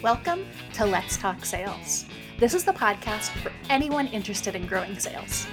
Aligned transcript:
Welcome 0.00 0.46
to 0.74 0.86
Let's 0.86 1.16
Talk 1.16 1.44
Sales. 1.44 2.06
This 2.38 2.54
is 2.54 2.62
the 2.62 2.72
podcast 2.72 3.30
for 3.42 3.50
anyone 3.68 4.06
interested 4.06 4.54
in 4.54 4.64
growing 4.64 4.96
sales. 4.96 5.48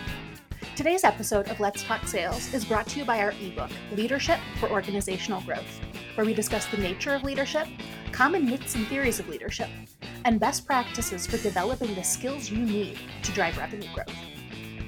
Today's 0.76 1.04
episode 1.04 1.50
of 1.50 1.60
Let's 1.60 1.82
Talk 1.82 2.08
Sales 2.08 2.54
is 2.54 2.64
brought 2.64 2.86
to 2.90 3.00
you 3.00 3.06
by 3.06 3.22
our 3.22 3.34
ebook, 3.42 3.72
Leadership 3.94 4.40
for 4.60 4.70
Organizational 4.70 5.42
Growth, 5.42 5.80
where 6.14 6.28
we 6.28 6.36
discuss 6.36 6.68
the 6.68 6.78
nature 6.78 7.16
of 7.16 7.24
leadership, 7.24 7.68
common 8.12 8.46
myths 8.46 8.76
and 8.76 8.86
theories 8.86 9.20
of 9.20 9.28
leadership, 9.30 9.70
and 10.26 10.40
best 10.40 10.68
practices 10.68 11.26
for 11.26 11.38
developing 11.38 11.96
the 11.96 12.04
skills 12.04 12.52
you 12.52 12.60
need 12.60 13.00
to 13.24 13.32
drive 13.32 13.58
revenue 13.58 13.92
growth. 13.96 14.16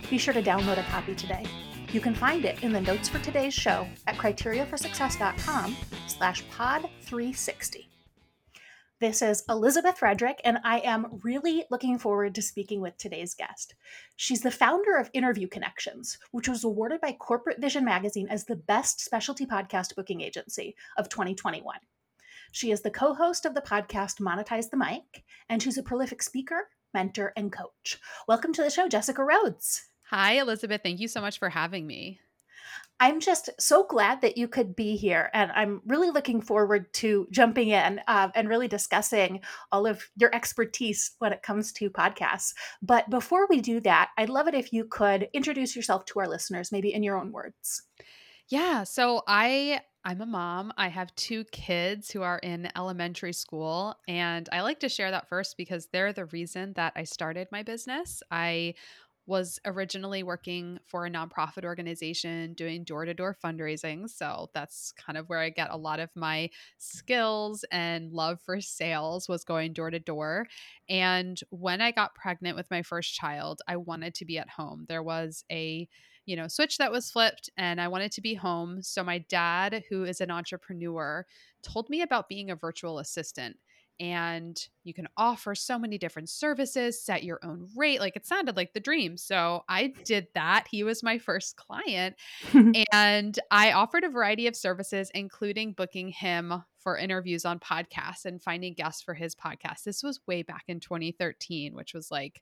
Be 0.08 0.20
sure 0.20 0.36
to 0.36 0.44
download 0.44 0.78
a 0.78 0.84
copy 0.84 1.16
today. 1.16 1.46
You 1.92 2.00
can 2.00 2.14
find 2.14 2.46
it 2.46 2.64
in 2.64 2.72
the 2.72 2.82
notes 2.82 3.10
for 3.10 3.18
today's 3.18 3.56
show 3.56 3.88
at 4.06 4.18
criteriaforsuccess.com 4.18 5.76
slash 6.06 6.48
pod 6.52 6.88
360. 7.02 7.87
This 9.00 9.22
is 9.22 9.44
Elizabeth 9.48 10.00
Frederick, 10.00 10.42
and 10.44 10.58
I 10.64 10.80
am 10.80 11.20
really 11.22 11.66
looking 11.70 12.00
forward 12.00 12.34
to 12.34 12.42
speaking 12.42 12.82
with 12.82 12.98
today's 12.98 13.36
guest. 13.36 13.76
She's 14.16 14.42
the 14.42 14.50
founder 14.50 14.98
of 14.98 15.12
Interview 15.14 15.48
Connections, 15.48 16.18
which 16.32 16.50
was 16.50 16.64
awarded 16.64 17.00
by 17.00 17.12
Corporate 17.12 17.62
Vision 17.62 17.86
magazine 17.86 18.28
as 18.28 18.46
the 18.46 18.56
best 18.56 19.00
specialty 19.00 19.46
podcast 19.46 19.96
booking 19.96 20.22
agency 20.22 20.76
of 20.98 21.10
2021. 21.10 21.76
She 22.52 22.72
is 22.72 22.82
the 22.82 22.90
co 22.90 23.14
host 23.14 23.46
of 23.46 23.54
the 23.54 23.62
podcast 23.62 24.20
Monetize 24.20 24.72
the 24.72 24.78
Mic, 24.78 25.24
and 25.48 25.62
she's 25.62 25.78
a 25.78 25.84
prolific 25.84 26.24
speaker, 26.24 26.70
mentor, 26.92 27.34
and 27.38 27.52
coach. 27.52 28.00
Welcome 28.28 28.52
to 28.54 28.64
the 28.64 28.72
show, 28.72 28.88
Jessica 28.88 29.24
Rhodes. 29.24 29.90
Hi, 30.06 30.40
Elizabeth. 30.40 30.82
Thank 30.82 31.00
you 31.00 31.08
so 31.08 31.22
much 31.22 31.38
for 31.38 31.50
having 31.50 31.86
me. 31.86 32.20
I'm 33.00 33.20
just 33.20 33.50
so 33.60 33.86
glad 33.86 34.22
that 34.22 34.38
you 34.38 34.48
could 34.48 34.76
be 34.76 34.96
here. 34.96 35.30
And 35.34 35.52
I'm 35.52 35.82
really 35.86 36.10
looking 36.10 36.42
forward 36.42 36.92
to 36.94 37.28
jumping 37.32 37.70
in 37.70 38.02
uh, 38.08 38.30
and 38.34 38.50
really 38.50 38.68
discussing 38.68 39.42
all 39.72 39.86
of 39.86 40.10
your 40.16 40.34
expertise 40.34 41.12
when 41.20 41.32
it 41.32 41.44
comes 41.44 41.72
to 41.74 41.90
podcasts. 41.92 42.54
But 42.82 43.10
before 43.10 43.48
we 43.48 43.62
do 43.62 43.80
that, 43.82 44.10
I'd 44.18 44.30
love 44.30 44.48
it 44.48 44.56
if 44.56 44.74
you 44.74 44.86
could 44.86 45.30
introduce 45.34 45.76
yourself 45.76 46.06
to 46.06 46.20
our 46.20 46.28
listeners, 46.28 46.72
maybe 46.72 46.94
in 46.94 47.04
your 47.04 47.20
own 47.20 47.32
words. 47.32 47.84
Yeah. 48.50 48.84
So 48.84 49.24
I. 49.28 49.82
I'm 50.06 50.22
a 50.22 50.26
mom. 50.26 50.72
I 50.78 50.88
have 50.88 51.14
two 51.16 51.44
kids 51.52 52.10
who 52.10 52.22
are 52.22 52.40
in 52.40 52.70
elementary 52.78 53.34
school. 53.34 53.94
And 54.08 54.48
I 54.54 54.62
like 54.62 54.80
to 54.80 54.88
share 54.88 55.12
that 55.12 55.28
first 55.28 55.58
because 55.58 55.88
they're 55.88 56.14
the 56.14 56.28
reason 56.28 56.72
that 56.78 56.94
I 56.96 57.04
started 57.04 57.50
my 57.52 57.62
business. 57.62 58.24
I 58.32 58.76
was 59.28 59.60
originally 59.66 60.24
working 60.24 60.80
for 60.86 61.06
a 61.06 61.12
nonprofit 61.12 61.66
organization 61.66 62.54
doing 62.54 62.84
door 62.84 63.06
to 63.06 63.14
door 63.14 63.36
fundraising. 63.44 64.10
So 64.10 64.50
that's 64.54 64.94
kind 64.94 65.18
of 65.18 65.28
where 65.30 65.40
I 65.40 65.50
get 65.50 65.70
a 65.70 65.78
lot 65.78 66.00
of 66.00 66.10
my 66.16 66.50
skills 66.78 67.64
and 67.72 68.12
love 68.12 68.40
for 68.42 68.62
sales 68.62 69.28
was 69.28 69.44
going 69.44 69.74
door 69.74 69.92
to 69.92 70.00
door. 70.00 70.48
And 70.90 71.40
when 71.50 71.82
I 71.82 71.92
got 71.92 72.16
pregnant 72.16 72.56
with 72.56 72.72
my 72.72 72.82
first 72.82 73.14
child, 73.14 73.62
I 73.68 73.76
wanted 73.76 74.16
to 74.16 74.26
be 74.26 74.38
at 74.38 74.50
home. 74.50 74.86
There 74.88 75.04
was 75.04 75.44
a 75.52 75.88
you 76.26 76.36
know, 76.36 76.50
switch 76.50 76.78
that 76.78 76.92
was 76.92 77.10
flipped 77.10 77.50
and 77.56 77.80
I 77.80 77.88
wanted 77.88 78.12
to 78.12 78.22
be 78.22 78.34
home. 78.34 78.84
So 78.84 79.02
my 79.02 79.20
dad, 79.30 79.84
who 79.90 80.04
is 80.04 80.20
an 80.20 80.30
entrepreneur, 80.30 81.26
told 81.64 81.90
me 81.90 82.02
about 82.02 82.28
being 82.28 82.52
a 82.52 82.56
virtual 82.56 83.00
assistant 83.00 83.56
and 84.00 84.68
you 84.84 84.94
can 84.94 85.08
offer 85.18 85.56
so 85.56 85.78
many 85.78 85.98
different 85.98 86.30
services, 86.30 87.02
set 87.02 87.24
your 87.24 87.40
own 87.44 87.68
rate. 87.76 88.00
Like 88.00 88.16
it 88.16 88.26
sounded 88.26 88.56
like 88.56 88.74
the 88.74 88.80
dream. 88.80 89.18
So 89.18 89.64
I 89.68 89.94
did 90.06 90.28
that. 90.36 90.68
He 90.70 90.84
was 90.84 91.04
my 91.04 91.18
first 91.18 91.56
client. 91.56 92.16
and 92.92 93.40
I 93.52 93.72
offered 93.72 94.04
a 94.04 94.10
variety 94.10 94.48
of 94.48 94.56
services, 94.56 95.12
including 95.14 95.74
booking 95.74 96.10
him 96.10 96.64
for 96.80 96.98
interviews 96.98 97.44
on 97.44 97.60
podcasts 97.60 98.26
and 98.26 98.42
finding 98.42 98.74
guests 98.74 99.02
for 99.02 99.14
his 99.14 99.36
podcast. 99.36 99.84
This 99.84 100.04
was 100.04 100.22
way 100.28 100.44
back 100.44 100.64
in 100.68 100.80
2013, 100.80 101.76
which 101.76 101.94
was 101.94 102.12
like, 102.12 102.42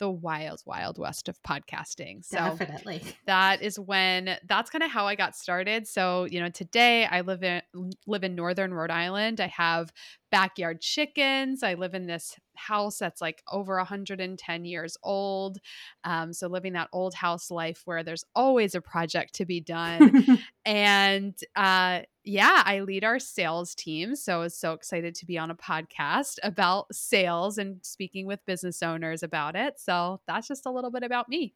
the 0.00 0.10
wild, 0.10 0.62
wild 0.64 0.98
west 0.98 1.28
of 1.28 1.40
podcasting. 1.42 2.24
So 2.24 2.36
definitely. 2.36 3.02
That 3.26 3.62
is 3.62 3.78
when 3.78 4.36
that's 4.48 4.70
kind 4.70 4.82
of 4.82 4.90
how 4.90 5.06
I 5.06 5.14
got 5.14 5.36
started. 5.36 5.86
So, 5.86 6.24
you 6.24 6.40
know, 6.40 6.48
today 6.48 7.04
I 7.04 7.20
live 7.20 7.44
in 7.44 7.62
live 8.06 8.24
in 8.24 8.34
northern 8.34 8.74
Rhode 8.74 8.90
Island. 8.90 9.40
I 9.40 9.46
have 9.48 9.92
backyard 10.32 10.80
chickens. 10.80 11.62
I 11.62 11.74
live 11.74 11.94
in 11.94 12.06
this 12.06 12.36
house 12.56 12.98
that's 12.98 13.20
like 13.20 13.42
over 13.50 13.76
110 13.76 14.64
years 14.64 14.96
old. 15.02 15.58
Um, 16.04 16.32
so 16.32 16.48
living 16.48 16.72
that 16.72 16.88
old 16.92 17.14
house 17.14 17.50
life 17.50 17.82
where 17.84 18.02
there's 18.02 18.24
always 18.34 18.74
a 18.74 18.80
project 18.80 19.34
to 19.36 19.44
be 19.44 19.60
done. 19.60 20.38
and 20.64 21.34
uh, 21.54 22.00
yeah, 22.30 22.62
I 22.64 22.80
lead 22.80 23.02
our 23.02 23.18
sales 23.18 23.74
team. 23.74 24.14
So 24.14 24.36
I 24.36 24.38
was 24.38 24.56
so 24.56 24.72
excited 24.72 25.16
to 25.16 25.26
be 25.26 25.36
on 25.36 25.50
a 25.50 25.56
podcast 25.56 26.38
about 26.44 26.94
sales 26.94 27.58
and 27.58 27.84
speaking 27.84 28.24
with 28.26 28.46
business 28.46 28.84
owners 28.84 29.24
about 29.24 29.56
it. 29.56 29.80
So 29.80 30.20
that's 30.28 30.46
just 30.46 30.64
a 30.64 30.70
little 30.70 30.92
bit 30.92 31.02
about 31.02 31.28
me. 31.28 31.54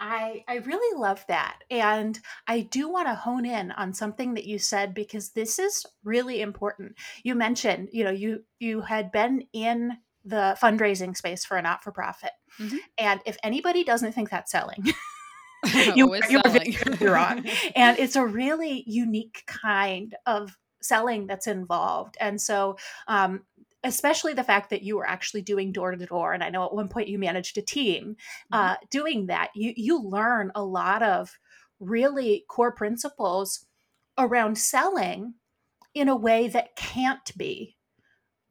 I 0.00 0.42
I 0.48 0.56
really 0.56 1.00
love 1.00 1.24
that. 1.28 1.58
And 1.70 2.18
I 2.48 2.62
do 2.62 2.88
want 2.88 3.06
to 3.06 3.14
hone 3.14 3.46
in 3.46 3.70
on 3.70 3.94
something 3.94 4.34
that 4.34 4.44
you 4.44 4.58
said 4.58 4.92
because 4.92 5.30
this 5.30 5.60
is 5.60 5.86
really 6.02 6.40
important. 6.40 6.96
You 7.22 7.36
mentioned, 7.36 7.90
you 7.92 8.02
know, 8.02 8.10
you 8.10 8.42
you 8.58 8.80
had 8.80 9.12
been 9.12 9.44
in 9.52 9.98
the 10.24 10.56
fundraising 10.60 11.16
space 11.16 11.44
for 11.44 11.56
a 11.56 11.62
not-for-profit. 11.62 12.30
Mm-hmm. 12.60 12.76
And 12.98 13.20
if 13.24 13.36
anybody 13.42 13.84
doesn't 13.84 14.12
think 14.12 14.30
that's 14.30 14.50
selling, 14.50 14.84
you, 15.94 16.14
you're 16.28 16.42
very 16.42 16.76
wrong. 17.00 17.44
and 17.76 17.98
it's 17.98 18.16
a 18.16 18.24
really 18.24 18.84
unique 18.86 19.44
kind 19.46 20.14
of 20.26 20.56
selling 20.80 21.26
that's 21.26 21.46
involved. 21.46 22.16
And 22.20 22.40
so 22.40 22.76
um, 23.06 23.42
especially 23.84 24.32
the 24.32 24.44
fact 24.44 24.70
that 24.70 24.82
you 24.82 24.96
were 24.96 25.06
actually 25.06 25.42
doing 25.42 25.72
door 25.72 25.94
to 25.94 26.06
door 26.06 26.32
and 26.32 26.42
i 26.44 26.48
know 26.48 26.64
at 26.64 26.74
one 26.74 26.88
point 26.88 27.08
you 27.08 27.18
managed 27.18 27.58
a 27.58 27.62
team 27.62 28.16
mm-hmm. 28.52 28.54
uh, 28.54 28.76
doing 28.90 29.26
that 29.26 29.50
you 29.54 29.72
you 29.76 30.00
learn 30.00 30.52
a 30.54 30.62
lot 30.62 31.02
of 31.02 31.32
really 31.80 32.44
core 32.48 32.72
principles 32.72 33.66
around 34.18 34.56
selling 34.56 35.34
in 35.94 36.08
a 36.08 36.16
way 36.16 36.48
that 36.48 36.76
can't 36.76 37.36
be 37.36 37.76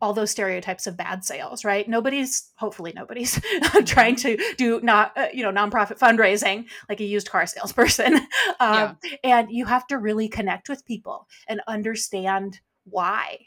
all 0.02 0.14
those 0.14 0.32
stereotypes 0.32 0.88
of 0.88 0.98
bad 0.98 1.24
sales 1.24 1.64
right 1.64 1.88
nobody's 1.88 2.52
hopefully 2.56 2.92
nobody's 2.96 3.40
trying 3.86 4.16
to 4.16 4.38
do 4.58 4.82
not 4.82 5.16
uh, 5.16 5.28
you 5.34 5.44
know 5.44 5.52
nonprofit 5.52 6.00
fundraising 6.00 6.66
like 6.90 7.00
a 7.00 7.06
used 7.06 7.30
car 7.30 7.46
salesperson 7.46 8.16
um, 8.60 8.98
yeah. 9.04 9.16
and 9.24 9.52
you 9.52 9.66
have 9.66 9.86
to 9.88 9.98
really 9.98 10.28
connect 10.28 10.68
with 10.68 10.86
people 10.86 11.28
and 11.48 11.62
understand 11.68 12.60
why 12.86 13.38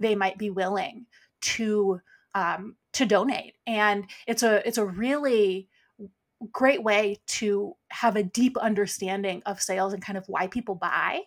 they 0.00 0.14
might 0.14 0.38
be 0.38 0.50
willing 0.50 1.06
to 1.40 2.00
um, 2.34 2.76
to 2.92 3.04
donate 3.04 3.54
and 3.66 4.06
it's 4.26 4.42
a 4.42 4.66
it's 4.66 4.78
a 4.78 4.84
really 4.84 5.68
great 6.52 6.82
way 6.82 7.18
to 7.26 7.74
have 7.90 8.16
a 8.16 8.22
deep 8.22 8.56
understanding 8.56 9.42
of 9.44 9.60
sales 9.60 9.92
and 9.92 10.02
kind 10.02 10.16
of 10.16 10.24
why 10.28 10.46
people 10.46 10.74
buy 10.74 11.20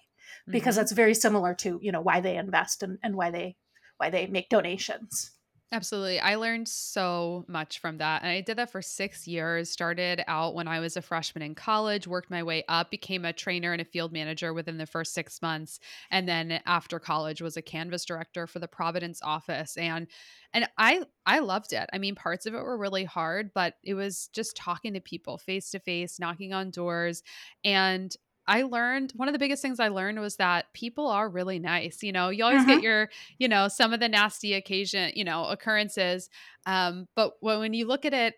because 0.48 0.76
mm-hmm. 0.76 0.82
that's 0.82 0.92
very 0.94 1.14
similar 1.14 1.54
to 1.54 1.80
you 1.82 1.92
know 1.92 2.02
why 2.02 2.22
they 2.22 2.38
invest 2.38 2.82
and, 2.82 2.98
and 3.04 3.16
why 3.16 3.30
they 3.30 3.56
why 4.02 4.10
they 4.10 4.26
make 4.26 4.50
donations 4.50 5.32
Absolutely. 5.74 6.20
I 6.20 6.36
learned 6.36 6.68
so 6.68 7.46
much 7.48 7.80
from 7.80 8.00
that. 8.00 8.24
And 8.24 8.30
I 8.30 8.42
did 8.42 8.58
that 8.58 8.74
for 8.74 8.82
six 8.82 9.26
years. 9.26 9.70
Started 9.70 10.22
out 10.28 10.54
when 10.54 10.68
I 10.68 10.82
was 10.82 10.98
a 10.98 11.02
freshman 11.02 11.42
in 11.42 11.56
college, 11.56 12.08
worked 12.08 12.30
my 12.30 12.44
way 12.44 12.66
up, 12.68 12.92
became 12.92 13.24
a 13.24 13.32
trainer 13.32 13.72
and 13.72 13.82
a 13.82 13.86
field 13.86 14.12
manager 14.12 14.54
within 14.54 14.78
the 14.78 14.86
first 14.86 15.14
six 15.14 15.42
months. 15.42 15.80
And 16.10 16.28
then 16.28 16.60
after 16.66 17.00
college 17.00 17.42
was 17.42 17.56
a 17.56 17.62
canvass 17.62 18.04
director 18.04 18.48
for 18.48 18.60
the 18.60 18.68
Providence 18.68 19.22
office. 19.24 19.78
And 19.78 20.08
and 20.54 20.68
I 20.78 21.04
I 21.26 21.40
loved 21.40 21.72
it. 21.72 21.90
I 21.94 22.00
mean, 22.00 22.16
parts 22.16 22.46
of 22.46 22.54
it 22.54 22.62
were 22.62 22.78
really 22.78 23.06
hard, 23.06 23.52
but 23.54 23.76
it 23.82 23.94
was 23.94 24.28
just 24.34 24.58
talking 24.58 24.94
to 24.96 25.00
people 25.00 25.38
face 25.38 25.72
to 25.72 25.80
face, 25.80 26.20
knocking 26.20 26.52
on 26.52 26.72
doors. 26.72 27.24
And 27.64 28.14
I 28.48 28.64
learned 28.64 29.14
one 29.16 29.28
of 29.28 29.34
the 29.34 29.40
biggest 29.40 29.62
things 29.62 29.80
I 29.80 29.90
learned 29.90 30.20
was 30.20 30.38
that 30.38 30.74
people 30.74 31.08
are 31.08 31.30
really 31.30 31.60
nice. 31.60 32.02
You 32.02 32.12
know, 32.12 32.30
you 32.30 32.44
always 32.44 32.62
mm-hmm. 32.62 32.70
get 32.70 32.84
your, 32.84 33.10
you 33.38 33.48
know, 33.48 33.68
some 33.68 33.94
of 33.94 34.00
the 34.00 34.10
nasty 34.10 34.54
occasion, 34.54 35.12
you 35.16 35.24
know, 35.24 35.46
occurrences. 35.46 36.30
Um, 36.66 37.08
but 37.16 37.34
when 37.42 37.74
you 37.74 37.88
look 37.88 38.06
at 38.06 38.14
it, 38.14 38.36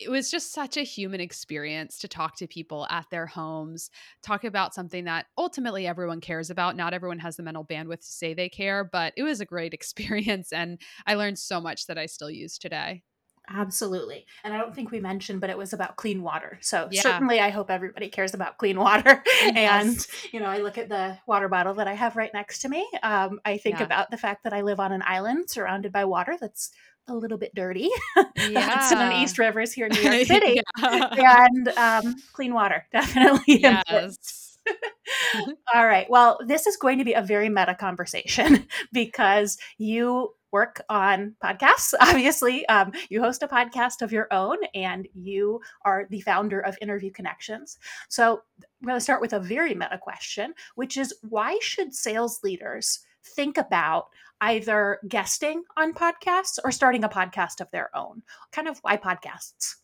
it 0.00 0.10
was 0.10 0.30
just 0.30 0.52
such 0.52 0.76
a 0.76 0.82
human 0.82 1.20
experience 1.20 1.98
to 1.98 2.08
talk 2.08 2.36
to 2.36 2.48
people 2.48 2.86
at 2.90 3.06
their 3.10 3.26
homes, 3.26 3.90
talk 4.22 4.42
about 4.42 4.74
something 4.74 5.04
that 5.04 5.26
ultimately 5.38 5.86
everyone 5.86 6.20
cares 6.20 6.50
about. 6.50 6.76
Not 6.76 6.94
everyone 6.94 7.20
has 7.20 7.36
the 7.36 7.44
mental 7.44 7.64
bandwidth 7.64 8.00
to 8.00 8.12
say 8.12 8.34
they 8.34 8.48
care, 8.48 8.82
but 8.82 9.12
it 9.16 9.22
was 9.22 9.40
a 9.40 9.46
great 9.46 9.72
experience. 9.74 10.52
And 10.52 10.80
I 11.06 11.14
learned 11.14 11.38
so 11.38 11.60
much 11.60 11.86
that 11.86 11.98
I 11.98 12.06
still 12.06 12.30
use 12.30 12.58
today. 12.58 13.02
Absolutely. 13.48 14.26
And 14.42 14.54
I 14.54 14.58
don't 14.58 14.74
think 14.74 14.90
we 14.90 15.00
mentioned, 15.00 15.40
but 15.40 15.50
it 15.50 15.58
was 15.58 15.72
about 15.72 15.96
clean 15.96 16.22
water. 16.22 16.58
So 16.62 16.88
yeah. 16.90 17.02
certainly 17.02 17.40
I 17.40 17.50
hope 17.50 17.70
everybody 17.70 18.08
cares 18.08 18.34
about 18.34 18.58
clean 18.58 18.78
water. 18.78 19.22
Yes. 19.44 19.84
And, 19.84 20.32
you 20.32 20.40
know, 20.40 20.46
I 20.46 20.58
look 20.58 20.78
at 20.78 20.88
the 20.88 21.18
water 21.26 21.48
bottle 21.48 21.74
that 21.74 21.86
I 21.86 21.92
have 21.92 22.16
right 22.16 22.30
next 22.32 22.60
to 22.60 22.68
me. 22.68 22.88
Um, 23.02 23.40
I 23.44 23.58
think 23.58 23.78
yeah. 23.78 23.84
about 23.84 24.10
the 24.10 24.16
fact 24.16 24.44
that 24.44 24.52
I 24.52 24.62
live 24.62 24.80
on 24.80 24.90
an 24.92 25.02
island 25.04 25.50
surrounded 25.50 25.92
by 25.92 26.04
water 26.04 26.36
that's 26.40 26.70
a 27.08 27.14
little 27.14 27.38
bit 27.38 27.54
dirty. 27.54 27.90
Yeah. 28.36 28.60
Hudson 28.60 28.98
and 28.98 29.22
East 29.22 29.38
Rivers 29.38 29.72
here 29.72 29.86
in 29.86 29.92
New 29.92 30.00
York 30.00 30.26
City. 30.26 30.60
yeah. 30.78 31.46
And 31.46 31.68
um, 31.68 32.14
clean 32.32 32.52
water, 32.52 32.86
definitely. 32.92 33.60
Yes. 33.60 34.58
All 35.74 35.86
right. 35.86 36.08
Well, 36.08 36.38
this 36.46 36.66
is 36.66 36.76
going 36.76 36.98
to 36.98 37.04
be 37.04 37.12
a 37.14 37.22
very 37.22 37.48
meta 37.48 37.74
conversation 37.74 38.66
because 38.92 39.58
you 39.78 40.34
work 40.54 40.80
on 40.88 41.34
podcasts. 41.42 41.94
Obviously, 42.00 42.64
um, 42.68 42.92
you 43.10 43.20
host 43.20 43.42
a 43.42 43.48
podcast 43.48 44.02
of 44.02 44.12
your 44.12 44.28
own 44.32 44.56
and 44.72 45.08
you 45.12 45.60
are 45.84 46.06
the 46.10 46.20
founder 46.20 46.60
of 46.60 46.78
Interview 46.80 47.10
Connections. 47.10 47.76
So, 48.08 48.40
I'm 48.60 48.86
going 48.86 48.96
to 48.96 49.00
start 49.00 49.20
with 49.20 49.32
a 49.32 49.40
very 49.40 49.74
meta 49.74 49.98
question, 49.98 50.54
which 50.76 50.96
is 50.96 51.12
why 51.28 51.58
should 51.60 51.92
sales 51.92 52.40
leaders 52.44 53.00
think 53.24 53.58
about 53.58 54.10
either 54.40 55.00
guesting 55.08 55.64
on 55.76 55.92
podcasts 55.92 56.58
or 56.62 56.70
starting 56.70 57.02
a 57.02 57.08
podcast 57.08 57.60
of 57.60 57.68
their 57.72 57.90
own? 57.96 58.22
Kind 58.52 58.68
of 58.68 58.78
why 58.82 58.96
podcasts? 58.96 59.74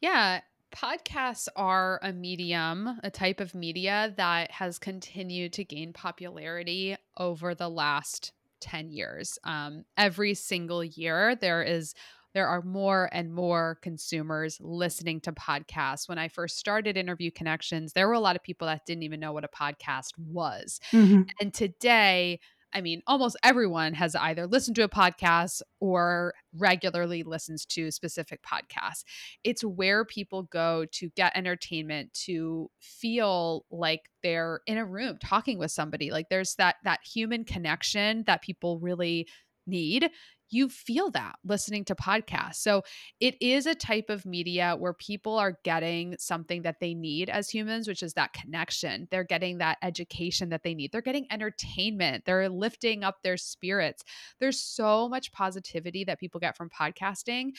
Yeah, 0.00 0.42
podcasts 0.70 1.48
are 1.56 1.98
a 2.04 2.12
medium, 2.12 3.00
a 3.02 3.10
type 3.10 3.40
of 3.40 3.52
media 3.52 4.14
that 4.16 4.52
has 4.52 4.78
continued 4.78 5.54
to 5.54 5.64
gain 5.64 5.92
popularity 5.92 6.96
over 7.16 7.56
the 7.56 7.68
last 7.68 8.32
10 8.60 8.90
years. 8.90 9.38
Um, 9.44 9.84
every 9.96 10.34
single 10.34 10.84
year, 10.84 11.36
there 11.36 11.62
is 11.62 11.94
there 12.34 12.46
are 12.46 12.62
more 12.62 13.08
and 13.12 13.32
more 13.32 13.78
consumers 13.82 14.58
listening 14.60 15.20
to 15.22 15.32
podcasts. 15.32 16.08
When 16.08 16.18
I 16.18 16.28
first 16.28 16.58
started 16.58 16.96
Interview 16.96 17.30
Connections, 17.30 17.94
there 17.94 18.06
were 18.06 18.14
a 18.14 18.20
lot 18.20 18.36
of 18.36 18.42
people 18.42 18.66
that 18.66 18.84
didn't 18.86 19.02
even 19.02 19.18
know 19.18 19.32
what 19.32 19.44
a 19.44 19.48
podcast 19.48 20.12
was. 20.18 20.78
Mm-hmm. 20.92 21.22
And 21.40 21.54
today, 21.54 22.40
I 22.72 22.80
mean, 22.80 23.02
almost 23.06 23.36
everyone 23.42 23.94
has 23.94 24.14
either 24.14 24.46
listened 24.46 24.76
to 24.76 24.84
a 24.84 24.88
podcast 24.88 25.62
or 25.80 26.34
regularly 26.54 27.22
listens 27.22 27.64
to 27.66 27.90
specific 27.90 28.40
podcasts. 28.42 29.04
It's 29.42 29.64
where 29.64 30.04
people 30.04 30.42
go 30.44 30.84
to 30.92 31.08
get 31.10 31.36
entertainment, 31.36 32.12
to 32.26 32.70
feel 32.80 33.64
like 33.70 34.02
they're 34.22 34.60
in 34.66 34.78
a 34.78 34.84
room 34.84 35.18
talking 35.22 35.58
with 35.58 35.70
somebody. 35.70 36.10
Like 36.10 36.28
there's 36.28 36.54
that 36.56 36.76
that 36.84 37.00
human 37.04 37.44
connection 37.44 38.24
that 38.26 38.42
people 38.42 38.78
really 38.80 39.26
need 39.66 40.10
you 40.50 40.68
feel 40.68 41.10
that 41.10 41.36
listening 41.44 41.84
to 41.86 41.94
podcasts. 41.94 42.56
So 42.56 42.82
it 43.20 43.36
is 43.40 43.66
a 43.66 43.74
type 43.74 44.10
of 44.10 44.26
media 44.26 44.76
where 44.78 44.94
people 44.94 45.36
are 45.38 45.58
getting 45.64 46.16
something 46.18 46.62
that 46.62 46.80
they 46.80 46.94
need 46.94 47.28
as 47.28 47.50
humans, 47.50 47.88
which 47.88 48.02
is 48.02 48.14
that 48.14 48.32
connection. 48.32 49.08
They're 49.10 49.24
getting 49.24 49.58
that 49.58 49.78
education 49.82 50.48
that 50.50 50.62
they 50.62 50.74
need. 50.74 50.92
They're 50.92 51.02
getting 51.02 51.26
entertainment. 51.30 52.24
They're 52.24 52.48
lifting 52.48 53.04
up 53.04 53.16
their 53.22 53.36
spirits. 53.36 54.02
There's 54.40 54.60
so 54.60 55.08
much 55.08 55.32
positivity 55.32 56.04
that 56.04 56.20
people 56.20 56.40
get 56.40 56.56
from 56.56 56.70
podcasting. 56.70 57.52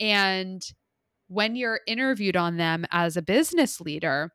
And 0.00 0.62
when 1.28 1.56
you're 1.56 1.80
interviewed 1.86 2.36
on 2.36 2.56
them 2.56 2.86
as 2.90 3.16
a 3.16 3.22
business 3.22 3.80
leader, 3.80 4.32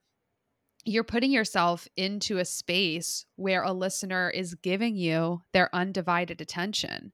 you're 0.84 1.04
putting 1.04 1.32
yourself 1.32 1.88
into 1.96 2.40
a 2.40 2.46
space 2.46 3.26
where 3.36 3.64
a 3.64 3.72
listener 3.72 4.30
is 4.30 4.56
giving 4.56 4.96
you 4.96 5.42
their 5.54 5.74
undivided 5.76 6.42
attention. 6.42 7.14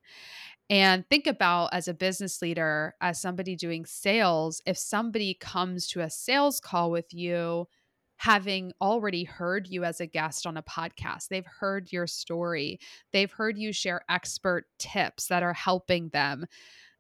And 0.70 1.08
think 1.10 1.28
about 1.28 1.74
as 1.74 1.88
a 1.88 1.94
business 1.94 2.42
leader, 2.42 2.96
as 3.00 3.22
somebody 3.22 3.56
doing 3.56 3.86
sales, 3.86 4.62
if 4.66 4.78
somebody 4.78 5.34
comes 5.34 5.88
to 5.90 6.02
a 6.02 6.10
sales 6.10 6.60
call 6.60 6.92
with 6.92 7.14
you, 7.14 7.68
having 8.18 8.74
already 8.82 9.24
heard 9.24 9.68
you 9.68 9.84
as 9.84 10.02
a 10.02 10.08
guest 10.08 10.46
on 10.46 10.58
a 10.58 10.64
podcast, 10.64 11.30
they've 11.30 11.46
heard 11.46 11.92
your 11.92 12.08
story, 12.08 12.80
they've 13.14 13.32
heard 13.32 13.58
you 13.58 13.72
share 13.72 14.02
expert 14.10 14.66
tips 14.78 15.28
that 15.28 15.44
are 15.44 15.54
helping 15.54 16.10
them. 16.10 16.46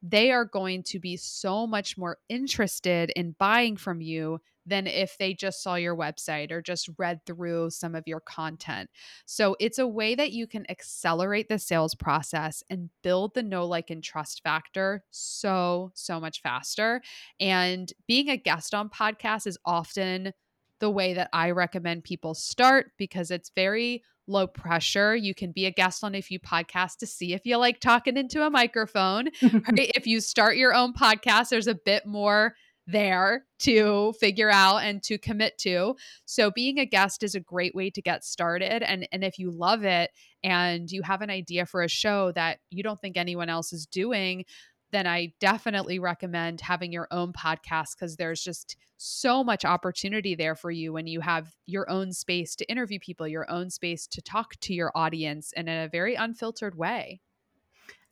They 0.01 0.31
are 0.31 0.45
going 0.45 0.83
to 0.83 0.99
be 0.99 1.17
so 1.17 1.65
much 1.67 1.97
more 1.97 2.19
interested 2.29 3.11
in 3.15 3.35
buying 3.37 3.75
from 3.77 3.99
you 3.99 4.39
than 4.67 4.85
if 4.85 5.17
they 5.17 5.33
just 5.33 5.63
saw 5.63 5.75
your 5.75 5.95
website 5.95 6.51
or 6.51 6.61
just 6.61 6.89
read 6.97 7.25
through 7.25 7.69
some 7.69 7.95
of 7.95 8.03
your 8.05 8.19
content. 8.19 8.89
So 9.25 9.55
it's 9.59 9.79
a 9.79 9.87
way 9.87 10.13
that 10.15 10.31
you 10.31 10.45
can 10.45 10.69
accelerate 10.69 11.49
the 11.49 11.57
sales 11.57 11.95
process 11.95 12.63
and 12.69 12.89
build 13.01 13.33
the 13.33 13.43
know, 13.43 13.65
like, 13.65 13.89
and 13.89 14.03
trust 14.03 14.43
factor 14.43 15.03
so, 15.09 15.91
so 15.93 16.19
much 16.19 16.41
faster. 16.41 17.01
And 17.39 17.91
being 18.07 18.29
a 18.29 18.37
guest 18.37 18.73
on 18.73 18.89
podcasts 18.89 19.47
is 19.47 19.57
often 19.65 20.33
the 20.79 20.91
way 20.91 21.13
that 21.13 21.29
I 21.33 21.51
recommend 21.51 22.03
people 22.03 22.35
start 22.35 22.91
because 22.97 23.31
it's 23.31 23.51
very 23.55 24.03
low 24.27 24.45
pressure. 24.45 25.15
You 25.15 25.33
can 25.33 25.51
be 25.51 25.65
a 25.65 25.71
guest 25.71 26.03
on 26.03 26.13
a 26.13 26.21
few 26.21 26.39
podcasts 26.39 26.97
to 26.97 27.07
see 27.07 27.33
if 27.33 27.45
you 27.45 27.57
like 27.57 27.79
talking 27.79 28.17
into 28.17 28.45
a 28.45 28.49
microphone. 28.49 29.29
right? 29.41 29.91
If 29.95 30.05
you 30.05 30.19
start 30.19 30.57
your 30.57 30.73
own 30.73 30.93
podcast, 30.93 31.49
there's 31.49 31.67
a 31.67 31.75
bit 31.75 32.05
more 32.05 32.55
there 32.87 33.45
to 33.59 34.13
figure 34.19 34.49
out 34.49 34.77
and 34.77 35.03
to 35.03 35.17
commit 35.17 35.57
to. 35.59 35.95
So 36.25 36.49
being 36.49 36.79
a 36.79 36.85
guest 36.85 37.21
is 37.21 37.35
a 37.35 37.39
great 37.39 37.75
way 37.75 37.89
to 37.91 38.01
get 38.01 38.23
started 38.23 38.81
and 38.81 39.07
and 39.11 39.23
if 39.23 39.37
you 39.37 39.51
love 39.51 39.83
it 39.83 40.11
and 40.43 40.89
you 40.89 41.01
have 41.03 41.21
an 41.21 41.29
idea 41.29 41.65
for 41.65 41.83
a 41.83 41.89
show 41.89 42.31
that 42.31 42.59
you 42.69 42.81
don't 42.81 42.99
think 42.99 43.17
anyone 43.17 43.49
else 43.49 43.73
is 43.73 43.85
doing, 43.85 44.45
then 44.91 45.05
I 45.05 45.33
definitely 45.41 45.99
recommend 45.99 46.61
having 46.61 46.93
your 46.93 47.09
own 47.11 47.33
podcast 47.33 47.97
cuz 47.99 48.15
there's 48.15 48.41
just 48.41 48.77
so 48.95 49.43
much 49.43 49.65
opportunity 49.65 50.33
there 50.33 50.55
for 50.55 50.71
you 50.71 50.93
when 50.93 51.07
you 51.07 51.19
have 51.19 51.53
your 51.65 51.89
own 51.89 52.13
space 52.13 52.55
to 52.55 52.69
interview 52.71 52.99
people, 52.99 53.27
your 53.27 53.49
own 53.51 53.69
space 53.69 54.07
to 54.07 54.21
talk 54.21 54.55
to 54.61 54.73
your 54.73 54.91
audience 54.95 55.51
in 55.51 55.67
a 55.67 55.89
very 55.91 56.15
unfiltered 56.15 56.75
way. 56.75 57.19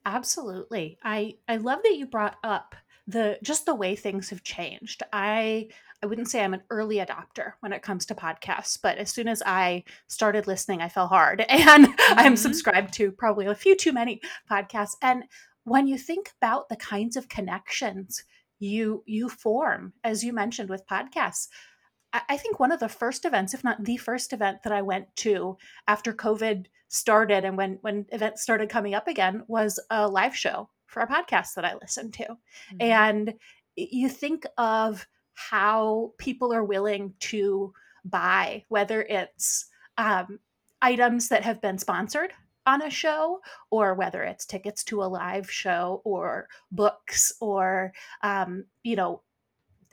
Absolutely. 0.06 0.98
I 1.04 1.38
I 1.48 1.57
love 1.57 1.80
that 1.83 1.95
you 1.95 2.06
brought 2.06 2.38
up 2.44 2.75
the 3.07 3.37
just 3.43 3.65
the 3.65 3.75
way 3.75 3.95
things 3.95 4.29
have 4.29 4.43
changed. 4.43 5.03
I 5.13 5.69
I 6.03 6.07
wouldn't 6.07 6.29
say 6.29 6.43
I'm 6.43 6.53
an 6.53 6.63
early 6.69 6.97
adopter 6.97 7.53
when 7.61 7.73
it 7.73 7.81
comes 7.81 8.05
to 8.07 8.15
podcasts, 8.15 8.77
but 8.81 8.97
as 8.97 9.09
soon 9.09 9.27
as 9.27 9.41
I 9.45 9.83
started 10.07 10.47
listening, 10.47 10.81
I 10.81 10.89
fell 10.89 11.07
hard 11.07 11.41
and 11.49 11.87
mm-hmm. 11.87 12.19
I'm 12.19 12.35
subscribed 12.35 12.93
to 12.95 13.11
probably 13.11 13.45
a 13.45 13.55
few 13.55 13.75
too 13.75 13.93
many 13.93 14.21
podcasts. 14.49 14.95
And 15.01 15.23
when 15.63 15.87
you 15.87 15.97
think 15.97 16.31
about 16.41 16.69
the 16.69 16.75
kinds 16.75 17.15
of 17.15 17.29
connections 17.29 18.23
you 18.59 19.03
you 19.05 19.29
form, 19.29 19.93
as 20.03 20.23
you 20.23 20.33
mentioned 20.33 20.69
with 20.69 20.87
podcasts, 20.87 21.47
I 22.29 22.37
think 22.37 22.59
one 22.59 22.71
of 22.71 22.79
the 22.79 22.87
first 22.87 23.25
events, 23.25 23.53
if 23.53 23.63
not 23.63 23.83
the 23.83 23.97
first 23.97 24.31
event 24.31 24.63
that 24.63 24.71
I 24.71 24.81
went 24.81 25.13
to 25.17 25.57
after 25.87 26.13
COVID 26.13 26.67
started 26.87 27.43
and 27.43 27.57
when 27.57 27.77
when 27.81 28.05
events 28.11 28.41
started 28.41 28.69
coming 28.69 28.93
up 28.93 29.07
again 29.07 29.43
was 29.47 29.79
a 29.89 30.07
live 30.07 30.35
show 30.35 30.69
for 30.95 31.01
a 31.01 31.07
podcast 31.07 31.56
that 31.56 31.65
I 31.65 31.75
listen 31.75 32.09
to. 32.13 32.24
Mm-hmm. 32.24 32.77
And 32.80 33.33
you 33.75 34.07
think 34.07 34.45
of 34.57 35.06
how 35.33 36.13
people 36.18 36.53
are 36.53 36.63
willing 36.63 37.13
to 37.19 37.74
buy, 38.06 38.63
whether 38.69 39.01
it's 39.01 39.65
um, 39.97 40.39
items 40.81 41.27
that 41.27 41.44
have 41.44 41.62
been 41.62 41.77
sponsored 41.77 42.31
on 42.65 42.81
a 42.81 42.89
show, 42.89 43.42
or 43.69 43.94
whether 43.94 44.24
it's 44.24 44.45
tickets 44.45 44.86
to 44.86 45.03
a 45.03 45.06
live 45.06 45.51
show, 45.51 46.01
or 46.06 46.47
books, 46.72 47.34
or 47.41 47.91
um, 48.24 48.63
you 48.84 48.96
know 48.96 49.22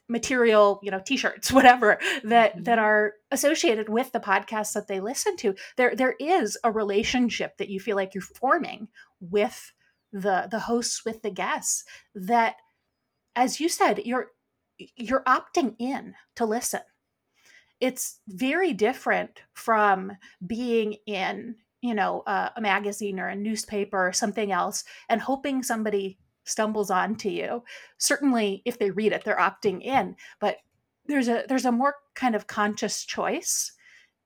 material 0.09 0.79
you 0.83 0.91
know 0.91 1.01
t-shirts 1.05 1.51
whatever 1.53 1.99
that 2.23 2.53
mm-hmm. 2.53 2.65
that 2.65 2.79
are 2.79 3.15
associated 3.31 3.89
with 3.89 4.13
the 4.13 4.21
podcast 4.21 4.75
that 4.75 4.87
they 4.87 5.01
listen 5.01 5.37
to 5.37 5.55
there 5.77 5.95
there 5.95 6.17
is 6.21 6.59
a 6.65 6.71
relationship 6.71 7.57
that 7.57 7.71
you 7.71 7.81
feel 7.81 7.97
like 7.97 8.13
you're 8.15 8.21
forming 8.21 8.89
with 9.21 9.73
the 10.13 10.49
the 10.51 10.61
hosts 10.61 11.05
with 11.05 11.23
the 11.23 11.31
guests 11.31 11.85
that 12.15 12.57
as 13.35 13.61
you 13.61 13.69
said 13.69 14.03
you're 14.05 14.29
you're 14.97 15.23
opting 15.25 15.75
in 15.79 16.15
to 16.37 16.45
listen. 16.45 16.81
It's 17.81 18.21
very 18.29 18.73
different 18.73 19.43
from 19.55 20.13
being 20.47 20.97
in 21.07 21.57
you 21.81 21.95
know 21.95 22.23
a 22.27 22.61
magazine 22.61 23.19
or 23.19 23.29
a 23.29 23.37
newspaper 23.37 24.07
or 24.07 24.13
something 24.13 24.53
else 24.53 24.85
and 25.09 25.21
hoping 25.21 25.63
somebody 25.63 26.19
stumbles 26.45 26.91
onto 26.91 27.29
you. 27.29 27.65
Certainly 27.99 28.63
if 28.65 28.79
they 28.79 28.91
read 28.91 29.13
it 29.13 29.25
they're 29.25 29.37
opting 29.37 29.83
in 29.83 30.17
but 30.41 30.59
there's 31.07 31.29
a 31.29 31.45
there's 31.49 31.65
a 31.65 31.73
more 31.73 31.97
kind 32.15 32.35
of 32.35 32.47
conscious 32.47 33.05
choice 33.05 33.73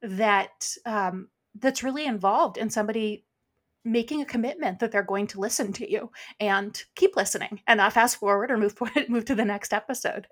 that 0.03 0.69
um, 0.85 1.29
that's 1.59 1.83
really 1.83 2.05
involved 2.05 2.59
in 2.59 2.71
somebody 2.71 3.25
making 3.87 4.21
a 4.21 4.27
commitment 4.27 4.81
that 4.81 4.91
they're 4.91 5.03
going 5.03 5.27
to 5.29 5.41
listen 5.41 5.73
to 5.73 5.91
you 5.91 6.11
and 6.41 6.85
keep 6.97 7.17
listening 7.17 7.61
and 7.67 7.79
not 7.79 7.93
fast 7.93 8.17
forward 8.17 8.51
or 8.51 8.59
move 8.59 8.73
forward, 8.77 9.09
move 9.09 9.25
to 9.27 9.35
the 9.35 9.45
next 9.45 9.73
episode. 9.73 10.27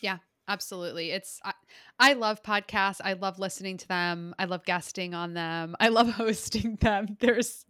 Yeah, 0.00 0.18
absolutely. 0.48 1.10
It's 1.10 1.40
I, 1.44 1.52
I 1.98 2.12
love 2.14 2.42
podcasts. 2.42 3.00
I 3.02 3.14
love 3.14 3.38
listening 3.38 3.76
to 3.78 3.88
them. 3.88 4.34
I 4.38 4.46
love 4.46 4.64
guesting 4.64 5.14
on 5.14 5.34
them. 5.34 5.76
I 5.80 5.88
love 5.88 6.10
hosting 6.12 6.76
them. 6.80 7.16
There's 7.20 7.64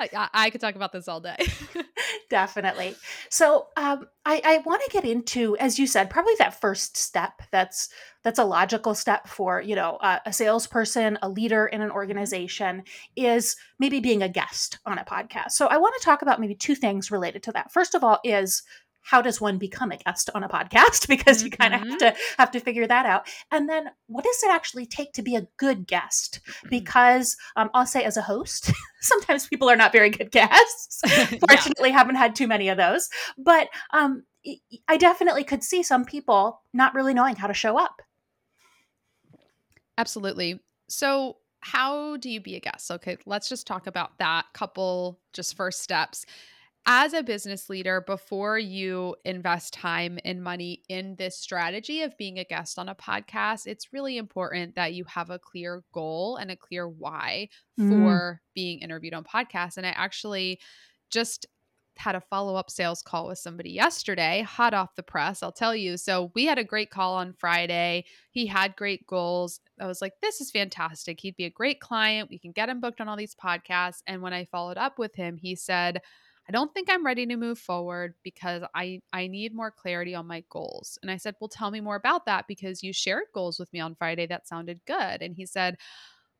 I, 0.00 0.28
I 0.32 0.50
could 0.50 0.60
talk 0.60 0.76
about 0.76 0.92
this 0.92 1.08
all 1.08 1.20
day. 1.20 1.36
Definitely. 2.30 2.94
So 3.30 3.68
um, 3.76 4.06
I, 4.24 4.40
I 4.44 4.58
want 4.66 4.82
to 4.84 4.90
get 4.90 5.04
into, 5.04 5.56
as 5.58 5.78
you 5.78 5.86
said, 5.86 6.10
probably 6.10 6.34
that 6.38 6.60
first 6.60 6.96
step. 6.96 7.42
That's 7.52 7.88
that's 8.24 8.40
a 8.40 8.44
logical 8.44 8.94
step 8.94 9.28
for 9.28 9.60
you 9.60 9.76
know 9.76 9.96
uh, 9.96 10.18
a 10.26 10.32
salesperson, 10.32 11.18
a 11.22 11.28
leader 11.28 11.66
in 11.66 11.82
an 11.82 11.90
organization 11.90 12.82
is 13.14 13.56
maybe 13.78 14.00
being 14.00 14.22
a 14.22 14.28
guest 14.28 14.78
on 14.84 14.98
a 14.98 15.04
podcast. 15.04 15.52
So 15.52 15.66
I 15.68 15.76
want 15.76 15.94
to 15.98 16.04
talk 16.04 16.22
about 16.22 16.40
maybe 16.40 16.54
two 16.54 16.74
things 16.74 17.10
related 17.10 17.42
to 17.44 17.52
that. 17.52 17.72
First 17.72 17.94
of 17.94 18.02
all, 18.02 18.18
is 18.24 18.62
how 19.06 19.22
does 19.22 19.40
one 19.40 19.56
become 19.56 19.92
a 19.92 19.96
guest 19.96 20.30
on 20.34 20.42
a 20.42 20.48
podcast? 20.48 21.06
Because 21.16 21.38
mm-hmm. 21.38 21.46
you 21.46 21.50
kind 21.52 21.74
of 21.74 21.80
have 21.80 21.98
to 21.98 22.14
have 22.36 22.50
to 22.50 22.60
figure 22.60 22.86
that 22.86 23.06
out. 23.06 23.28
And 23.52 23.68
then 23.68 23.90
what 24.08 24.24
does 24.24 24.42
it 24.42 24.50
actually 24.50 24.86
take 24.86 25.12
to 25.12 25.22
be 25.22 25.36
a 25.36 25.46
good 25.56 25.86
guest? 25.86 26.40
Mm-hmm. 26.46 26.68
because 26.68 27.36
um, 27.56 27.70
i'll 27.74 27.86
say 27.86 28.02
as 28.04 28.16
a 28.16 28.22
host 28.22 28.72
sometimes 29.00 29.46
people 29.46 29.70
are 29.70 29.76
not 29.76 29.92
very 29.92 30.10
good 30.10 30.30
guests. 30.30 31.00
Fortunately 31.48 31.90
yeah. 31.90 31.98
haven't 31.98 32.16
had 32.16 32.34
too 32.34 32.48
many 32.48 32.68
of 32.68 32.76
those. 32.76 33.08
But 33.38 33.68
um, 33.92 34.24
i 34.88 34.96
definitely 34.96 35.44
could 35.44 35.62
see 35.62 35.82
some 35.82 36.04
people 36.04 36.62
not 36.72 36.94
really 36.94 37.14
knowing 37.14 37.36
how 37.36 37.46
to 37.46 37.54
show 37.54 37.78
up. 37.78 38.02
Absolutely. 39.96 40.60
So 40.88 41.36
how 41.60 42.16
do 42.16 42.28
you 42.28 42.40
be 42.40 42.56
a 42.56 42.60
guest? 42.60 42.90
Okay 42.90 43.16
let's 43.26 43.48
just 43.48 43.66
talk 43.66 43.86
about 43.86 44.18
that 44.18 44.46
couple 44.52 45.20
just 45.32 45.56
first 45.56 45.82
steps 45.82 46.26
as 46.86 47.12
a 47.12 47.22
business 47.22 47.68
leader, 47.68 48.00
before 48.00 48.58
you 48.58 49.16
invest 49.24 49.74
time 49.74 50.18
and 50.24 50.42
money 50.42 50.82
in 50.88 51.16
this 51.16 51.36
strategy 51.36 52.02
of 52.02 52.16
being 52.16 52.38
a 52.38 52.44
guest 52.44 52.78
on 52.78 52.88
a 52.88 52.94
podcast, 52.94 53.66
it's 53.66 53.92
really 53.92 54.16
important 54.16 54.76
that 54.76 54.94
you 54.94 55.04
have 55.04 55.30
a 55.30 55.38
clear 55.38 55.82
goal 55.92 56.36
and 56.36 56.50
a 56.50 56.56
clear 56.56 56.88
why 56.88 57.48
mm. 57.78 57.88
for 57.90 58.40
being 58.54 58.78
interviewed 58.78 59.14
on 59.14 59.24
podcasts. 59.24 59.76
And 59.76 59.84
I 59.84 59.90
actually 59.90 60.60
just 61.10 61.46
had 61.98 62.14
a 62.14 62.20
follow 62.20 62.56
up 62.56 62.70
sales 62.70 63.02
call 63.02 63.26
with 63.26 63.38
somebody 63.38 63.70
yesterday, 63.70 64.42
hot 64.42 64.74
off 64.74 64.94
the 64.94 65.02
press, 65.02 65.42
I'll 65.42 65.50
tell 65.50 65.74
you. 65.74 65.96
So 65.96 66.30
we 66.34 66.44
had 66.44 66.58
a 66.58 66.64
great 66.64 66.90
call 66.90 67.14
on 67.14 67.32
Friday. 67.32 68.04
He 68.30 68.46
had 68.46 68.76
great 68.76 69.06
goals. 69.06 69.60
I 69.80 69.86
was 69.86 70.02
like, 70.02 70.12
this 70.22 70.40
is 70.40 70.50
fantastic. 70.50 71.20
He'd 71.20 71.36
be 71.36 71.46
a 71.46 71.50
great 71.50 71.80
client. 71.80 72.28
We 72.30 72.38
can 72.38 72.52
get 72.52 72.68
him 72.68 72.80
booked 72.80 73.00
on 73.00 73.08
all 73.08 73.16
these 73.16 73.34
podcasts. 73.34 74.02
And 74.06 74.22
when 74.22 74.34
I 74.34 74.44
followed 74.44 74.76
up 74.76 74.98
with 74.98 75.14
him, 75.14 75.38
he 75.38 75.56
said, 75.56 76.00
I 76.48 76.52
don't 76.52 76.72
think 76.72 76.88
I'm 76.88 77.04
ready 77.04 77.26
to 77.26 77.36
move 77.36 77.58
forward 77.58 78.14
because 78.22 78.62
I 78.74 79.00
I 79.12 79.26
need 79.26 79.54
more 79.54 79.70
clarity 79.70 80.14
on 80.14 80.26
my 80.26 80.44
goals. 80.48 80.98
And 81.02 81.10
I 81.10 81.16
said, 81.16 81.34
"Well, 81.40 81.48
tell 81.48 81.70
me 81.70 81.80
more 81.80 81.96
about 81.96 82.26
that 82.26 82.46
because 82.46 82.82
you 82.82 82.92
shared 82.92 83.24
goals 83.34 83.58
with 83.58 83.72
me 83.72 83.80
on 83.80 83.94
Friday 83.94 84.26
that 84.26 84.46
sounded 84.46 84.80
good." 84.86 85.22
And 85.22 85.34
he 85.34 85.46
said, 85.46 85.76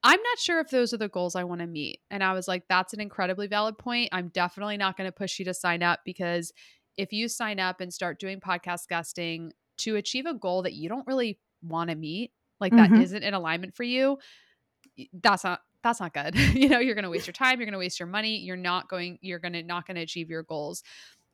I'm 0.03 0.23
not 0.23 0.39
sure 0.39 0.61
if 0.61 0.71
those 0.71 0.93
are 0.93 0.99
the 0.99 1.09
goals 1.09 1.35
I 1.35 1.43
want 1.43 1.63
to 1.63 1.67
meet. 1.67 2.01
And 2.13 2.23
I 2.23 2.33
was 2.33 2.47
like, 2.47 2.65
that's 2.69 2.93
an 2.93 3.01
incredibly 3.01 3.49
valid 3.49 3.77
point. 3.77 4.11
I'm 4.13 4.29
definitely 4.29 4.77
not 4.77 4.97
going 4.97 5.09
to 5.09 5.13
push 5.13 5.39
you 5.39 5.45
to 5.47 5.55
sign 5.55 5.83
up 5.83 6.01
because 6.05 6.53
if 6.97 7.13
you 7.13 7.29
sign 7.29 7.59
up 7.59 7.81
and 7.81 7.93
start 7.93 8.21
doing 8.21 8.39
podcast 8.39 8.89
guesting 8.89 9.53
to 9.79 9.97
achieve 9.97 10.27
a 10.27 10.35
goal 10.35 10.63
that 10.63 10.75
you 10.75 10.89
don't 10.89 11.07
really 11.07 11.41
want 11.61 11.91
to 11.91 11.97
meet, 11.97 12.31
like 12.61 12.73
mm-hmm. 12.73 12.95
that 12.95 13.03
isn't 13.03 13.23
in 13.23 13.35
alignment 13.35 13.75
for 13.75 13.83
you, 13.83 14.19
that's 15.13 15.45
not 15.45 15.63
that's 15.87 16.01
not 16.01 16.13
good. 16.13 16.35
you 16.55 16.69
know, 16.69 16.79
you're 16.79 16.95
going 16.95 17.05
to 17.05 17.11
waste 17.11 17.27
your 17.27 17.33
time, 17.33 17.59
you're 17.59 17.67
going 17.67 17.73
to 17.73 17.79
waste 17.79 18.01
your 18.01 18.09
money, 18.09 18.39
you're 18.39 18.57
not 18.57 18.89
going 18.89 19.19
you're 19.21 19.39
going 19.39 19.53
to 19.53 19.63
not 19.63 19.87
going 19.87 19.97
to 19.97 20.03
achieve 20.03 20.29
your 20.29 20.43
goals. 20.43 20.83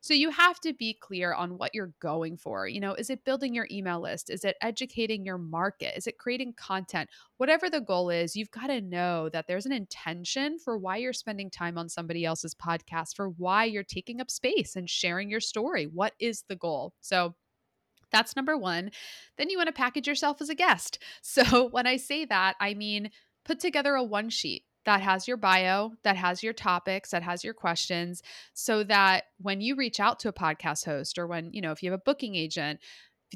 So 0.04 0.14
you 0.14 0.30
have 0.30 0.58
to 0.60 0.74
be 0.74 0.98
clear 1.00 1.32
on 1.32 1.58
what 1.58 1.70
you're 1.74 1.92
going 2.00 2.36
for. 2.36 2.66
You 2.66 2.80
know, 2.80 2.92
is 2.94 3.08
it 3.08 3.24
building 3.24 3.54
your 3.54 3.68
email 3.70 4.02
list? 4.02 4.30
Is 4.30 4.44
it 4.44 4.56
educating 4.60 5.24
your 5.24 5.38
market? 5.38 5.96
Is 5.96 6.08
it 6.08 6.18
creating 6.18 6.54
content? 6.54 7.08
Whatever 7.36 7.70
the 7.70 7.80
goal 7.80 8.10
is, 8.10 8.34
you've 8.34 8.50
got 8.50 8.66
to 8.66 8.80
know 8.80 9.28
that 9.28 9.46
there's 9.46 9.64
an 9.64 9.70
intention 9.70 10.58
for 10.58 10.76
why 10.76 10.96
you're 10.96 11.12
spending 11.12 11.50
time 11.50 11.78
on 11.78 11.88
somebody 11.88 12.24
else's 12.24 12.52
podcast, 12.52 13.14
for 13.14 13.28
why 13.28 13.62
you're 13.62 13.84
taking 13.84 14.20
up 14.20 14.28
space 14.28 14.74
and 14.74 14.90
sharing 14.90 15.30
your 15.30 15.38
story. 15.38 15.84
What 15.84 16.14
is 16.18 16.42
the 16.48 16.56
goal? 16.56 16.94
So 17.00 17.36
that's 18.10 18.34
number 18.34 18.58
1. 18.58 18.90
Then 19.38 19.50
you 19.50 19.56
want 19.56 19.68
to 19.68 19.72
package 19.72 20.08
yourself 20.08 20.42
as 20.42 20.48
a 20.48 20.54
guest. 20.54 20.98
So 21.22 21.68
when 21.68 21.86
I 21.86 21.96
say 21.96 22.24
that, 22.24 22.56
I 22.60 22.74
mean 22.74 23.10
put 23.44 23.60
together 23.60 23.94
a 23.94 24.02
one 24.02 24.30
sheet 24.30 24.64
that 24.84 25.00
has 25.00 25.28
your 25.28 25.36
bio, 25.36 25.92
that 26.02 26.16
has 26.16 26.42
your 26.42 26.52
topics, 26.52 27.10
that 27.10 27.22
has 27.22 27.44
your 27.44 27.54
questions, 27.54 28.22
so 28.52 28.82
that 28.84 29.24
when 29.38 29.60
you 29.60 29.76
reach 29.76 30.00
out 30.00 30.18
to 30.20 30.28
a 30.28 30.32
podcast 30.32 30.84
host 30.84 31.18
or 31.18 31.26
when, 31.26 31.52
you 31.52 31.60
know, 31.60 31.72
if 31.72 31.82
you 31.82 31.90
have 31.90 32.00
a 32.00 32.02
booking 32.02 32.34
agent, 32.34 32.80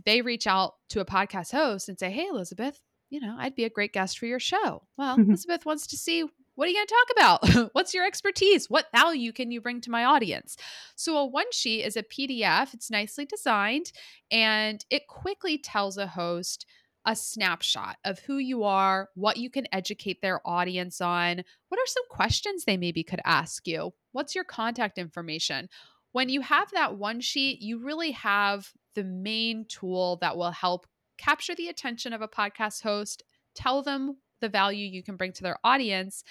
they 0.05 0.23
reach 0.23 0.47
out 0.47 0.75
to 0.89 1.01
a 1.01 1.05
podcast 1.05 1.53
host 1.53 1.89
and 1.89 1.99
say, 1.99 2.11
Hey, 2.11 2.27
Elizabeth, 2.27 2.81
you 3.11 3.21
know, 3.21 3.37
I'd 3.39 3.55
be 3.55 3.65
a 3.65 3.71
great 3.71 3.93
guest 3.93 4.19
for 4.19 4.27
your 4.27 4.41
show. 4.41 4.83
Well, 4.97 5.17
mm-hmm. 5.17 5.23
Elizabeth 5.31 5.65
wants 5.65 5.87
to 5.89 5.97
see 5.97 6.25
what 6.57 6.67
are 6.67 6.71
you 6.71 6.77
going 6.77 6.87
to 6.87 6.95
talk 6.95 7.51
about? 7.53 7.71
What's 7.75 7.93
your 7.93 8.07
expertise? 8.07 8.71
What 8.71 8.87
value 8.95 9.31
can 9.31 9.51
you 9.51 9.61
bring 9.61 9.83
to 9.83 9.91
my 9.91 10.05
audience? 10.05 10.57
So, 10.97 11.19
a 11.19 11.27
one 11.27 11.53
sheet 11.53 11.85
is 11.85 11.97
a 11.97 12.03
PDF. 12.03 12.73
It's 12.73 12.91
nicely 12.91 13.27
designed 13.27 13.93
and 14.31 14.85
it 14.91 15.07
quickly 15.07 15.59
tells 15.59 15.99
a 15.99 16.07
host 16.07 16.67
a 17.07 17.15
snapshot 17.15 17.97
of 18.05 18.19
who 18.19 18.39
you 18.39 18.65
are, 18.65 19.09
what 19.15 19.37
you 19.37 19.49
can 19.49 19.67
educate 19.73 20.21
their 20.21 20.47
audience 20.47 21.01
on. 21.01 21.43
What 21.69 21.81
are 21.81 21.87
some 21.87 22.03
questions 22.11 22.65
they 22.65 22.77
maybe 22.77 23.05
could 23.05 23.21
ask 23.25 23.67
you? 23.67 23.95
What's 24.13 24.35
your 24.35 24.45
contact 24.45 24.99
information? 24.99 25.69
When 26.13 26.29
you 26.29 26.41
have 26.41 26.71
that 26.73 26.97
one 26.97 27.21
sheet, 27.21 27.61
you 27.63 27.79
really 27.79 28.11
have 28.11 28.71
the 28.95 29.05
main 29.05 29.67
tool 29.69 30.19
that 30.21 30.37
will 30.37 30.51
help 30.51 30.87
capture 31.17 31.55
the 31.55 31.69
attention 31.69 32.13
of 32.13 32.23
a 32.23 32.29
podcast 32.29 32.83
host, 32.83 33.23
tell 33.55 33.83
them 33.83 34.17
the 34.41 34.49
value 34.49 34.87
you 34.87 35.03
can 35.03 35.17
bring 35.17 35.33
to 35.33 35.43
their 35.43 35.59
audience, 35.63 36.25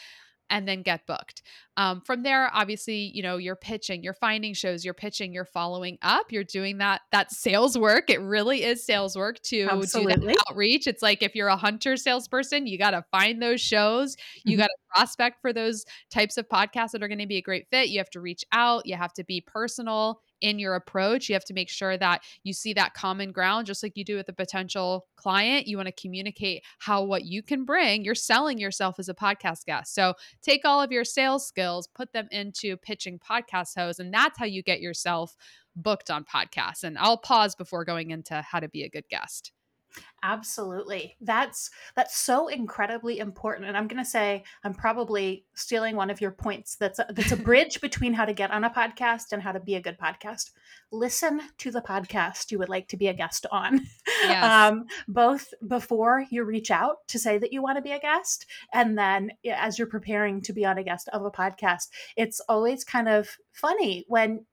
and 0.50 0.68
then 0.68 0.82
get 0.82 1.08
booked. 1.08 1.42
Um, 1.78 2.02
from 2.02 2.24
there, 2.24 2.50
obviously, 2.54 3.12
you 3.14 3.22
know, 3.22 3.38
you're 3.38 3.56
pitching, 3.56 4.04
you're 4.04 4.14
finding 4.14 4.54
shows, 4.54 4.86
you're 4.86 4.94
pitching, 4.94 5.34
you're 5.34 5.46
following 5.46 5.98
up, 6.02 6.32
you're 6.32 6.44
doing 6.44 6.78
that 6.78 7.02
that 7.12 7.32
sales 7.32 7.78
work. 7.78 8.10
It 8.10 8.22
really 8.22 8.64
is 8.64 8.86
sales 8.86 9.16
work 9.18 9.42
to 9.44 9.68
Absolutely. 9.70 10.16
do 10.16 10.28
that 10.28 10.38
outreach. 10.50 10.88
It's 10.88 11.02
like 11.02 11.22
if 11.22 11.36
you're 11.36 11.50
a 11.50 11.58
hunter 11.58 11.98
salesperson, 11.98 12.68
you 12.68 12.78
got 12.78 12.92
to 12.92 13.04
find 13.12 13.42
those 13.42 13.60
shows, 13.60 14.16
you 14.46 14.54
mm-hmm. 14.54 14.62
got 14.62 14.68
to 14.68 14.78
prospect 14.96 15.42
for 15.42 15.52
those 15.52 15.86
types 16.10 16.38
of 16.38 16.48
podcasts 16.48 16.92
that 16.92 17.04
are 17.04 17.10
going 17.10 17.20
to 17.20 17.28
be 17.28 17.38
a 17.38 17.42
great 17.42 17.68
fit. 17.70 17.90
You 17.90 18.00
have 18.00 18.10
to 18.12 18.22
reach 18.22 18.46
out, 18.52 18.86
you 18.86 18.96
have 18.96 19.14
to 19.14 19.24
be 19.24 19.42
personal 19.42 20.22
in 20.42 20.60
your 20.60 20.76
approach. 20.76 21.28
You 21.28 21.34
have 21.34 21.46
to 21.46 21.54
make 21.54 21.70
sure 21.70 21.98
that 21.98 22.24
you 22.44 22.54
see 22.54 22.74
that 22.74 22.94
common 22.94 23.32
ground, 23.32 23.68
just 23.68 23.82
like 23.82 23.94
you 23.96 24.04
do 24.04 24.16
with 24.16 24.30
a 24.30 24.34
potential 24.34 25.08
client. 25.16 25.68
You 25.68 25.78
want 25.78 25.88
to 25.88 26.02
communicate 26.02 26.64
how 26.80 27.04
what 27.04 27.26
you 27.26 27.42
can 27.42 27.66
bring. 27.66 28.04
You're 28.04 28.16
selling 28.16 28.58
yourself 28.60 29.00
as 29.00 29.10
a 29.10 29.14
podcast 29.14 29.66
guest. 29.66 29.96
So 29.96 30.14
take 30.42 30.62
all 30.64 30.82
of 30.82 30.92
your 30.92 31.04
sales 31.04 31.48
skills, 31.48 31.65
put 31.94 32.14
them 32.14 32.28
into 32.32 32.78
pitching 32.78 33.20
podcast 33.20 33.76
hosts, 33.78 34.00
and 34.00 34.14
that's 34.14 34.38
how 34.40 34.46
you 34.46 34.64
get 34.64 34.82
yourself 34.82 35.36
booked 35.76 36.10
on 36.10 36.24
podcasts. 36.24 36.84
And 36.84 36.98
I'll 36.98 37.18
pause 37.18 37.56
before 37.56 37.86
going 37.86 38.12
into 38.12 38.42
how 38.42 38.60
to 38.60 38.70
be 38.70 38.84
a 38.84 38.90
good 38.90 39.08
guest. 39.10 39.52
Absolutely. 40.24 41.16
That's 41.22 41.70
that's 41.96 42.18
so 42.18 42.48
incredibly 42.48 43.20
important 43.20 43.68
and 43.68 43.78
I'm 43.78 43.88
going 43.88 44.04
to 44.04 44.10
say 44.10 44.44
I'm 44.64 44.74
probably 44.74 45.46
stealing 45.54 45.96
one 45.96 46.10
of 46.10 46.20
your 46.20 46.32
points 46.32 46.76
that's 46.78 46.98
a, 46.98 47.06
that's 47.12 47.32
a 47.32 47.38
bridge 47.50 47.80
between 47.80 48.12
how 48.12 48.26
to 48.26 48.34
get 48.34 48.50
on 48.50 48.64
a 48.64 48.70
podcast 48.72 49.34
and 49.34 49.42
how 49.42 49.52
to 49.52 49.60
be 49.60 49.76
a 49.76 49.82
good 49.82 50.00
podcast. 50.00 50.50
Listen 50.92 51.42
to 51.60 51.70
the 51.70 51.82
podcast 51.82 52.52
you 52.52 52.58
would 52.58 52.70
like 52.70 52.88
to 52.88 52.98
be 52.98 53.08
a 53.08 53.14
guest 53.14 53.46
on. 53.52 53.82
Yes. 54.24 54.44
Um, 54.44 54.86
both 55.08 55.54
before 55.68 56.26
you 56.32 56.46
reach 56.46 56.72
out 56.72 57.08
to 57.10 57.20
say 57.20 57.38
that 57.38 57.54
you 57.54 57.62
want 57.62 57.78
to 57.78 57.82
be 57.82 57.92
a 57.92 58.00
guest 58.00 58.48
and 58.74 58.98
then 58.98 59.30
as 59.54 59.78
you're 59.78 59.88
preparing 59.88 60.42
to 60.42 60.54
be 60.54 60.66
on 60.66 60.80
a 60.80 60.84
guest 60.84 61.10
of 61.10 61.24
a 61.24 61.30
podcast. 61.30 61.90
It's 62.18 62.40
always 62.50 62.84
kind 62.84 63.08
of 63.08 63.30
funny 63.52 64.04
when 64.08 64.46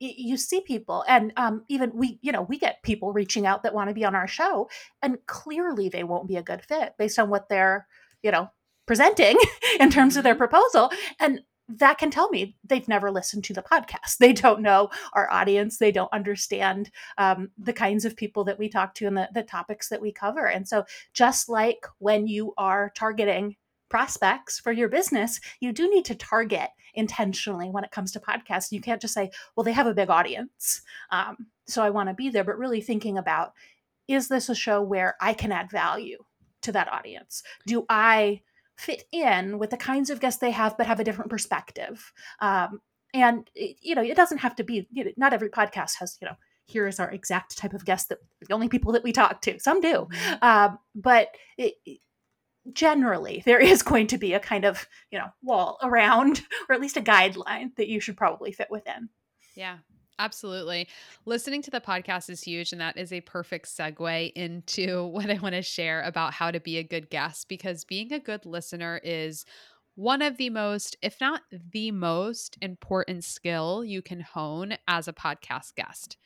you 0.00 0.36
see 0.36 0.60
people 0.60 1.04
and 1.08 1.32
um, 1.36 1.64
even 1.68 1.90
we 1.94 2.18
you 2.22 2.32
know 2.32 2.42
we 2.42 2.58
get 2.58 2.82
people 2.82 3.12
reaching 3.12 3.46
out 3.46 3.62
that 3.62 3.74
want 3.74 3.88
to 3.88 3.94
be 3.94 4.04
on 4.04 4.14
our 4.14 4.28
show 4.28 4.68
and 5.02 5.18
clearly 5.26 5.88
they 5.88 6.04
won't 6.04 6.28
be 6.28 6.36
a 6.36 6.42
good 6.42 6.62
fit 6.62 6.94
based 6.98 7.18
on 7.18 7.30
what 7.30 7.48
they're 7.48 7.86
you 8.22 8.30
know 8.30 8.48
presenting 8.86 9.36
in 9.80 9.90
terms 9.90 10.16
of 10.16 10.24
their 10.24 10.34
mm-hmm. 10.34 10.38
proposal 10.38 10.90
and 11.20 11.40
that 11.70 11.98
can 11.98 12.10
tell 12.10 12.30
me 12.30 12.56
they've 12.64 12.88
never 12.88 13.10
listened 13.10 13.44
to 13.44 13.52
the 13.52 13.62
podcast 13.62 14.16
they 14.20 14.32
don't 14.32 14.62
know 14.62 14.88
our 15.12 15.30
audience 15.30 15.78
they 15.78 15.92
don't 15.92 16.12
understand 16.12 16.90
um, 17.18 17.50
the 17.58 17.72
kinds 17.72 18.04
of 18.04 18.16
people 18.16 18.44
that 18.44 18.58
we 18.58 18.68
talk 18.68 18.94
to 18.94 19.06
and 19.06 19.16
the, 19.16 19.28
the 19.34 19.42
topics 19.42 19.88
that 19.88 20.00
we 20.00 20.12
cover 20.12 20.46
and 20.46 20.66
so 20.66 20.84
just 21.12 21.48
like 21.48 21.86
when 21.98 22.26
you 22.26 22.54
are 22.56 22.90
targeting 22.94 23.56
prospects 23.88 24.58
for 24.58 24.72
your 24.72 24.88
business, 24.88 25.40
you 25.60 25.72
do 25.72 25.88
need 25.90 26.04
to 26.06 26.14
target 26.14 26.70
intentionally 26.94 27.70
when 27.70 27.84
it 27.84 27.90
comes 27.90 28.12
to 28.12 28.20
podcasts. 28.20 28.72
You 28.72 28.80
can't 28.80 29.00
just 29.00 29.14
say, 29.14 29.30
well, 29.54 29.64
they 29.64 29.72
have 29.72 29.86
a 29.86 29.94
big 29.94 30.10
audience. 30.10 30.82
Um, 31.10 31.46
so 31.66 31.82
I 31.82 31.90
want 31.90 32.08
to 32.08 32.14
be 32.14 32.30
there, 32.30 32.44
but 32.44 32.58
really 32.58 32.80
thinking 32.80 33.18
about 33.18 33.52
is 34.08 34.28
this 34.28 34.48
a 34.48 34.54
show 34.54 34.80
where 34.82 35.16
I 35.20 35.34
can 35.34 35.52
add 35.52 35.70
value 35.70 36.18
to 36.62 36.72
that 36.72 36.90
audience? 36.90 37.42
Do 37.66 37.84
I 37.88 38.40
fit 38.76 39.04
in 39.12 39.58
with 39.58 39.70
the 39.70 39.76
kinds 39.76 40.08
of 40.08 40.20
guests 40.20 40.40
they 40.40 40.50
have, 40.50 40.76
but 40.78 40.86
have 40.86 40.98
a 40.98 41.04
different 41.04 41.30
perspective? 41.30 42.12
Um, 42.40 42.80
and 43.14 43.48
you 43.54 43.94
know, 43.94 44.02
it 44.02 44.16
doesn't 44.16 44.38
have 44.38 44.56
to 44.56 44.64
be. 44.64 44.86
You 44.90 45.04
know, 45.04 45.10
not 45.16 45.32
every 45.32 45.48
podcast 45.48 45.94
has 45.98 46.18
you 46.20 46.26
know 46.26 46.36
here 46.66 46.86
is 46.86 47.00
our 47.00 47.10
exact 47.10 47.56
type 47.56 47.72
of 47.72 47.84
guest 47.84 48.10
that 48.10 48.18
the 48.46 48.54
only 48.54 48.68
people 48.68 48.92
that 48.92 49.02
we 49.02 49.12
talk 49.12 49.40
to. 49.42 49.58
Some 49.58 49.80
do, 49.80 50.08
mm-hmm. 50.10 50.44
um, 50.44 50.78
but 50.94 51.28
it, 51.56 51.74
generally 52.72 53.42
there 53.46 53.60
is 53.60 53.82
going 53.82 54.06
to 54.06 54.18
be 54.18 54.34
a 54.34 54.40
kind 54.40 54.64
of 54.64 54.86
you 55.10 55.18
know 55.18 55.28
wall 55.42 55.78
around 55.82 56.42
or 56.68 56.74
at 56.74 56.80
least 56.80 56.96
a 56.96 57.02
guideline 57.02 57.74
that 57.76 57.88
you 57.88 58.00
should 58.00 58.16
probably 58.16 58.52
fit 58.52 58.68
within. 58.70 59.08
Yeah 59.54 59.78
absolutely. 60.18 60.88
Listening 61.24 61.62
to 61.62 61.70
the 61.70 61.80
podcast 61.80 62.30
is 62.30 62.42
huge 62.42 62.72
and 62.72 62.80
that 62.80 62.96
is 62.96 63.12
a 63.12 63.20
perfect 63.22 63.66
segue 63.66 64.32
into 64.34 65.06
what 65.12 65.30
i 65.30 65.38
want 65.38 65.54
to 65.54 65.62
share 65.62 66.02
about 66.02 66.32
how 66.32 66.50
to 66.50 66.60
be 66.60 66.78
a 66.78 66.82
good 66.82 67.10
guest 67.10 67.48
because 67.48 67.84
being 67.84 68.12
a 68.12 68.18
good 68.18 68.44
listener 68.44 69.00
is 69.02 69.44
one 69.94 70.22
of 70.22 70.36
the 70.36 70.50
most 70.50 70.96
if 71.02 71.20
not 71.20 71.42
the 71.72 71.90
most 71.90 72.56
important 72.62 73.24
skill 73.24 73.84
you 73.84 74.00
can 74.02 74.20
hone 74.20 74.76
as 74.86 75.08
a 75.08 75.12
podcast 75.12 75.74
guest 75.74 76.16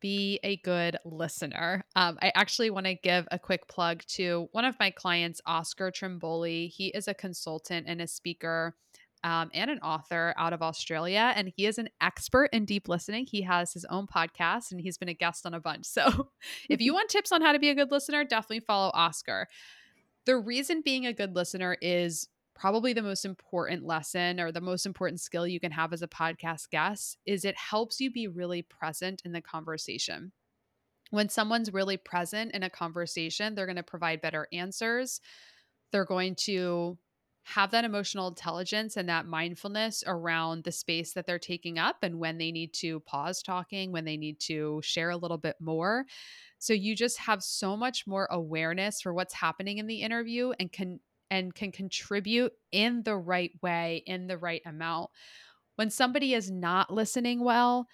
be 0.00 0.40
a 0.42 0.56
good 0.58 0.96
listener. 1.04 1.84
Um, 1.94 2.18
I 2.22 2.32
actually 2.34 2.70
want 2.70 2.86
to 2.86 2.94
give 2.94 3.26
a 3.30 3.38
quick 3.38 3.68
plug 3.68 4.02
to 4.08 4.48
one 4.52 4.64
of 4.64 4.76
my 4.78 4.90
clients, 4.90 5.40
Oscar 5.46 5.90
Trimboli. 5.90 6.68
He 6.68 6.88
is 6.88 7.08
a 7.08 7.14
consultant 7.14 7.86
and 7.88 8.00
a 8.00 8.06
speaker. 8.06 8.76
Um, 9.24 9.50
and 9.54 9.70
an 9.70 9.80
author 9.80 10.34
out 10.36 10.52
of 10.52 10.62
Australia, 10.62 11.32
and 11.34 11.50
he 11.56 11.66
is 11.66 11.78
an 11.78 11.88
expert 12.00 12.50
in 12.52 12.64
deep 12.64 12.86
listening. 12.86 13.26
He 13.26 13.42
has 13.42 13.72
his 13.72 13.84
own 13.86 14.06
podcast 14.06 14.70
and 14.70 14.80
he's 14.80 14.98
been 14.98 15.08
a 15.08 15.14
guest 15.14 15.46
on 15.46 15.54
a 15.54 15.58
bunch. 15.58 15.86
So, 15.90 16.28
if 16.68 16.80
you 16.80 16.92
want 16.94 17.08
tips 17.08 17.32
on 17.32 17.42
how 17.42 17.50
to 17.50 17.58
be 17.58 17.70
a 17.70 17.74
good 17.74 17.90
listener, 17.90 18.22
definitely 18.24 18.60
follow 18.60 18.92
Oscar. 18.94 19.48
The 20.26 20.36
reason 20.36 20.82
being 20.84 21.06
a 21.06 21.12
good 21.12 21.34
listener 21.34 21.76
is 21.80 22.28
probably 22.56 22.92
the 22.92 23.02
most 23.02 23.24
important 23.24 23.84
lesson 23.84 24.40
or 24.40 24.50
the 24.50 24.60
most 24.60 24.86
important 24.86 25.20
skill 25.20 25.46
you 25.46 25.60
can 25.60 25.72
have 25.72 25.92
as 25.92 26.02
a 26.02 26.08
podcast 26.08 26.70
guest 26.70 27.18
is 27.26 27.44
it 27.44 27.56
helps 27.56 28.00
you 28.00 28.10
be 28.10 28.26
really 28.26 28.62
present 28.62 29.22
in 29.24 29.32
the 29.32 29.42
conversation. 29.42 30.32
When 31.10 31.28
someone's 31.28 31.72
really 31.72 31.98
present 31.98 32.52
in 32.52 32.62
a 32.62 32.70
conversation, 32.70 33.54
they're 33.54 33.66
going 33.66 33.76
to 33.76 33.82
provide 33.82 34.20
better 34.20 34.48
answers. 34.52 35.20
They're 35.92 36.04
going 36.06 36.34
to 36.46 36.98
have 37.44 37.70
that 37.70 37.84
emotional 37.84 38.26
intelligence 38.26 38.96
and 38.96 39.08
that 39.08 39.26
mindfulness 39.26 40.02
around 40.04 40.64
the 40.64 40.72
space 40.72 41.12
that 41.12 41.26
they're 41.26 41.38
taking 41.38 41.78
up 41.78 41.98
and 42.02 42.18
when 42.18 42.38
they 42.38 42.50
need 42.50 42.72
to 42.74 42.98
pause 43.00 43.40
talking, 43.40 43.92
when 43.92 44.04
they 44.04 44.16
need 44.16 44.40
to 44.40 44.80
share 44.82 45.10
a 45.10 45.16
little 45.16 45.38
bit 45.38 45.54
more. 45.60 46.06
So 46.58 46.72
you 46.72 46.96
just 46.96 47.18
have 47.18 47.44
so 47.44 47.76
much 47.76 48.04
more 48.04 48.26
awareness 48.32 49.00
for 49.00 49.14
what's 49.14 49.34
happening 49.34 49.78
in 49.78 49.86
the 49.86 50.02
interview 50.02 50.52
and 50.58 50.72
can 50.72 50.98
and 51.30 51.54
can 51.54 51.72
contribute 51.72 52.52
in 52.72 53.02
the 53.02 53.16
right 53.16 53.52
way, 53.62 54.02
in 54.06 54.26
the 54.26 54.38
right 54.38 54.62
amount. 54.64 55.10
When 55.76 55.90
somebody 55.90 56.34
is 56.34 56.50
not 56.50 56.92
listening 56.92 57.44
well, 57.44 57.86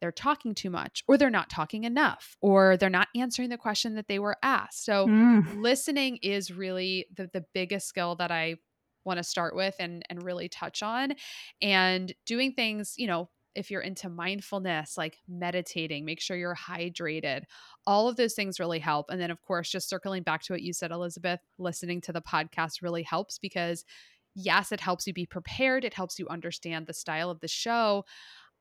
they're 0.00 0.12
talking 0.12 0.54
too 0.54 0.70
much, 0.70 1.04
or 1.06 1.18
they're 1.18 1.30
not 1.30 1.50
talking 1.50 1.84
enough, 1.84 2.36
or 2.40 2.76
they're 2.76 2.88
not 2.88 3.08
answering 3.14 3.50
the 3.50 3.58
question 3.58 3.94
that 3.96 4.08
they 4.08 4.18
were 4.18 4.36
asked. 4.42 4.84
So, 4.84 5.06
mm. 5.06 5.60
listening 5.60 6.18
is 6.22 6.50
really 6.50 7.06
the, 7.14 7.28
the 7.32 7.44
biggest 7.52 7.86
skill 7.86 8.16
that 8.16 8.30
I 8.30 8.56
want 9.04 9.18
to 9.18 9.24
start 9.24 9.54
with 9.54 9.74
and, 9.78 10.02
and 10.08 10.22
really 10.22 10.48
touch 10.48 10.82
on. 10.82 11.14
And 11.60 12.14
doing 12.26 12.52
things, 12.52 12.94
you 12.96 13.06
know, 13.06 13.28
if 13.54 13.70
you're 13.70 13.80
into 13.80 14.08
mindfulness, 14.08 14.96
like 14.96 15.18
meditating, 15.28 16.04
make 16.04 16.20
sure 16.20 16.36
you're 16.36 16.56
hydrated. 16.56 17.42
All 17.86 18.08
of 18.08 18.16
those 18.16 18.34
things 18.34 18.60
really 18.60 18.78
help. 18.78 19.06
And 19.10 19.20
then, 19.20 19.30
of 19.30 19.42
course, 19.42 19.70
just 19.70 19.88
circling 19.88 20.22
back 20.22 20.42
to 20.42 20.52
what 20.52 20.62
you 20.62 20.72
said, 20.72 20.90
Elizabeth, 20.90 21.40
listening 21.58 22.00
to 22.02 22.12
the 22.12 22.22
podcast 22.22 22.82
really 22.82 23.02
helps 23.02 23.38
because, 23.38 23.84
yes, 24.34 24.72
it 24.72 24.80
helps 24.80 25.06
you 25.06 25.12
be 25.12 25.26
prepared, 25.26 25.84
it 25.84 25.94
helps 25.94 26.18
you 26.18 26.28
understand 26.28 26.86
the 26.86 26.94
style 26.94 27.30
of 27.30 27.40
the 27.40 27.48
show. 27.48 28.04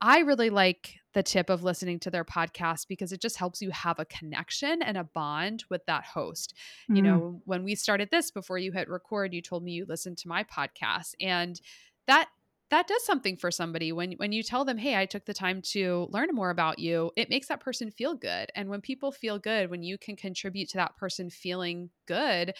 I 0.01 0.19
really 0.19 0.49
like 0.49 0.95
the 1.13 1.23
tip 1.23 1.49
of 1.49 1.63
listening 1.63 1.99
to 1.99 2.11
their 2.11 2.23
podcast 2.23 2.87
because 2.87 3.11
it 3.11 3.21
just 3.21 3.37
helps 3.37 3.61
you 3.61 3.69
have 3.71 3.99
a 3.99 4.05
connection 4.05 4.81
and 4.81 4.97
a 4.97 5.03
bond 5.03 5.65
with 5.69 5.85
that 5.87 6.05
host. 6.05 6.53
Mm. 6.89 6.95
You 6.95 7.01
know, 7.01 7.41
when 7.45 7.63
we 7.63 7.75
started 7.75 8.09
this 8.09 8.31
before 8.31 8.57
you 8.57 8.71
hit 8.71 8.89
record, 8.89 9.33
you 9.33 9.41
told 9.41 9.63
me 9.63 9.73
you 9.73 9.85
listened 9.87 10.17
to 10.19 10.29
my 10.29 10.45
podcast 10.45 11.15
and 11.19 11.59
that 12.07 12.29
that 12.69 12.87
does 12.87 13.03
something 13.03 13.35
for 13.35 13.51
somebody 13.51 13.91
when 13.91 14.13
when 14.13 14.31
you 14.31 14.43
tell 14.43 14.65
them 14.65 14.77
hey 14.77 14.95
i 14.95 15.05
took 15.05 15.25
the 15.25 15.33
time 15.33 15.61
to 15.61 16.07
learn 16.11 16.29
more 16.31 16.49
about 16.49 16.79
you 16.79 17.11
it 17.15 17.29
makes 17.29 17.47
that 17.47 17.59
person 17.59 17.91
feel 17.91 18.15
good 18.15 18.49
and 18.55 18.69
when 18.69 18.81
people 18.81 19.11
feel 19.11 19.39
good 19.39 19.69
when 19.69 19.83
you 19.83 19.97
can 19.97 20.15
contribute 20.15 20.69
to 20.69 20.77
that 20.77 20.95
person 20.97 21.29
feeling 21.29 21.89
good 22.05 22.53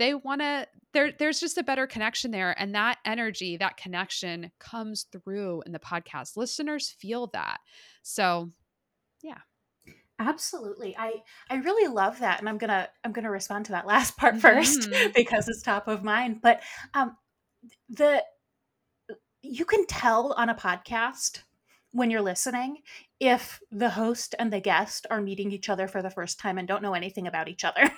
they 0.00 0.14
want 0.14 0.40
to 0.40 0.66
there 0.94 1.12
there's 1.18 1.38
just 1.38 1.58
a 1.58 1.62
better 1.62 1.86
connection 1.86 2.30
there 2.30 2.58
and 2.58 2.74
that 2.74 2.96
energy 3.04 3.58
that 3.58 3.76
connection 3.76 4.50
comes 4.58 5.06
through 5.12 5.62
in 5.66 5.72
the 5.72 5.78
podcast. 5.78 6.38
Listeners 6.38 6.88
feel 6.88 7.28
that. 7.28 7.58
So 8.02 8.48
yeah. 9.22 9.38
Absolutely. 10.18 10.96
I 10.98 11.22
i 11.50 11.56
really 11.56 11.92
love 11.92 12.18
that 12.20 12.40
and 12.40 12.48
i'm 12.48 12.56
gonna 12.56 12.88
i'm 13.04 13.12
gonna 13.12 13.30
respond 13.30 13.66
to 13.66 13.72
that 13.72 13.86
last 13.92 14.16
part 14.16 14.34
mm-hmm. 14.34 14.40
first 14.40 14.88
because 15.14 15.48
it's 15.48 15.62
top 15.62 15.86
of 15.86 16.02
mind 16.02 16.40
but 16.42 16.62
um 16.94 17.16
the 17.90 18.24
you 19.42 19.64
can 19.64 19.86
tell 19.86 20.32
on 20.34 20.48
a 20.48 20.54
podcast 20.54 21.42
when 21.92 22.10
you're 22.10 22.22
listening 22.22 22.78
if 23.18 23.60
the 23.70 23.90
host 23.90 24.34
and 24.38 24.52
the 24.52 24.60
guest 24.60 25.06
are 25.10 25.20
meeting 25.20 25.50
each 25.50 25.68
other 25.68 25.88
for 25.88 26.02
the 26.02 26.10
first 26.10 26.38
time 26.38 26.58
and 26.58 26.68
don't 26.68 26.82
know 26.82 26.94
anything 26.94 27.26
about 27.26 27.48
each 27.48 27.64
other. 27.64 27.82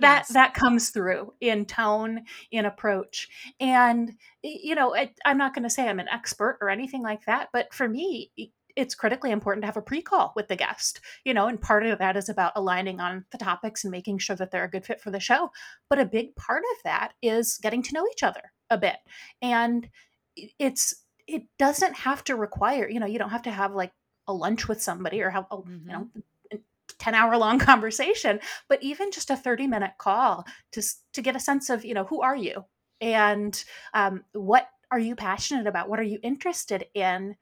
that 0.00 0.18
yes. 0.20 0.28
that 0.28 0.54
comes 0.54 0.90
through 0.90 1.32
in 1.40 1.64
tone 1.64 2.22
in 2.50 2.66
approach 2.66 3.28
and 3.58 4.12
you 4.42 4.74
know 4.74 4.94
I, 4.94 5.10
i'm 5.24 5.38
not 5.38 5.54
going 5.54 5.62
to 5.62 5.70
say 5.70 5.88
i'm 5.88 5.98
an 5.98 6.08
expert 6.12 6.58
or 6.60 6.68
anything 6.68 7.02
like 7.02 7.24
that 7.24 7.48
but 7.54 7.72
for 7.72 7.88
me 7.88 8.30
it's 8.76 8.94
critically 8.94 9.30
important 9.30 9.62
to 9.62 9.66
have 9.66 9.78
a 9.78 9.82
pre-call 9.82 10.34
with 10.36 10.48
the 10.48 10.56
guest 10.56 11.00
you 11.24 11.32
know 11.32 11.46
and 11.46 11.58
part 11.58 11.86
of 11.86 11.98
that 12.00 12.18
is 12.18 12.28
about 12.28 12.52
aligning 12.54 13.00
on 13.00 13.24
the 13.32 13.38
topics 13.38 13.82
and 13.82 13.90
making 13.90 14.18
sure 14.18 14.36
that 14.36 14.50
they're 14.50 14.64
a 14.64 14.70
good 14.70 14.84
fit 14.84 15.00
for 15.00 15.10
the 15.10 15.18
show 15.18 15.50
but 15.88 15.98
a 15.98 16.04
big 16.04 16.36
part 16.36 16.64
of 16.76 16.82
that 16.84 17.12
is 17.22 17.58
getting 17.62 17.82
to 17.82 17.94
know 17.94 18.06
each 18.12 18.22
other 18.22 18.52
a 18.68 18.76
bit 18.76 18.96
and 19.40 19.88
it's 20.36 20.94
it 21.26 21.44
doesn't 21.58 21.94
have 21.94 22.24
to 22.24 22.36
require 22.36 22.88
you 22.88 23.00
know 23.00 23.06
you 23.06 23.18
don't 23.18 23.30
have 23.30 23.42
to 23.42 23.50
have 23.50 23.74
like 23.74 23.92
a 24.28 24.32
lunch 24.32 24.68
with 24.68 24.82
somebody 24.82 25.20
or 25.22 25.30
have 25.30 25.46
a 25.50 25.56
mm-hmm. 25.56 25.88
you 25.88 25.92
know 25.92 26.08
10 26.98 27.14
hour 27.14 27.36
long 27.36 27.58
conversation 27.70 28.40
but 28.68 28.82
even 28.82 29.10
just 29.10 29.30
a 29.30 29.36
30 29.36 29.66
minute 29.66 29.92
call 29.98 30.44
to 30.70 30.82
to 31.12 31.22
get 31.22 31.36
a 31.36 31.40
sense 31.40 31.70
of 31.70 31.84
you 31.84 31.94
know 31.94 32.04
who 32.04 32.22
are 32.22 32.36
you 32.36 32.64
and 33.00 33.64
um, 33.94 34.22
what 34.32 34.68
are 34.90 34.98
you 34.98 35.16
passionate 35.16 35.66
about 35.66 35.88
what 35.88 35.98
are 35.98 36.04
you 36.04 36.18
interested 36.22 36.86
in 36.94 37.36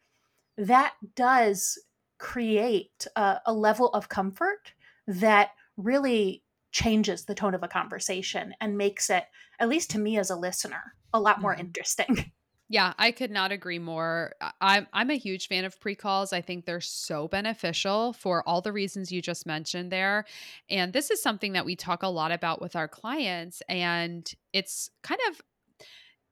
that 0.56 0.94
does 1.14 1.78
create 2.18 3.06
a, 3.16 3.40
a 3.46 3.52
level 3.52 3.88
of 3.88 4.08
comfort 4.08 4.72
that 5.06 5.50
really 5.76 6.42
changes 6.72 7.24
the 7.24 7.34
tone 7.34 7.54
of 7.54 7.62
a 7.62 7.68
conversation 7.68 8.54
and 8.60 8.78
makes 8.78 9.10
it 9.10 9.24
at 9.58 9.68
least 9.68 9.90
to 9.90 9.98
me 9.98 10.18
as 10.18 10.30
a 10.30 10.36
listener 10.36 10.94
a 11.12 11.20
lot 11.20 11.40
more 11.40 11.52
mm-hmm. 11.52 11.62
interesting 11.62 12.32
Yeah, 12.72 12.94
I 12.98 13.10
could 13.10 13.32
not 13.32 13.50
agree 13.50 13.80
more. 13.80 14.32
I'm 14.60 14.86
I'm 14.92 15.10
a 15.10 15.18
huge 15.18 15.48
fan 15.48 15.64
of 15.64 15.80
pre-calls. 15.80 16.32
I 16.32 16.40
think 16.40 16.66
they're 16.66 16.80
so 16.80 17.26
beneficial 17.26 18.12
for 18.12 18.48
all 18.48 18.60
the 18.60 18.72
reasons 18.72 19.10
you 19.10 19.20
just 19.20 19.44
mentioned 19.44 19.90
there. 19.90 20.24
And 20.70 20.92
this 20.92 21.10
is 21.10 21.20
something 21.20 21.52
that 21.54 21.64
we 21.64 21.74
talk 21.74 22.04
a 22.04 22.08
lot 22.08 22.30
about 22.30 22.60
with 22.62 22.76
our 22.76 22.86
clients 22.86 23.60
and 23.68 24.32
it's 24.52 24.88
kind 25.02 25.20
of 25.28 25.40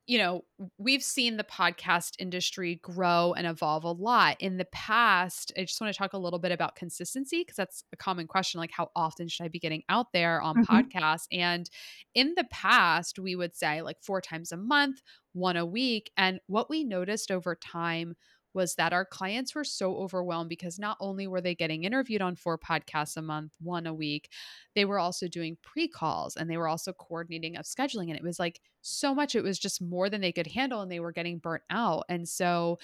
you 0.08 0.16
know, 0.16 0.42
we've 0.78 1.02
seen 1.02 1.36
the 1.36 1.44
podcast 1.44 2.14
industry 2.18 2.80
grow 2.82 3.34
and 3.36 3.46
evolve 3.46 3.84
a 3.84 3.92
lot. 3.92 4.38
In 4.40 4.56
the 4.56 4.64
past, 4.72 5.52
I 5.54 5.60
just 5.60 5.78
want 5.82 5.92
to 5.92 5.98
talk 5.98 6.14
a 6.14 6.18
little 6.18 6.38
bit 6.38 6.50
about 6.50 6.76
consistency 6.76 7.42
because 7.42 7.56
that's 7.56 7.84
a 7.92 7.96
common 7.96 8.26
question 8.26 8.58
like, 8.58 8.72
how 8.72 8.90
often 8.96 9.28
should 9.28 9.44
I 9.44 9.48
be 9.48 9.58
getting 9.58 9.82
out 9.90 10.06
there 10.14 10.40
on 10.40 10.56
mm-hmm. 10.56 10.74
podcasts? 10.74 11.26
And 11.30 11.68
in 12.14 12.32
the 12.38 12.46
past, 12.50 13.18
we 13.18 13.36
would 13.36 13.54
say 13.54 13.82
like 13.82 13.98
four 14.00 14.22
times 14.22 14.50
a 14.50 14.56
month, 14.56 15.02
one 15.34 15.58
a 15.58 15.66
week. 15.66 16.10
And 16.16 16.40
what 16.46 16.70
we 16.70 16.84
noticed 16.84 17.30
over 17.30 17.54
time 17.54 18.16
was 18.54 18.74
that 18.74 18.92
our 18.92 19.04
clients 19.04 19.54
were 19.54 19.64
so 19.64 19.96
overwhelmed 19.96 20.48
because 20.48 20.78
not 20.78 20.96
only 21.00 21.26
were 21.26 21.40
they 21.40 21.54
getting 21.54 21.84
interviewed 21.84 22.22
on 22.22 22.36
four 22.36 22.58
podcasts 22.58 23.16
a 23.16 23.22
month, 23.22 23.52
one 23.60 23.86
a 23.86 23.94
week, 23.94 24.30
they 24.74 24.84
were 24.84 24.98
also 24.98 25.28
doing 25.28 25.56
pre 25.62 25.88
calls 25.88 26.36
and 26.36 26.50
they 26.50 26.56
were 26.56 26.68
also 26.68 26.92
coordinating 26.92 27.56
of 27.56 27.64
scheduling. 27.64 28.08
And 28.08 28.16
it 28.16 28.22
was 28.22 28.38
like 28.38 28.60
so 28.82 29.14
much, 29.14 29.34
it 29.34 29.42
was 29.42 29.58
just 29.58 29.82
more 29.82 30.08
than 30.10 30.20
they 30.20 30.32
could 30.32 30.46
handle 30.46 30.80
and 30.80 30.90
they 30.90 31.00
were 31.00 31.12
getting 31.12 31.38
burnt 31.38 31.62
out. 31.70 32.04
And 32.08 32.28
so 32.28 32.78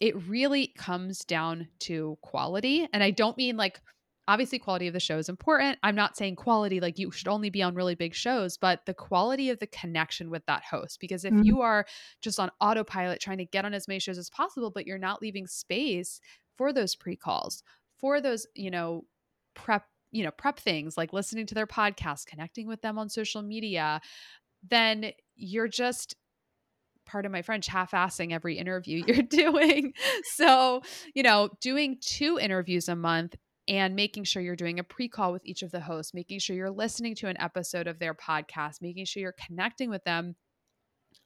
it 0.00 0.16
really 0.28 0.68
comes 0.76 1.20
down 1.20 1.68
to 1.80 2.18
quality. 2.22 2.88
And 2.92 3.02
I 3.02 3.10
don't 3.10 3.36
mean 3.36 3.56
like, 3.56 3.80
obviously 4.28 4.58
quality 4.58 4.86
of 4.86 4.92
the 4.92 5.00
show 5.00 5.18
is 5.18 5.28
important 5.28 5.78
i'm 5.82 5.94
not 5.94 6.16
saying 6.16 6.36
quality 6.36 6.80
like 6.80 6.98
you 6.98 7.10
should 7.10 7.28
only 7.28 7.50
be 7.50 7.62
on 7.62 7.74
really 7.74 7.94
big 7.94 8.14
shows 8.14 8.56
but 8.56 8.84
the 8.86 8.94
quality 8.94 9.50
of 9.50 9.58
the 9.58 9.66
connection 9.66 10.30
with 10.30 10.44
that 10.46 10.62
host 10.64 10.98
because 11.00 11.24
if 11.24 11.32
mm-hmm. 11.32 11.44
you 11.44 11.60
are 11.60 11.86
just 12.20 12.40
on 12.40 12.50
autopilot 12.60 13.20
trying 13.20 13.38
to 13.38 13.44
get 13.44 13.64
on 13.64 13.74
as 13.74 13.88
many 13.88 14.00
shows 14.00 14.18
as 14.18 14.30
possible 14.30 14.70
but 14.70 14.86
you're 14.86 14.98
not 14.98 15.22
leaving 15.22 15.46
space 15.46 16.20
for 16.56 16.72
those 16.72 16.94
pre-calls 16.94 17.62
for 17.98 18.20
those 18.20 18.46
you 18.54 18.70
know 18.70 19.04
prep 19.54 19.84
you 20.10 20.24
know 20.24 20.30
prep 20.30 20.58
things 20.58 20.96
like 20.96 21.12
listening 21.12 21.46
to 21.46 21.54
their 21.54 21.66
podcast 21.66 22.26
connecting 22.26 22.66
with 22.66 22.82
them 22.82 22.98
on 22.98 23.08
social 23.08 23.42
media 23.42 24.00
then 24.68 25.12
you're 25.36 25.68
just 25.68 26.16
part 27.06 27.24
of 27.24 27.32
my 27.32 27.40
French, 27.40 27.68
half 27.68 27.92
assing 27.92 28.32
every 28.32 28.58
interview 28.58 29.04
you're 29.06 29.22
doing. 29.22 29.94
So, 30.34 30.82
you 31.14 31.22
know, 31.22 31.50
doing 31.60 31.98
two 32.00 32.38
interviews 32.38 32.88
a 32.88 32.96
month 32.96 33.36
and 33.68 33.96
making 33.96 34.24
sure 34.24 34.42
you're 34.42 34.56
doing 34.56 34.78
a 34.78 34.84
pre 34.84 35.08
call 35.08 35.32
with 35.32 35.44
each 35.44 35.62
of 35.62 35.70
the 35.70 35.80
hosts, 35.80 36.14
making 36.14 36.38
sure 36.38 36.56
you're 36.56 36.70
listening 36.70 37.14
to 37.16 37.28
an 37.28 37.40
episode 37.40 37.86
of 37.86 37.98
their 37.98 38.14
podcast, 38.14 38.80
making 38.80 39.04
sure 39.04 39.20
you're 39.20 39.34
connecting 39.46 39.90
with 39.90 40.04
them. 40.04 40.36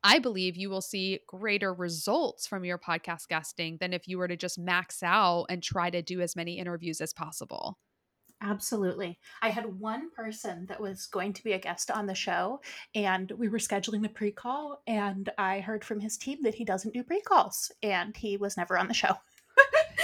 I 0.03 0.19
believe 0.19 0.57
you 0.57 0.71
will 0.71 0.81
see 0.81 1.21
greater 1.27 1.75
results 1.75 2.47
from 2.47 2.65
your 2.65 2.79
podcast 2.79 3.29
guesting 3.29 3.77
than 3.81 3.93
if 3.93 4.09
you 4.09 4.17
were 4.19 4.29
to 4.29 4.37
just 4.37 4.59
max 4.59 5.03
out 5.03 5.47
and 5.51 5.63
try 5.63 5.91
to 5.91 6.01
do 6.01 6.21
as 6.21 6.37
many 6.37 6.59
interviews 6.59 7.01
as 7.01 7.13
possible. 7.13 7.79
Absolutely. 8.43 9.19
I 9.43 9.51
had 9.51 9.79
one 9.79 10.11
person 10.11 10.65
that 10.67 10.81
was 10.81 11.07
going 11.07 11.35
to 11.35 11.45
be 11.45 11.53
a 11.53 11.59
guest 11.59 11.91
on 11.91 12.07
the 12.07 12.15
show, 12.15 12.61
and 12.95 13.31
we 13.33 13.49
were 13.49 13.59
scheduling 13.59 14.03
the 14.03 14.09
pre 14.09 14.33
call. 14.33 14.83
And 14.87 15.29
I 15.37 15.61
heard 15.61 15.85
from 15.85 16.01
his 16.01 16.17
team 16.17 16.39
that 16.45 16.55
he 16.55 16.65
doesn't 16.65 16.95
do 16.95 17.05
pre 17.05 17.21
calls, 17.21 17.71
and 17.83 18.17
he 18.17 18.39
was 18.39 18.57
never 18.57 18.79
on 18.79 18.89
the 18.89 18.95
show. 18.95 19.15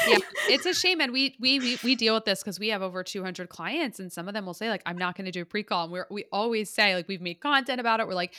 Yeah, 0.07 0.19
it's 0.49 0.67
a 0.67 0.75
shame, 0.75 1.01
and 1.01 1.13
we 1.13 1.37
we 1.41 1.59
we, 1.59 1.79
we 1.83 1.95
deal 1.95 2.15
with 2.15 2.25
this 2.25 2.43
because 2.43 2.59
we 2.59 2.69
have 2.69 2.83
over 2.83 3.03
200 3.03 3.49
clients, 3.49 4.01
and 4.01 4.13
some 4.13 4.29
of 4.29 4.35
them 4.35 4.47
will 4.47 4.55
say 4.55 4.69
like, 4.69 4.83
"I'm 4.87 4.99
not 4.99 5.17
going 5.17 5.27
to 5.27 5.33
do 5.33 5.43
a 5.43 5.45
pre-call," 5.45 5.85
and 5.85 5.93
we 5.93 6.01
we 6.11 6.25
always 6.33 6.71
say 6.71 6.95
like, 6.95 7.09
we've 7.09 7.21
made 7.21 7.41
content 7.41 7.81
about 7.81 8.01
it. 8.01 8.07
We're 8.07 8.15
like, 8.15 8.35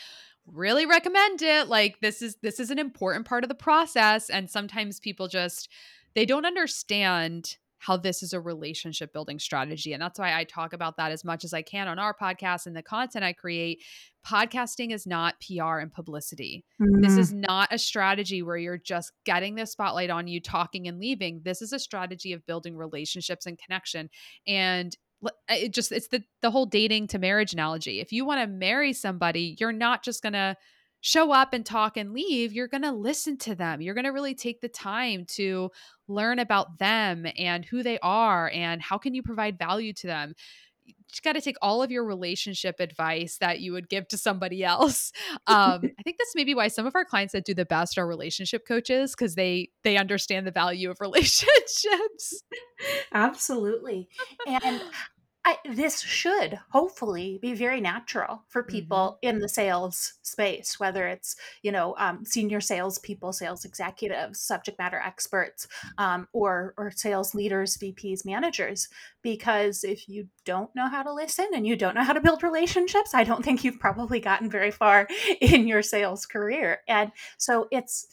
really 0.46 0.86
recommend 0.86 1.42
it. 1.42 1.68
Like 1.68 2.00
this 2.02 2.22
is 2.22 2.38
this 2.42 2.60
is 2.60 2.72
an 2.72 2.80
important 2.80 3.26
part 3.26 3.44
of 3.44 3.50
the 3.50 3.56
process, 3.56 4.30
and 4.30 4.50
sometimes 4.50 5.00
people 5.00 5.28
just 5.28 5.70
they 6.16 6.26
don't 6.26 6.46
understand 6.46 7.58
how 7.80 7.98
this 7.98 8.24
is 8.24 8.34
a 8.34 8.40
relationship 8.40 9.14
building 9.14 9.40
strategy. 9.40 9.94
And 9.94 10.02
that's 10.02 10.20
why 10.20 10.36
I 10.36 10.44
talk 10.44 10.74
about 10.74 10.98
that 10.98 11.12
as 11.12 11.24
much 11.24 11.44
as 11.44 11.54
I 11.54 11.62
can 11.62 11.88
on 11.88 12.00
our 12.00 12.16
podcast 12.16 12.66
and 12.66 12.76
the 12.76 12.82
content 12.82 13.24
I 13.24 13.34
create. 13.34 13.84
Podcasting 14.26 14.94
is 14.94 15.06
not 15.06 15.36
PR 15.40 15.78
and 15.78 15.92
publicity. 15.92 16.66
Mm. 16.82 17.02
This 17.02 17.18
is 17.18 17.34
not 17.34 17.70
a 17.72 17.78
strategy 17.78 18.42
where 18.42 18.58
you're 18.58 18.78
just 18.78 19.12
getting 19.26 19.56
the 19.56 19.66
spotlight 19.66 20.10
on 20.10 20.28
you, 20.28 20.42
talking 20.42 20.88
and 20.88 21.00
leaving. 21.00 21.42
This 21.44 21.62
is 21.62 21.72
a 21.72 21.80
strategy 21.80 22.34
of 22.34 22.46
building 22.46 22.76
relationships 22.76 23.46
and 23.46 23.58
connection. 23.58 24.10
And 24.46 24.96
it 25.50 25.74
just 25.74 25.92
it's 25.92 26.10
the 26.10 26.24
the 26.42 26.52
whole 26.52 26.66
dating 26.66 27.08
to 27.08 27.20
marriage 27.20 27.54
analogy. 27.54 28.00
If 28.00 28.12
you 28.12 28.26
want 28.26 28.42
to 28.42 28.48
marry 28.48 28.94
somebody, 28.94 29.56
you're 29.60 29.72
not 29.72 30.04
just 30.04 30.22
going 30.22 30.34
to 30.34 30.56
show 31.02 31.32
up 31.32 31.54
and 31.54 31.66
talk 31.66 31.98
and 31.98 32.14
leave, 32.14 32.54
you're 32.54 32.68
going 32.68 32.84
to 32.84 32.92
listen 32.92 33.38
to 33.38 33.56
them. 33.56 33.82
You're 33.82 33.94
going 33.94 34.06
to 34.06 34.12
really 34.12 34.36
take 34.36 34.62
the 34.62 34.70
time 34.70 35.26
to 35.36 35.72
learn 36.08 36.40
about 36.40 36.80
them 36.80 37.26
and 37.38 37.66
who 37.66 37.84
they 37.84 38.00
are 38.00 38.50
and 38.54 38.82
how 38.82 38.98
can 38.98 39.14
you 39.14 39.22
provide 39.22 39.60
value 39.60 39.94
to 39.94 40.08
them. 40.08 40.34
You 40.86 40.94
just 41.10 41.24
got 41.24 41.34
to 41.34 41.42
take 41.42 41.58
all 41.62 41.84
of 41.84 41.92
your 41.92 42.06
relationship 42.06 42.80
advice 42.80 43.38
that 43.40 43.60
you 43.60 43.74
would 43.74 43.90
give 43.90 44.08
to 44.10 44.18
somebody 44.18 44.64
else. 44.64 45.12
Um, 45.46 45.82
I 45.84 46.04
think 46.04 46.18
that's 46.18 46.36
maybe 46.36 46.56
why 46.56 46.70
some 46.70 46.86
of 46.86 46.96
our 46.96 47.06
clients 47.06 47.34
that 47.34 47.46
do 47.46 47.54
the 47.54 47.66
best 47.66 47.98
are 47.98 48.08
relationship 48.08 48.66
coaches 48.66 49.14
because 49.14 49.36
they 49.36 49.70
they 49.84 49.98
understand 49.98 50.48
the 50.48 50.52
value 50.52 50.90
of 50.90 50.98
relationships. 51.02 52.42
Absolutely, 53.14 54.08
and 54.48 54.82
I, 55.48 55.56
this 55.64 56.02
should 56.02 56.60
hopefully 56.72 57.40
be 57.42 57.54
very 57.54 57.80
natural 57.80 58.44
for 58.50 58.64
people 58.64 59.18
mm-hmm. 59.24 59.30
in 59.30 59.40
the 59.40 59.48
sales 59.48 60.16
space, 60.22 60.78
whether 60.78 61.08
it's 61.08 61.38
you 61.62 61.72
know 61.72 61.96
um, 61.98 62.26
senior 62.26 62.60
sales 62.60 63.00
people, 63.00 63.32
sales 63.32 63.64
executives, 63.64 64.42
subject 64.42 64.78
matter 64.78 65.00
experts, 65.00 65.70
um, 65.98 66.28
or 66.34 66.74
or 66.78 66.92
sales 66.92 67.34
leaders, 67.34 67.78
VPs, 67.78 68.26
managers. 68.26 68.90
Because 69.22 69.86
if 69.86 70.10
you 70.10 70.28
don't 70.44 70.76
know 70.76 70.90
how 70.90 71.02
to 71.02 71.14
listen 71.14 71.48
and 71.54 71.66
you 71.66 71.78
don't 71.78 71.96
know 71.96 72.04
how 72.04 72.12
to 72.12 72.20
build 72.20 72.44
relationships, 72.44 73.14
I 73.14 73.24
don't 73.24 73.46
think 73.46 73.64
you've 73.64 73.80
probably 73.80 74.20
gotten 74.20 74.50
very 74.50 74.72
far 74.72 75.08
in 75.40 75.66
your 75.66 75.82
sales 75.82 76.26
career. 76.26 76.80
And 76.90 77.14
so 77.38 77.70
it's 77.72 78.08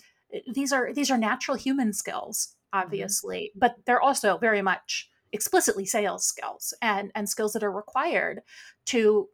these 0.47 0.73
are 0.73 0.93
these 0.93 1.11
are 1.11 1.19
natural 1.19 1.57
human 1.57 1.93
skills, 1.93 2.55
mm-hmm. 2.73 2.85
obviously, 2.85 3.51
mm-hmm. 3.51 3.59
but 3.59 3.75
they're 3.87 4.01
also 4.01 4.39
very 4.39 4.63
much 4.63 5.11
explicitly 5.35 5.85
sales 5.85 6.25
skills 6.25 6.73
and 6.81 7.11
and 7.15 7.29
skills 7.29 7.53
that 7.53 7.65
are 7.65 7.73
required 7.73 8.41
to 8.87 9.29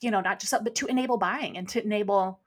you 0.00 0.10
know 0.10 0.20
not 0.20 0.38
just 0.38 0.52
but 0.62 0.74
to 0.74 0.86
enable 0.86 1.16
buying 1.16 1.56
and 1.56 1.68
to 1.68 1.82
enable 1.82 2.40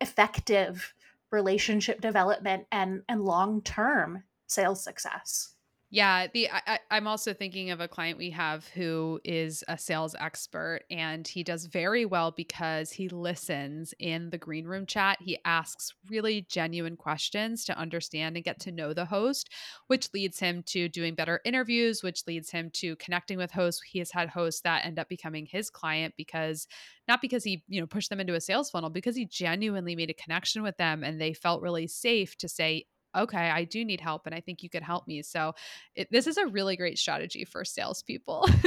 effective 0.00 0.92
relationship 1.30 2.00
development 2.00 2.66
and 2.70 3.02
and 3.08 3.24
long-term 3.24 4.22
sales 4.46 4.84
success 4.84 5.54
yeah, 5.94 6.26
the 6.32 6.48
I, 6.50 6.78
I'm 6.90 7.06
also 7.06 7.34
thinking 7.34 7.70
of 7.70 7.80
a 7.80 7.86
client 7.86 8.16
we 8.16 8.30
have 8.30 8.66
who 8.68 9.20
is 9.24 9.62
a 9.68 9.76
sales 9.76 10.14
expert, 10.18 10.84
and 10.90 11.28
he 11.28 11.42
does 11.44 11.66
very 11.66 12.06
well 12.06 12.30
because 12.30 12.90
he 12.90 13.10
listens 13.10 13.92
in 13.98 14.30
the 14.30 14.38
green 14.38 14.64
room 14.64 14.86
chat. 14.86 15.18
He 15.20 15.38
asks 15.44 15.92
really 16.08 16.46
genuine 16.48 16.96
questions 16.96 17.66
to 17.66 17.76
understand 17.76 18.36
and 18.36 18.44
get 18.44 18.58
to 18.60 18.72
know 18.72 18.94
the 18.94 19.04
host, 19.04 19.50
which 19.88 20.08
leads 20.14 20.38
him 20.40 20.62
to 20.68 20.88
doing 20.88 21.14
better 21.14 21.42
interviews, 21.44 22.02
which 22.02 22.22
leads 22.26 22.50
him 22.50 22.70
to 22.76 22.96
connecting 22.96 23.36
with 23.36 23.50
hosts. 23.50 23.82
He 23.86 23.98
has 23.98 24.10
had 24.10 24.30
hosts 24.30 24.62
that 24.62 24.86
end 24.86 24.98
up 24.98 25.10
becoming 25.10 25.44
his 25.44 25.68
client 25.68 26.14
because 26.16 26.66
not 27.06 27.20
because 27.20 27.44
he 27.44 27.64
you 27.68 27.82
know 27.82 27.86
pushed 27.86 28.08
them 28.08 28.20
into 28.20 28.34
a 28.34 28.40
sales 28.40 28.70
funnel, 28.70 28.88
because 28.88 29.14
he 29.14 29.26
genuinely 29.26 29.94
made 29.94 30.08
a 30.08 30.14
connection 30.14 30.62
with 30.62 30.78
them 30.78 31.04
and 31.04 31.20
they 31.20 31.34
felt 31.34 31.60
really 31.60 31.86
safe 31.86 32.34
to 32.38 32.48
say 32.48 32.86
okay, 33.16 33.50
I 33.50 33.64
do 33.64 33.84
need 33.84 34.00
help 34.00 34.26
and 34.26 34.34
I 34.34 34.40
think 34.40 34.62
you 34.62 34.70
could 34.70 34.82
help 34.82 35.06
me. 35.06 35.22
So 35.22 35.54
it, 35.94 36.08
this 36.10 36.26
is 36.26 36.36
a 36.36 36.46
really 36.46 36.76
great 36.76 36.98
strategy 36.98 37.44
for 37.44 37.64
salespeople. 37.64 38.48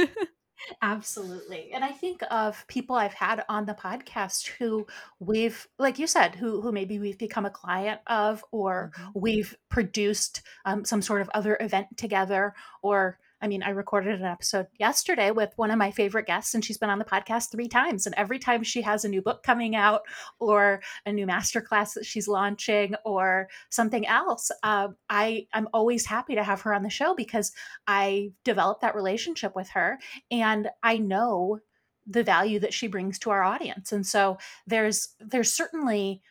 Absolutely. 0.82 1.70
And 1.72 1.84
I 1.84 1.90
think 1.90 2.22
of 2.30 2.66
people 2.66 2.96
I've 2.96 3.14
had 3.14 3.44
on 3.48 3.66
the 3.66 3.74
podcast 3.74 4.48
who 4.58 4.86
we've, 5.20 5.66
like 5.78 5.98
you 5.98 6.06
said, 6.06 6.34
who, 6.34 6.60
who 6.60 6.72
maybe 6.72 6.98
we've 6.98 7.18
become 7.18 7.46
a 7.46 7.50
client 7.50 8.00
of, 8.06 8.44
or 8.50 8.92
mm-hmm. 8.96 9.10
we've 9.14 9.56
produced 9.68 10.42
um, 10.64 10.84
some 10.84 11.02
sort 11.02 11.20
of 11.20 11.30
other 11.34 11.56
event 11.60 11.96
together, 11.96 12.54
or 12.82 13.18
I 13.40 13.48
mean, 13.48 13.62
I 13.62 13.70
recorded 13.70 14.18
an 14.18 14.26
episode 14.26 14.66
yesterday 14.78 15.30
with 15.30 15.52
one 15.56 15.70
of 15.70 15.78
my 15.78 15.90
favorite 15.90 16.26
guests, 16.26 16.54
and 16.54 16.64
she's 16.64 16.78
been 16.78 16.90
on 16.90 16.98
the 16.98 17.04
podcast 17.04 17.50
three 17.50 17.68
times. 17.68 18.06
And 18.06 18.14
every 18.14 18.38
time 18.38 18.62
she 18.62 18.82
has 18.82 19.04
a 19.04 19.08
new 19.08 19.20
book 19.20 19.42
coming 19.42 19.76
out, 19.76 20.02
or 20.38 20.80
a 21.04 21.12
new 21.12 21.26
masterclass 21.26 21.94
that 21.94 22.06
she's 22.06 22.28
launching, 22.28 22.94
or 23.04 23.48
something 23.68 24.06
else, 24.06 24.50
uh, 24.62 24.88
I 25.10 25.46
I'm 25.52 25.68
always 25.74 26.06
happy 26.06 26.34
to 26.34 26.44
have 26.44 26.62
her 26.62 26.72
on 26.72 26.82
the 26.82 26.90
show 26.90 27.14
because 27.14 27.52
I 27.86 28.32
developed 28.44 28.80
that 28.80 28.94
relationship 28.94 29.54
with 29.54 29.68
her, 29.70 29.98
and 30.30 30.68
I 30.82 30.98
know 30.98 31.60
the 32.06 32.22
value 32.22 32.60
that 32.60 32.72
she 32.72 32.86
brings 32.86 33.18
to 33.18 33.30
our 33.30 33.42
audience. 33.42 33.92
And 33.92 34.06
so 34.06 34.38
there's 34.66 35.08
there's 35.20 35.52
certainly 35.52 36.22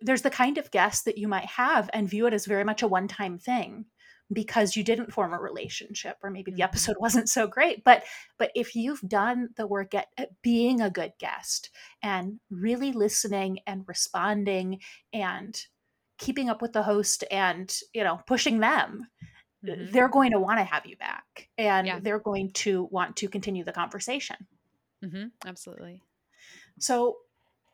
there's 0.00 0.22
the 0.22 0.30
kind 0.30 0.58
of 0.58 0.70
guest 0.70 1.04
that 1.04 1.18
you 1.18 1.26
might 1.26 1.46
have 1.46 1.90
and 1.92 2.08
view 2.08 2.26
it 2.26 2.34
as 2.34 2.46
very 2.46 2.62
much 2.62 2.82
a 2.82 2.88
one-time 2.88 3.36
thing 3.36 3.84
because 4.32 4.76
you 4.76 4.84
didn't 4.84 5.12
form 5.12 5.32
a 5.32 5.38
relationship 5.38 6.16
or 6.22 6.30
maybe 6.30 6.50
the 6.50 6.58
mm-hmm. 6.58 6.64
episode 6.64 6.96
wasn't 7.00 7.28
so 7.28 7.46
great 7.46 7.84
but 7.84 8.02
but 8.38 8.50
if 8.54 8.74
you've 8.74 9.00
done 9.02 9.48
the 9.56 9.66
work 9.66 9.94
at, 9.94 10.08
at, 10.16 10.30
being 10.42 10.80
a 10.80 10.90
good 10.90 11.12
guest 11.18 11.70
and 12.02 12.40
really 12.50 12.92
listening 12.92 13.58
and 13.66 13.84
responding 13.86 14.80
and 15.12 15.66
keeping 16.18 16.48
up 16.48 16.62
with 16.62 16.72
the 16.72 16.82
host 16.82 17.24
and 17.30 17.78
you 17.92 18.04
know 18.04 18.20
pushing 18.26 18.60
them 18.60 19.06
mm-hmm. 19.64 19.90
they're 19.92 20.08
going 20.08 20.32
to 20.32 20.40
want 20.40 20.58
to 20.58 20.64
have 20.64 20.86
you 20.86 20.96
back 20.96 21.48
and 21.58 21.86
yeah. 21.86 21.98
they're 22.00 22.20
going 22.20 22.52
to 22.52 22.88
want 22.90 23.16
to 23.16 23.28
continue 23.28 23.64
the 23.64 23.72
conversation 23.72 24.36
mm-hmm. 25.04 25.26
absolutely 25.46 26.00
so 26.78 27.16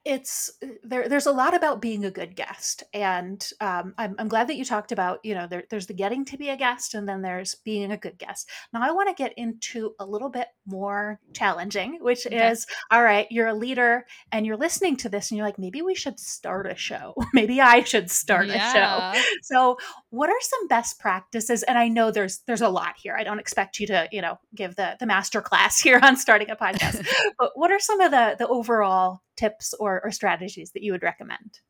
it's 0.09 0.51
there 0.83 1.07
there's 1.07 1.27
a 1.27 1.33
lot 1.33 1.55
about 1.55 1.83
being 1.83 2.03
a 2.07 2.11
good 2.11 2.35
guest 2.35 2.83
and 2.95 3.51
um, 3.61 3.93
I'm, 3.99 4.17
I'm 4.19 4.29
glad 4.29 4.49
that 4.49 4.57
you 4.57 4.65
talked 4.65 4.91
about 4.91 5.21
you 5.23 5.35
know 5.35 5.47
there, 5.47 5.65
there's 5.69 5.87
the 5.87 5.93
getting 5.93 6.25
to 6.25 6.39
be 6.39 6.49
a 6.49 6.57
guest 6.57 6.95
and 6.95 7.07
then 7.07 7.21
there's 7.21 7.55
being 7.57 7.93
a 7.93 7.99
good 7.99 8.19
guest. 8.19 8.49
Now 8.73 8.81
i 8.83 8.91
want 8.91 9.15
to 9.15 9.23
get 9.23 9.35
into 9.37 9.95
a 10.01 10.07
little 10.07 10.31
bit 10.31 10.49
more 10.67 11.21
challenging 11.35 11.99
which 12.01 12.27
okay. 12.27 12.49
is 12.49 12.67
all 12.91 13.03
right 13.03 13.27
you're 13.31 13.49
a 13.49 13.55
leader 13.55 14.07
and 14.33 14.47
you're 14.47 14.57
listening 14.57 14.97
to 14.97 15.11
this 15.11 15.31
and 15.31 15.37
you're 15.37 15.47
like 15.47 15.59
maybe 15.59 15.83
we 15.83 15.95
should 15.95 16.19
start 16.19 16.67
a 16.67 16.75
show. 16.75 17.15
Maybe 17.35 17.61
i 17.61 17.85
should 17.85 18.11
start 18.11 18.47
yeah. 18.47 19.13
a 19.13 19.15
show. 19.15 19.23
So 19.43 19.77
what 20.09 20.31
are 20.31 20.41
some 20.41 20.69
best 20.69 20.99
practices? 20.99 21.63
And 21.65 21.77
i 21.77 21.89
know 21.89 22.11
there's 22.11 22.39
there's 22.47 22.63
a 22.63 22.71
lot 22.71 22.95
here. 22.97 23.15
I 23.15 23.25
don't 23.25 23.39
expect 23.39 23.79
you 23.79 23.87
to 23.89 24.09
you 24.11 24.23
know 24.23 24.39
give 24.55 24.75
the 24.77 24.97
the 24.99 25.07
master 25.07 25.43
class 25.43 25.79
here 25.87 26.01
on 26.03 26.17
starting 26.17 26.49
a 26.49 26.57
podcast 26.57 27.07
but 27.39 27.51
what 27.57 27.71
are 27.71 27.79
some 27.79 28.01
of 28.01 28.11
the 28.11 28.37
the 28.39 28.49
overall 28.49 29.21
tips 29.39 29.75
or, 29.79 30.01
or 30.05 30.11
strategies 30.11 30.73
that 30.73 30.83
you 30.83 30.93
would 30.93 31.03
recommend? 31.03 31.61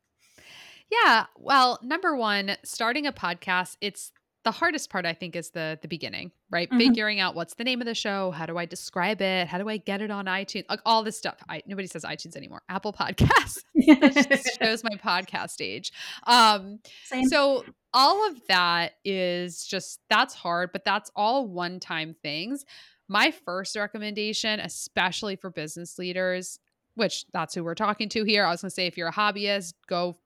Yeah. 0.91 1.27
Well, 1.37 1.79
number 1.83 2.17
one, 2.17 2.57
starting 2.65 3.07
a 3.07 3.13
podcast, 3.13 3.77
it's 3.81 4.13
the 4.45 4.53
hardest 4.53 4.89
part 4.89 5.05
I 5.05 5.13
think 5.13 5.37
is 5.37 5.51
the 5.51 5.79
the 5.83 5.89
beginning, 5.89 6.33
right? 6.51 6.69
Mm-hmm. 6.69 6.79
Figuring 6.79 7.21
out 7.21 7.35
what's 7.35 7.55
the 7.55 7.65
name 7.65 7.83
of 7.83 7.87
the 7.87 7.95
show, 7.95 8.31
how 8.31 8.47
do 8.47 8.57
I 8.57 8.65
describe 8.65 9.21
it, 9.21 9.47
how 9.49 9.59
do 9.59 9.69
I 9.69 9.77
get 9.77 10.01
it 10.01 10.11
on 10.11 10.27
iTunes, 10.27 10.65
like 10.71 10.81
all 10.87 11.03
this 11.03 11.19
stuff. 11.19 11.37
I 11.49 11.63
nobody 11.67 11.87
says 11.89 12.05
iTunes 12.05 12.37
anymore. 12.37 12.63
Apple 12.69 12.93
Podcasts 12.93 13.59
shows 14.63 14.83
my 14.85 14.97
podcast 14.97 15.61
age. 15.61 15.93
Um, 16.27 16.79
Same. 17.05 17.29
so 17.29 17.65
all 17.93 18.27
of 18.31 18.41
that 18.49 18.93
is 19.05 19.67
just 19.67 20.01
that's 20.09 20.35
hard, 20.35 20.71
but 20.73 20.85
that's 20.85 21.11
all 21.15 21.47
one 21.47 21.81
time 21.81 22.15
things. 22.23 22.65
My 23.09 23.31
first 23.31 23.77
recommendation, 23.77 24.61
especially 24.61 25.37
for 25.37 25.51
business 25.51 25.99
leaders, 25.99 26.59
which 26.99 27.25
that's 27.33 27.55
who 27.55 27.65
we're 27.65 27.75
talking 27.75 28.09
to 28.11 28.25
here. 28.25 28.45
I 28.45 28.51
was 28.51 28.61
going 28.61 28.71
to 28.71 28.75
say, 28.75 28.87
if 28.87 28.97
you're 28.97 29.09
a 29.09 29.13
hobbyist, 29.13 29.75
go 29.87 30.17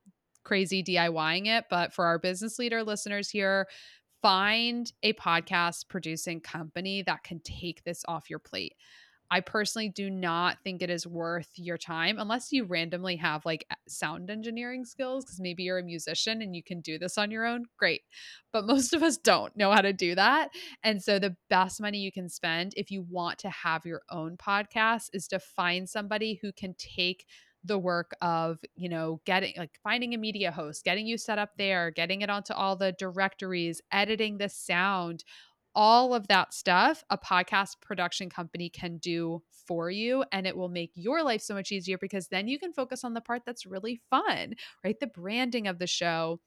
crazy 0.43 0.83
DIYing 0.83 1.47
it. 1.47 1.65
But 1.69 1.93
for 1.93 2.05
our 2.05 2.19
business 2.19 2.59
leader 2.59 2.83
listeners 2.83 3.29
here, 3.29 3.67
find 4.21 4.91
a 5.03 5.13
podcast 5.13 5.87
producing 5.87 6.41
company 6.41 7.03
that 7.03 7.23
can 7.23 7.39
take 7.41 7.83
this 7.83 8.03
off 8.07 8.29
your 8.29 8.39
plate. 8.39 8.73
I 9.33 9.39
personally 9.39 9.89
do 9.89 10.11
not 10.11 10.59
think 10.63 10.83
it 10.83 10.91
is 10.91 11.07
worth 11.07 11.49
your 11.55 11.75
time 11.79 12.19
unless 12.19 12.51
you 12.51 12.65
randomly 12.65 13.15
have 13.15 13.43
like 13.47 13.65
sound 13.87 14.29
engineering 14.29 14.85
skills 14.85 15.25
because 15.25 15.39
maybe 15.39 15.63
you're 15.63 15.79
a 15.79 15.83
musician 15.83 16.43
and 16.43 16.55
you 16.55 16.61
can 16.61 16.81
do 16.81 16.99
this 16.99 17.17
on 17.17 17.31
your 17.31 17.43
own. 17.43 17.65
Great. 17.75 18.01
But 18.51 18.67
most 18.67 18.93
of 18.93 19.01
us 19.01 19.17
don't 19.17 19.57
know 19.57 19.71
how 19.71 19.81
to 19.81 19.91
do 19.91 20.13
that. 20.13 20.49
And 20.83 21.01
so 21.01 21.17
the 21.17 21.35
best 21.49 21.81
money 21.81 21.97
you 21.97 22.11
can 22.11 22.29
spend 22.29 22.75
if 22.77 22.91
you 22.91 23.07
want 23.09 23.39
to 23.39 23.49
have 23.49 23.87
your 23.87 24.03
own 24.11 24.37
podcast 24.37 25.09
is 25.13 25.27
to 25.29 25.39
find 25.39 25.89
somebody 25.89 26.37
who 26.39 26.51
can 26.51 26.75
take 26.77 27.25
the 27.63 27.79
work 27.79 28.11
of, 28.21 28.59
you 28.75 28.89
know, 28.89 29.19
getting 29.25 29.53
like 29.57 29.79
finding 29.83 30.13
a 30.13 30.17
media 30.17 30.51
host, 30.51 30.83
getting 30.83 31.07
you 31.07 31.17
set 31.17 31.39
up 31.39 31.51
there, 31.57 31.89
getting 31.89 32.21
it 32.21 32.29
onto 32.29 32.53
all 32.53 32.75
the 32.75 32.91
directories, 32.99 33.81
editing 33.91 34.37
the 34.37 34.49
sound, 34.49 35.23
all 35.75 36.13
of 36.13 36.27
that 36.27 36.53
stuff 36.53 37.03
a 37.09 37.17
podcast 37.17 37.81
production 37.81 38.29
company 38.29 38.69
can 38.69 38.97
do 38.97 39.41
for 39.67 39.89
you 39.89 40.23
and 40.31 40.45
it 40.45 40.55
will 40.55 40.69
make 40.69 40.91
your 40.95 41.23
life 41.23 41.41
so 41.41 41.53
much 41.53 41.71
easier 41.71 41.97
because 41.97 42.27
then 42.27 42.47
you 42.47 42.59
can 42.59 42.73
focus 42.73 43.03
on 43.03 43.13
the 43.13 43.21
part 43.21 43.43
that's 43.45 43.65
really 43.65 44.01
fun, 44.09 44.53
right? 44.83 44.99
The 44.99 45.07
branding 45.07 45.67
of 45.67 45.79
the 45.79 45.87
show. 45.87 46.39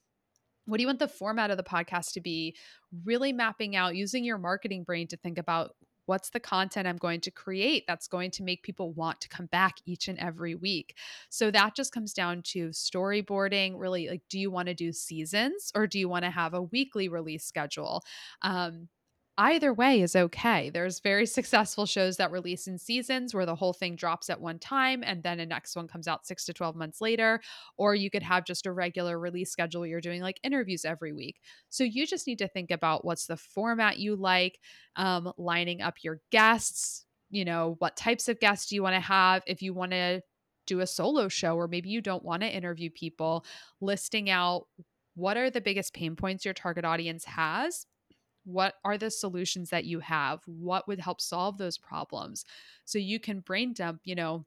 What 0.67 0.79
do 0.79 0.83
you 0.83 0.89
want 0.89 0.99
the 0.99 1.09
format 1.09 1.51
of 1.51 1.57
the 1.57 1.63
podcast 1.63 2.13
to 2.13 2.21
be? 2.21 2.57
Really 3.05 3.33
mapping 3.33 3.77
out 3.77 3.95
using 3.95 4.25
your 4.25 4.39
marketing 4.39 4.85
brain 4.85 5.07
to 5.09 5.17
think 5.17 5.39
about 5.39 5.73
what's 6.07 6.31
the 6.31 6.41
content 6.41 6.87
I'm 6.87 6.97
going 6.97 7.21
to 7.23 7.31
create 7.31 7.85
that's 7.87 8.09
going 8.09 8.31
to 8.33 8.45
make 8.45 8.63
people 8.63 8.93
want 8.93 9.21
to 9.21 9.29
come 9.29 9.47
back 9.47 9.77
each 9.85 10.09
and 10.09 10.19
every 10.19 10.55
week. 10.55 10.97
So 11.31 11.51
that 11.51 11.75
just 11.75 11.93
comes 11.93 12.13
down 12.13 12.43
to 12.47 12.69
storyboarding. 12.69 13.75
Really, 13.77 14.09
like, 14.09 14.23
do 14.31 14.39
you 14.39 14.51
want 14.51 14.69
to 14.69 14.75
do 14.75 14.93
seasons 14.93 15.73
or 15.75 15.87
do 15.87 15.99
you 15.99 16.09
want 16.09 16.25
to 16.25 16.31
have 16.31 16.55
a 16.55 16.63
weekly 16.63 17.09
release 17.09 17.45
schedule? 17.45 18.03
Um, 18.43 18.89
either 19.39 19.73
way 19.73 20.01
is 20.01 20.17
okay. 20.17 20.71
There's 20.71 21.01
very 21.01 21.27
successful 21.27 21.85
shows 21.85 22.17
that 22.17 22.31
release 22.31 22.67
in 22.67 22.79
seasons 22.79 23.35
where 23.35 23.45
the 23.45 23.55
whole 23.55 23.75
thing 23.75 23.95
drops 23.95 24.31
at 24.31 24.41
one 24.41 24.59
time 24.59 25.03
and 25.05 25.23
then 25.23 25.41
a 25.41 25.47
next 25.47 25.77
one 25.77 25.89
comes 25.89 26.09
out 26.09 26.27
6 26.27 26.45
to 26.47 26.55
12 26.55 26.75
months 26.75 27.01
later 27.01 27.41
or 27.77 27.95
you 27.95 28.11
could 28.11 28.23
have 28.23 28.45
just 28.45 28.67
a 28.67 28.73
regular 28.73 29.19
release 29.19 29.51
schedule 29.51 29.81
where 29.81 29.91
you're 29.91 30.01
doing 30.01 30.23
like 30.23 30.41
interviews 30.43 30.85
every 30.85 31.13
week. 31.13 31.37
So 31.69 31.85
you 31.85 32.07
just 32.07 32.27
need 32.27 32.39
to 32.39 32.49
think 32.49 32.71
about 32.71 33.05
what's 33.05 33.27
the 33.27 33.37
format 33.37 33.99
you 33.99 34.17
like, 34.17 34.59
um, 34.97 35.31
lining 35.37 35.83
up 35.83 35.97
your 36.03 36.21
guests, 36.33 37.05
you 37.31 37.45
know, 37.45 37.77
what 37.79 37.97
types 37.97 38.29
of 38.29 38.41
guests 38.41 38.69
do 38.69 38.75
you 38.75 38.83
want 38.83 38.95
to 38.95 39.01
have 39.01 39.43
if 39.47 39.61
you 39.61 39.75
want 39.75 39.93
to 39.93 40.23
do 40.67 40.81
a 40.81 40.87
solo 40.87 41.29
show 41.29 41.57
or 41.57 41.69
maybe 41.69 41.91
you 41.91 42.01
don't 42.01 42.25
want 42.25 42.43
to 42.43 42.49
interview 42.49 42.91
people, 42.91 43.45
listing 43.81 44.31
out 44.31 44.67
what 45.15 45.37
are 45.37 45.51
the 45.51 45.61
biggest 45.61 45.95
pain 45.95 46.17
points 46.17 46.45
your 46.45 46.55
target 46.55 46.85
audience 46.85 47.25
has 47.25 47.87
what 48.47 48.75
are 48.85 48.97
the 48.97 49.11
solutions 49.11 49.71
that 49.71 49.85
you 49.85 50.01
have? 50.01 50.41
What 50.47 50.87
would 50.87 51.01
help 51.01 51.21
solve 51.21 51.59
those 51.59 51.79
problems? 51.79 52.45
So 52.85 52.99
you 52.99 53.19
can 53.19 53.41
brain 53.41 53.73
dump, 53.73 54.01
you 54.05 54.15
know, 54.15 54.47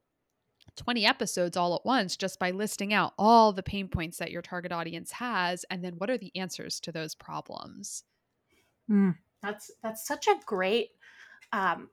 20 0.78 1.06
episodes 1.06 1.58
all 1.58 1.76
at 1.76 1.86
once 1.86 2.16
just 2.16 2.40
by 2.40 2.52
listing 2.52 2.94
out 2.94 3.14
all 3.18 3.52
the 3.52 3.64
pain 3.64 3.90
points 3.90 4.18
that 4.18 4.32
your 4.32 4.42
target 4.42 4.72
audience 4.72 5.12
has 5.12 5.66
and 5.70 5.84
then 5.84 5.94
what 5.98 6.10
are 6.10 6.18
the 6.18 6.32
answers 6.36 6.80
to 6.80 6.92
those 6.92 7.16
problems. 7.16 8.04
Mm, 8.90 9.16
that's 9.42 9.72
that's 9.84 10.08
such 10.08 10.28
a 10.28 10.40
great 10.46 10.90
um, 11.52 11.90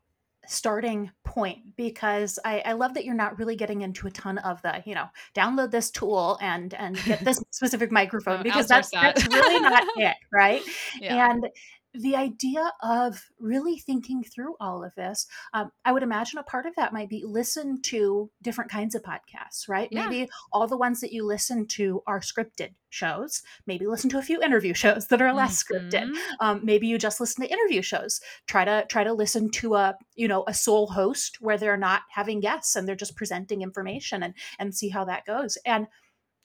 starting 0.47 1.11
point 1.25 1.77
because 1.77 2.39
I, 2.45 2.63
I, 2.65 2.73
love 2.73 2.95
that 2.95 3.05
you're 3.05 3.15
not 3.15 3.39
really 3.39 3.57
getting 3.57 3.83
into 3.83 4.07
a 4.07 4.11
ton 4.11 4.39
of 4.39 4.63
the 4.63 4.83
you 4.87 4.95
know 4.95 5.07
download 5.35 5.71
this 5.71 5.91
tool 5.91 6.39
and 6.41 6.73
and 6.75 6.97
get 7.05 7.25
this 7.25 7.43
specific 7.51 7.91
microphone 7.91 8.43
because 8.43 8.69
that's 8.69 8.91
that. 8.91 9.17
that's 9.17 9.27
really 9.27 9.61
not 9.61 9.85
it 9.97 10.17
right 10.33 10.63
yeah. 11.01 11.31
and 11.31 11.49
the 11.99 12.17
idea 12.17 12.73
of 12.83 13.23
really 13.39 13.79
thinking 13.79 14.23
through 14.23 14.55
all 14.61 14.85
of 14.85 14.95
this, 14.95 15.27
um, 15.55 15.71
I 15.85 15.93
would 15.93 16.03
imagine 16.03 16.39
a 16.39 16.43
part 16.43 16.67
of 16.67 16.75
that 16.77 16.93
might 16.93 17.09
be 17.09 17.23
listen 17.25 17.81
to 17.83 18.31
different 18.43 18.71
kinds 18.71 18.95
of 18.95 19.03
podcasts, 19.03 19.69
right? 19.69 19.89
Yeah. 19.91 20.09
Maybe 20.09 20.29
all 20.53 20.67
the 20.67 20.77
ones 20.77 21.01
that 21.01 21.13
you 21.13 21.25
listen 21.25 21.67
to 21.69 22.03
are 22.07 22.21
scripted 22.21 22.71
shows. 22.91 23.43
Maybe 23.67 23.87
listen 23.87 24.11
to 24.11 24.19
a 24.19 24.23
few 24.23 24.43
interview 24.43 24.75
shows 24.75 25.07
that 25.09 25.23
are 25.23 25.33
less 25.33 25.63
mm-hmm. 25.65 25.89
scripted. 25.89 26.17
Um, 26.41 26.61
maybe 26.63 26.87
you 26.87 26.99
just 26.99 27.21
listen 27.21 27.45
to 27.45 27.53
interview 27.53 27.83
shows. 27.83 28.21
Try 28.47 28.65
to 28.65 28.87
try 28.89 29.05
to 29.05 29.13
listen 29.13 29.51
to 29.53 29.75
a 29.75 29.95
you 30.15 30.29
know 30.29 30.45
a 30.47 30.55
sole 30.55 30.89
host 30.89 31.39
where 31.41 31.59
they're 31.59 31.77
not 31.77 32.03
having 32.11 32.41
guests 32.41 32.77
and 32.77 32.87
they're 32.87 32.95
just 32.95 33.17
presenting 33.17 33.63
information 33.63 34.23
and 34.23 34.35
and 34.59 34.75
see 34.75 34.89
how 34.89 35.05
that 35.05 35.25
goes. 35.25 35.59
And 35.65 35.87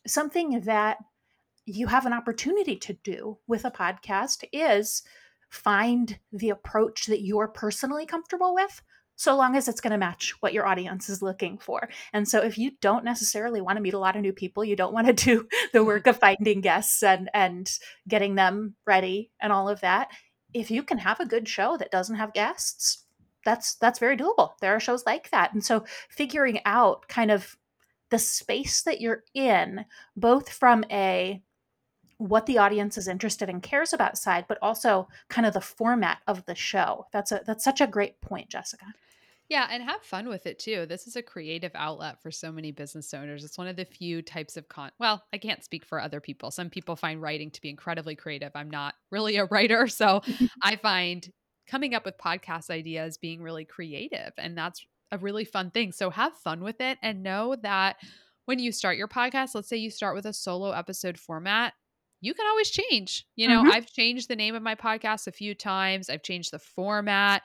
something 0.08 0.62
that 0.62 0.98
you 1.66 1.88
have 1.88 2.06
an 2.06 2.14
opportunity 2.14 2.76
to 2.76 2.94
do 3.04 3.38
with 3.48 3.66
a 3.66 3.72
podcast 3.72 4.44
is 4.52 5.04
find 5.52 6.18
the 6.32 6.50
approach 6.50 7.06
that 7.06 7.22
you're 7.22 7.48
personally 7.48 8.06
comfortable 8.06 8.56
with 8.56 8.82
so 9.18 9.36
long 9.36 9.56
as 9.56 9.68
it's 9.68 9.82
going 9.82 9.92
to 9.92 9.98
match 9.98 10.34
what 10.40 10.54
your 10.54 10.66
audience 10.66 11.08
is 11.08 11.22
looking 11.22 11.60
for. 11.60 11.90
And 12.12 12.28
so 12.28 12.40
if 12.40 12.58
you 12.58 12.72
don't 12.82 13.06
necessarily 13.06 13.62
want 13.62 13.78
to 13.78 13.82
meet 13.82 13.94
a 13.94 14.00
lot 14.00 14.16
of 14.16 14.24
new 14.24 14.34
people, 14.34 14.66
you 14.66 14.76
don't 14.76 14.94
want 14.94 15.06
to 15.06 15.14
do 15.26 15.48
the 15.74 15.80
mm-hmm. 15.80 15.88
work 15.88 16.08
of 16.08 16.18
finding 16.18 16.62
guests 16.62 17.04
and 17.04 17.30
and 17.34 17.72
getting 18.08 18.34
them 18.34 18.76
ready 18.88 19.30
and 19.40 19.54
all 19.54 19.70
of 19.70 19.82
that, 19.82 20.10
if 20.54 20.72
you 20.72 20.82
can 20.82 20.98
have 20.98 21.20
a 21.20 21.26
good 21.28 21.48
show 21.48 21.78
that 21.78 21.92
doesn't 21.92 22.16
have 22.16 22.34
guests, 22.34 23.06
that's 23.46 23.76
that's 23.76 24.00
very 24.00 24.18
doable. 24.18 24.54
There 24.60 24.76
are 24.76 24.80
shows 24.80 25.06
like 25.06 25.30
that. 25.32 25.54
And 25.54 25.64
so 25.64 25.86
figuring 26.10 26.60
out 26.66 27.08
kind 27.08 27.30
of 27.30 27.58
the 28.10 28.20
space 28.20 28.82
that 28.84 29.02
you're 29.02 29.24
in 29.34 29.86
both 30.16 30.50
from 30.50 30.84
a 30.90 31.42
what 32.22 32.46
the 32.46 32.58
audience 32.58 32.98
is 32.98 33.08
interested 33.08 33.50
in 33.50 33.62
cares 33.62 33.94
about 33.94 34.18
side 34.18 34.46
but 34.48 34.58
also 34.62 35.08
kind 35.30 35.46
of 35.46 35.54
the 35.54 35.62
format 35.62 36.20
of 36.28 36.46
the 36.46 36.56
show 36.56 37.06
that's 37.12 37.32
a 37.32 37.42
that's 37.46 37.64
such 37.64 37.82
a 37.82 37.88
great 37.88 38.20
point 38.22 38.50
jessica 38.50 38.86
yeah, 39.52 39.68
and 39.70 39.84
have 39.84 40.02
fun 40.02 40.30
with 40.30 40.46
it 40.46 40.60
too. 40.60 40.86
This 40.86 41.08
is 41.08 41.18
a 41.18 41.22
creative 41.22 41.74
outlet 41.76 42.22
for 42.22 42.32
so 42.32 42.54
many 42.54 42.72
business 42.72 43.14
owners. 43.14 43.44
It's 43.44 43.58
one 43.58 43.68
of 43.68 43.76
the 43.76 43.84
few 43.84 44.22
types 44.22 44.56
of 44.56 44.70
con. 44.70 44.92
Well, 44.98 45.26
I 45.34 45.40
can't 45.40 45.62
speak 45.62 45.84
for 45.84 46.00
other 46.00 46.22
people. 46.22 46.52
Some 46.52 46.70
people 46.70 46.96
find 46.96 47.22
writing 47.22 47.52
to 47.52 47.62
be 47.62 47.70
incredibly 47.70 48.16
creative. 48.16 48.54
I'm 48.56 48.70
not 48.70 48.94
really 49.12 49.36
a 49.36 49.44
writer, 49.52 49.90
so 49.90 50.22
I 50.62 50.78
find 50.78 51.30
coming 51.68 51.94
up 51.94 52.06
with 52.06 52.18
podcast 52.18 52.70
ideas 52.70 53.18
being 53.18 53.42
really 53.42 53.66
creative, 53.66 54.32
and 54.38 54.58
that's 54.58 54.86
a 55.12 55.18
really 55.18 55.44
fun 55.44 55.70
thing. 55.70 55.92
So 55.92 56.10
have 56.12 56.34
fun 56.38 56.64
with 56.64 56.80
it 56.80 56.98
and 57.04 57.22
know 57.22 57.58
that 57.62 57.98
when 58.46 58.58
you 58.58 58.72
start 58.72 58.96
your 58.96 59.10
podcast, 59.10 59.54
let's 59.54 59.68
say 59.68 59.76
you 59.76 59.92
start 59.92 60.16
with 60.16 60.28
a 60.28 60.34
solo 60.34 60.72
episode 60.72 61.20
format, 61.20 61.74
you 62.22 62.34
can 62.34 62.46
always 62.48 62.70
change. 62.70 63.26
You 63.36 63.48
know, 63.48 63.64
mm-hmm. 63.64 63.72
I've 63.72 63.88
changed 63.88 64.30
the 64.30 64.36
name 64.36 64.56
of 64.56 64.62
my 64.64 64.76
podcast 64.76 65.28
a 65.28 65.32
few 65.32 65.54
times, 65.54 66.10
I've 66.10 66.24
changed 66.24 66.52
the 66.52 66.60
format. 66.60 67.42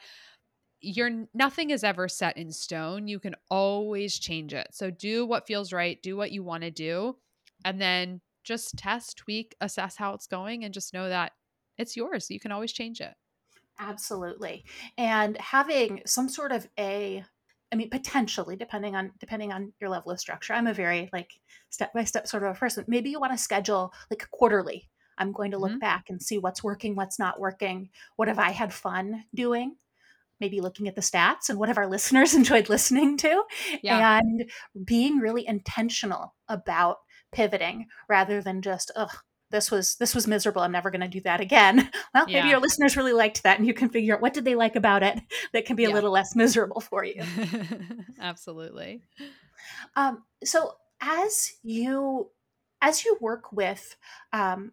You're 0.80 1.26
nothing 1.34 1.70
is 1.70 1.82
ever 1.82 2.06
set 2.06 2.36
in 2.36 2.52
stone. 2.52 3.08
You 3.08 3.18
can 3.18 3.34
always 3.50 4.18
change 4.18 4.52
it. 4.52 4.68
So 4.72 4.90
do 4.90 5.26
what 5.26 5.46
feels 5.46 5.72
right, 5.72 6.00
do 6.02 6.16
what 6.16 6.30
you 6.30 6.44
want 6.44 6.62
to 6.62 6.70
do, 6.70 7.16
and 7.64 7.80
then 7.80 8.20
just 8.44 8.76
test, 8.76 9.16
tweak, 9.16 9.56
assess 9.60 9.96
how 9.96 10.12
it's 10.12 10.26
going, 10.26 10.64
and 10.64 10.72
just 10.72 10.94
know 10.94 11.08
that 11.08 11.32
it's 11.78 11.96
yours. 11.96 12.30
You 12.30 12.38
can 12.38 12.52
always 12.52 12.72
change 12.72 13.00
it. 13.00 13.14
Absolutely. 13.78 14.64
And 14.96 15.36
having 15.38 16.02
some 16.06 16.28
sort 16.28 16.52
of 16.52 16.68
a 16.78 17.24
I 17.72 17.76
mean, 17.76 17.90
potentially, 17.90 18.57
depending 18.57 18.94
on 18.94 19.12
depending 19.18 19.52
on 19.52 19.72
your 19.81 19.90
level 19.90 20.12
of 20.12 20.20
structure. 20.20 20.52
I'm 20.52 20.66
a 20.66 20.74
very 20.74 21.11
like 21.12 21.33
step 21.70 21.92
by 21.92 22.05
step 22.05 22.26
sort 22.26 22.44
of 22.44 22.55
a 22.55 22.59
person. 22.59 22.85
Maybe 22.87 23.11
you 23.11 23.20
want 23.20 23.33
to 23.33 23.38
schedule 23.38 23.92
like 24.11 24.29
quarterly. 24.31 24.88
I'm 25.18 25.33
going 25.33 25.50
to 25.52 25.59
look 25.59 25.70
mm-hmm. 25.70 25.79
back 25.79 26.07
and 26.09 26.22
see 26.22 26.38
what's 26.38 26.62
working, 26.62 26.94
what's 26.94 27.18
not 27.18 27.40
working. 27.40 27.88
What 28.16 28.29
have 28.29 28.38
I 28.38 28.50
had 28.50 28.72
fun 28.72 29.24
doing? 29.35 29.76
Maybe 30.38 30.61
looking 30.61 30.88
at 30.88 30.94
the 30.94 31.00
stats 31.00 31.48
and 31.48 31.59
what 31.59 31.68
have 31.68 31.79
our 31.79 31.87
listeners 31.88 32.35
enjoyed 32.35 32.68
listening 32.68 33.16
to, 33.18 33.42
yeah. 33.83 34.18
and 34.18 34.50
being 34.85 35.18
really 35.18 35.46
intentional 35.46 36.35
about 36.48 36.98
pivoting 37.33 37.87
rather 38.09 38.42
than 38.42 38.62
just, 38.62 38.90
ugh, 38.94 39.16
this 39.50 39.70
was 39.70 39.96
this 39.96 40.14
was 40.14 40.26
miserable 40.26 40.62
i'm 40.62 40.72
never 40.72 40.90
going 40.90 41.00
to 41.00 41.09
do 41.09 41.20
that 41.20 41.40
again 41.40 41.90
well 42.14 42.28
yeah. 42.28 42.38
maybe 42.38 42.50
your 42.50 42.61
listeners 42.61 42.96
really 42.96 43.12
liked 43.12 43.42
that 43.42 43.59
and 43.59 43.66
you 43.66 43.74
can 43.74 43.88
figure 43.88 44.14
out 44.14 44.20
what 44.20 44.35
did 44.35 44.44
they 44.44 44.54
like 44.54 44.76
about 44.76 45.02
it 45.02 45.18
that 45.52 45.66
can 45.66 45.76
be 45.76 45.85
yeah. 45.85 45.90
a 45.90 45.94
little 45.94 46.11
less 46.11 46.35
miserable 46.35 46.80
for 46.80 47.04
you 47.04 47.22
absolutely 48.20 49.02
um, 49.96 50.22
so 50.44 50.72
as 51.00 51.54
you 51.62 52.30
as 52.82 53.04
you 53.04 53.16
work 53.20 53.52
with 53.52 53.96
um, 54.32 54.72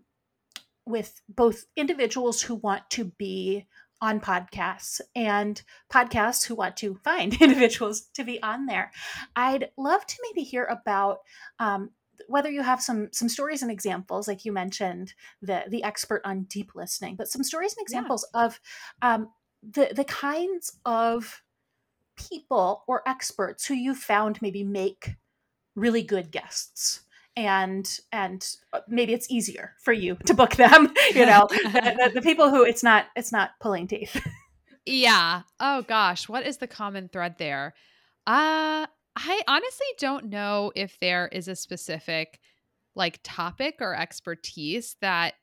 with 0.85 1.21
both 1.29 1.65
individuals 1.75 2.41
who 2.41 2.55
want 2.55 2.89
to 2.89 3.05
be 3.05 3.65
on 4.01 4.19
podcasts 4.19 4.99
and 5.15 5.61
podcasts 5.91 6.45
who 6.45 6.55
want 6.55 6.75
to 6.75 6.95
find 7.05 7.41
individuals 7.41 8.01
to 8.13 8.23
be 8.23 8.41
on 8.43 8.65
there 8.65 8.91
i'd 9.35 9.69
love 9.77 10.05
to 10.05 10.17
maybe 10.23 10.43
hear 10.43 10.65
about 10.65 11.19
um, 11.59 11.89
whether 12.27 12.49
you 12.49 12.61
have 12.61 12.81
some 12.81 13.09
some 13.11 13.29
stories 13.29 13.61
and 13.61 13.71
examples 13.71 14.27
like 14.27 14.45
you 14.45 14.51
mentioned 14.51 15.13
the 15.41 15.63
the 15.67 15.83
expert 15.83 16.21
on 16.25 16.43
deep 16.43 16.71
listening 16.75 17.15
but 17.15 17.27
some 17.27 17.43
stories 17.43 17.75
and 17.77 17.83
examples 17.83 18.25
yeah. 18.33 18.45
of 18.45 18.59
um, 19.01 19.29
the 19.61 19.91
the 19.95 20.03
kinds 20.03 20.77
of 20.85 21.41
people 22.15 22.83
or 22.87 23.01
experts 23.07 23.65
who 23.65 23.73
you 23.73 23.95
found 23.95 24.41
maybe 24.41 24.63
make 24.63 25.15
really 25.75 26.03
good 26.03 26.31
guests 26.31 27.01
and 27.35 27.99
and 28.11 28.57
uh, 28.73 28.81
maybe 28.87 29.13
it's 29.13 29.29
easier 29.31 29.73
for 29.79 29.93
you 29.93 30.15
to 30.25 30.33
book 30.33 30.55
them 30.55 30.93
you 31.15 31.25
know 31.25 31.47
the, 31.49 31.95
the, 31.97 32.11
the 32.15 32.21
people 32.21 32.49
who 32.49 32.63
it's 32.63 32.83
not 32.83 33.05
it's 33.15 33.31
not 33.31 33.51
pulling 33.59 33.87
teeth. 33.87 34.25
Yeah. 34.85 35.43
Oh 35.59 35.81
gosh 35.83 36.27
what 36.27 36.45
is 36.45 36.57
the 36.57 36.67
common 36.67 37.09
thread 37.09 37.37
there? 37.37 37.73
Uh 38.27 38.85
I 39.15 39.41
honestly 39.47 39.87
don't 39.99 40.25
know 40.25 40.71
if 40.75 40.99
there 40.99 41.27
is 41.27 41.47
a 41.47 41.55
specific 41.55 42.39
like 42.95 43.19
topic 43.23 43.75
or 43.79 43.95
expertise 43.95 44.95
that 45.01 45.35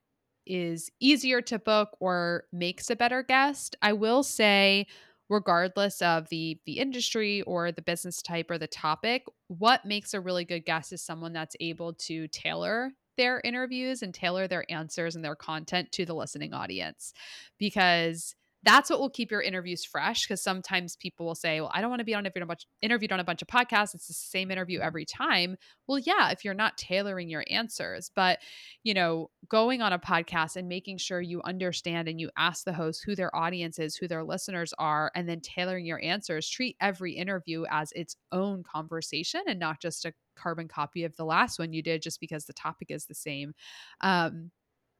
is 0.46 0.90
easier 1.00 1.40
to 1.42 1.58
book 1.58 1.96
or 2.00 2.44
makes 2.52 2.90
a 2.90 2.96
better 2.96 3.22
guest. 3.22 3.76
I 3.82 3.92
will 3.92 4.22
say 4.22 4.86
regardless 5.28 6.02
of 6.02 6.28
the 6.28 6.60
the 6.66 6.78
industry 6.78 7.42
or 7.42 7.70
the 7.70 7.82
business 7.82 8.22
type 8.22 8.50
or 8.50 8.58
the 8.58 8.66
topic, 8.66 9.24
what 9.48 9.84
makes 9.84 10.14
a 10.14 10.20
really 10.20 10.44
good 10.44 10.64
guest 10.64 10.92
is 10.92 11.02
someone 11.02 11.32
that's 11.32 11.56
able 11.60 11.92
to 11.94 12.26
tailor 12.28 12.92
their 13.16 13.40
interviews 13.44 14.02
and 14.02 14.14
tailor 14.14 14.48
their 14.48 14.64
answers 14.70 15.14
and 15.14 15.24
their 15.24 15.36
content 15.36 15.92
to 15.92 16.06
the 16.06 16.14
listening 16.14 16.54
audience 16.54 17.12
because 17.58 18.34
that's 18.62 18.90
what 18.90 19.00
will 19.00 19.10
keep 19.10 19.30
your 19.30 19.40
interviews 19.40 19.84
fresh 19.84 20.26
because 20.26 20.42
sometimes 20.42 20.96
people 20.96 21.24
will 21.24 21.34
say 21.34 21.60
well 21.60 21.70
i 21.72 21.80
don't 21.80 21.90
want 21.90 22.00
to 22.00 22.04
be 22.04 22.14
on 22.14 22.26
a 22.26 22.46
bunch, 22.46 22.66
interviewed 22.82 23.12
on 23.12 23.20
a 23.20 23.24
bunch 23.24 23.42
of 23.42 23.48
podcasts 23.48 23.94
it's 23.94 24.06
the 24.06 24.12
same 24.12 24.50
interview 24.50 24.80
every 24.80 25.04
time. 25.04 25.56
Well 25.86 25.98
yeah 25.98 26.30
if 26.30 26.44
you're 26.44 26.54
not 26.54 26.78
tailoring 26.78 27.28
your 27.28 27.44
answers 27.50 28.10
but 28.14 28.38
you 28.82 28.94
know 28.94 29.30
going 29.48 29.82
on 29.82 29.92
a 29.92 29.98
podcast 29.98 30.56
and 30.56 30.68
making 30.68 30.98
sure 30.98 31.20
you 31.20 31.42
understand 31.42 32.08
and 32.08 32.20
you 32.20 32.30
ask 32.36 32.64
the 32.64 32.72
host 32.72 33.02
who 33.04 33.14
their 33.14 33.34
audience 33.34 33.78
is 33.78 33.96
who 33.96 34.06
their 34.06 34.24
listeners 34.24 34.72
are 34.78 35.10
and 35.14 35.28
then 35.28 35.40
tailoring 35.40 35.86
your 35.86 36.02
answers 36.02 36.48
treat 36.48 36.76
every 36.80 37.12
interview 37.12 37.64
as 37.70 37.92
its 37.92 38.16
own 38.32 38.62
conversation 38.62 39.42
and 39.46 39.58
not 39.58 39.80
just 39.80 40.04
a 40.04 40.12
carbon 40.36 40.68
copy 40.68 41.04
of 41.04 41.16
the 41.16 41.24
last 41.24 41.58
one 41.58 41.72
you 41.72 41.82
did 41.82 42.02
just 42.02 42.20
because 42.20 42.44
the 42.44 42.52
topic 42.52 42.90
is 42.90 43.06
the 43.06 43.14
same. 43.14 43.52
Um, 44.00 44.50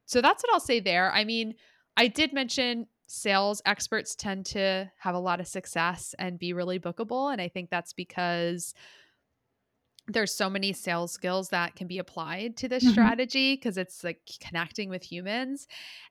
so 0.06 0.20
that's 0.20 0.42
what 0.42 0.52
i'll 0.52 0.60
say 0.60 0.80
there. 0.80 1.12
I 1.12 1.24
mean 1.24 1.54
I 1.96 2.08
did 2.08 2.32
mention 2.32 2.86
sales 3.12 3.60
experts 3.66 4.14
tend 4.14 4.46
to 4.46 4.88
have 4.98 5.16
a 5.16 5.18
lot 5.18 5.40
of 5.40 5.48
success 5.48 6.14
and 6.16 6.38
be 6.38 6.52
really 6.52 6.78
bookable. 6.78 7.32
And 7.32 7.40
I 7.40 7.48
think 7.48 7.68
that's 7.68 7.92
because 7.92 8.72
there's 10.06 10.32
so 10.32 10.48
many 10.48 10.72
sales 10.72 11.10
skills 11.10 11.48
that 11.48 11.74
can 11.74 11.88
be 11.88 11.98
applied 11.98 12.56
to 12.58 12.68
this 12.68 12.84
mm-hmm. 12.84 12.92
strategy 12.92 13.56
because 13.56 13.76
it's 13.76 14.04
like 14.04 14.20
connecting 14.40 14.88
with 14.88 15.02
humans. 15.02 15.66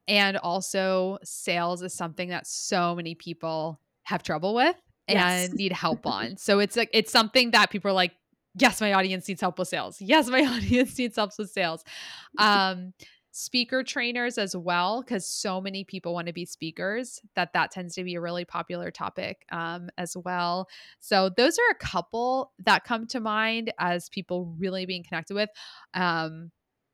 And 0.10 0.36
also, 0.36 1.20
sales 1.24 1.82
is 1.84 1.94
something 1.94 2.30
that 2.30 2.46
so 2.46 2.96
many 2.96 3.16
people 3.16 3.80
have 4.04 4.22
trouble 4.22 4.54
with 4.54 4.76
yes. 5.08 5.46
and 5.48 5.54
need 5.54 5.72
help 5.72 6.06
on. 6.06 6.36
So 6.36 6.60
it's 6.60 6.76
like, 6.76 6.90
it's 6.92 7.14
something 7.14 7.52
that 7.52 7.70
people 7.70 7.92
are 7.92 7.94
like, 7.94 8.12
yes, 8.56 8.82
my 8.82 8.92
audience 8.92 9.26
needs 9.26 9.40
help 9.40 9.58
with 9.58 9.70
sales. 9.70 10.02
Yes, 10.02 10.28
my 10.28 10.42
audience 10.46 10.98
needs 10.98 11.16
help 11.16 11.32
with 11.40 11.50
sales. 11.50 11.82
Um, 12.38 12.94
speaker 13.32 13.84
trainers 13.84 14.38
as 14.38 14.56
well 14.56 15.02
because 15.02 15.30
so 15.30 15.62
many 15.62 15.84
people 15.84 16.14
want 16.14 16.28
to 16.28 16.34
be 16.34 16.46
speakers 16.46 17.20
that 17.36 17.54
that 17.54 17.72
tends 17.72 17.94
to 17.96 18.04
be 18.04 18.16
a 18.16 18.22
really 18.22 18.44
popular 18.44 18.90
topic 18.90 19.46
um, 19.52 19.90
as 19.98 20.16
well 20.26 20.68
so 21.00 21.30
those 21.38 21.58
are 21.60 21.72
a 21.72 21.76
couple 21.76 22.52
that 22.60 22.84
come 22.84 23.06
to 23.06 23.20
mind 23.20 23.72
as 23.78 24.10
people 24.10 24.56
really 24.58 24.86
being 24.86 25.04
connected 25.04 25.36
with 25.36 25.50
um, 25.94 26.50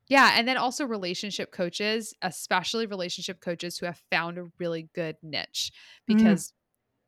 yeah 0.09 0.33
and 0.35 0.47
then 0.47 0.57
also 0.57 0.85
relationship 0.85 1.51
coaches 1.51 2.13
especially 2.21 2.85
relationship 2.85 3.39
coaches 3.39 3.77
who 3.77 3.85
have 3.85 4.01
found 4.11 4.37
a 4.37 4.45
really 4.59 4.89
good 4.93 5.15
niche 5.23 5.71
mm. 6.09 6.17
because 6.17 6.49
mm 6.49 6.51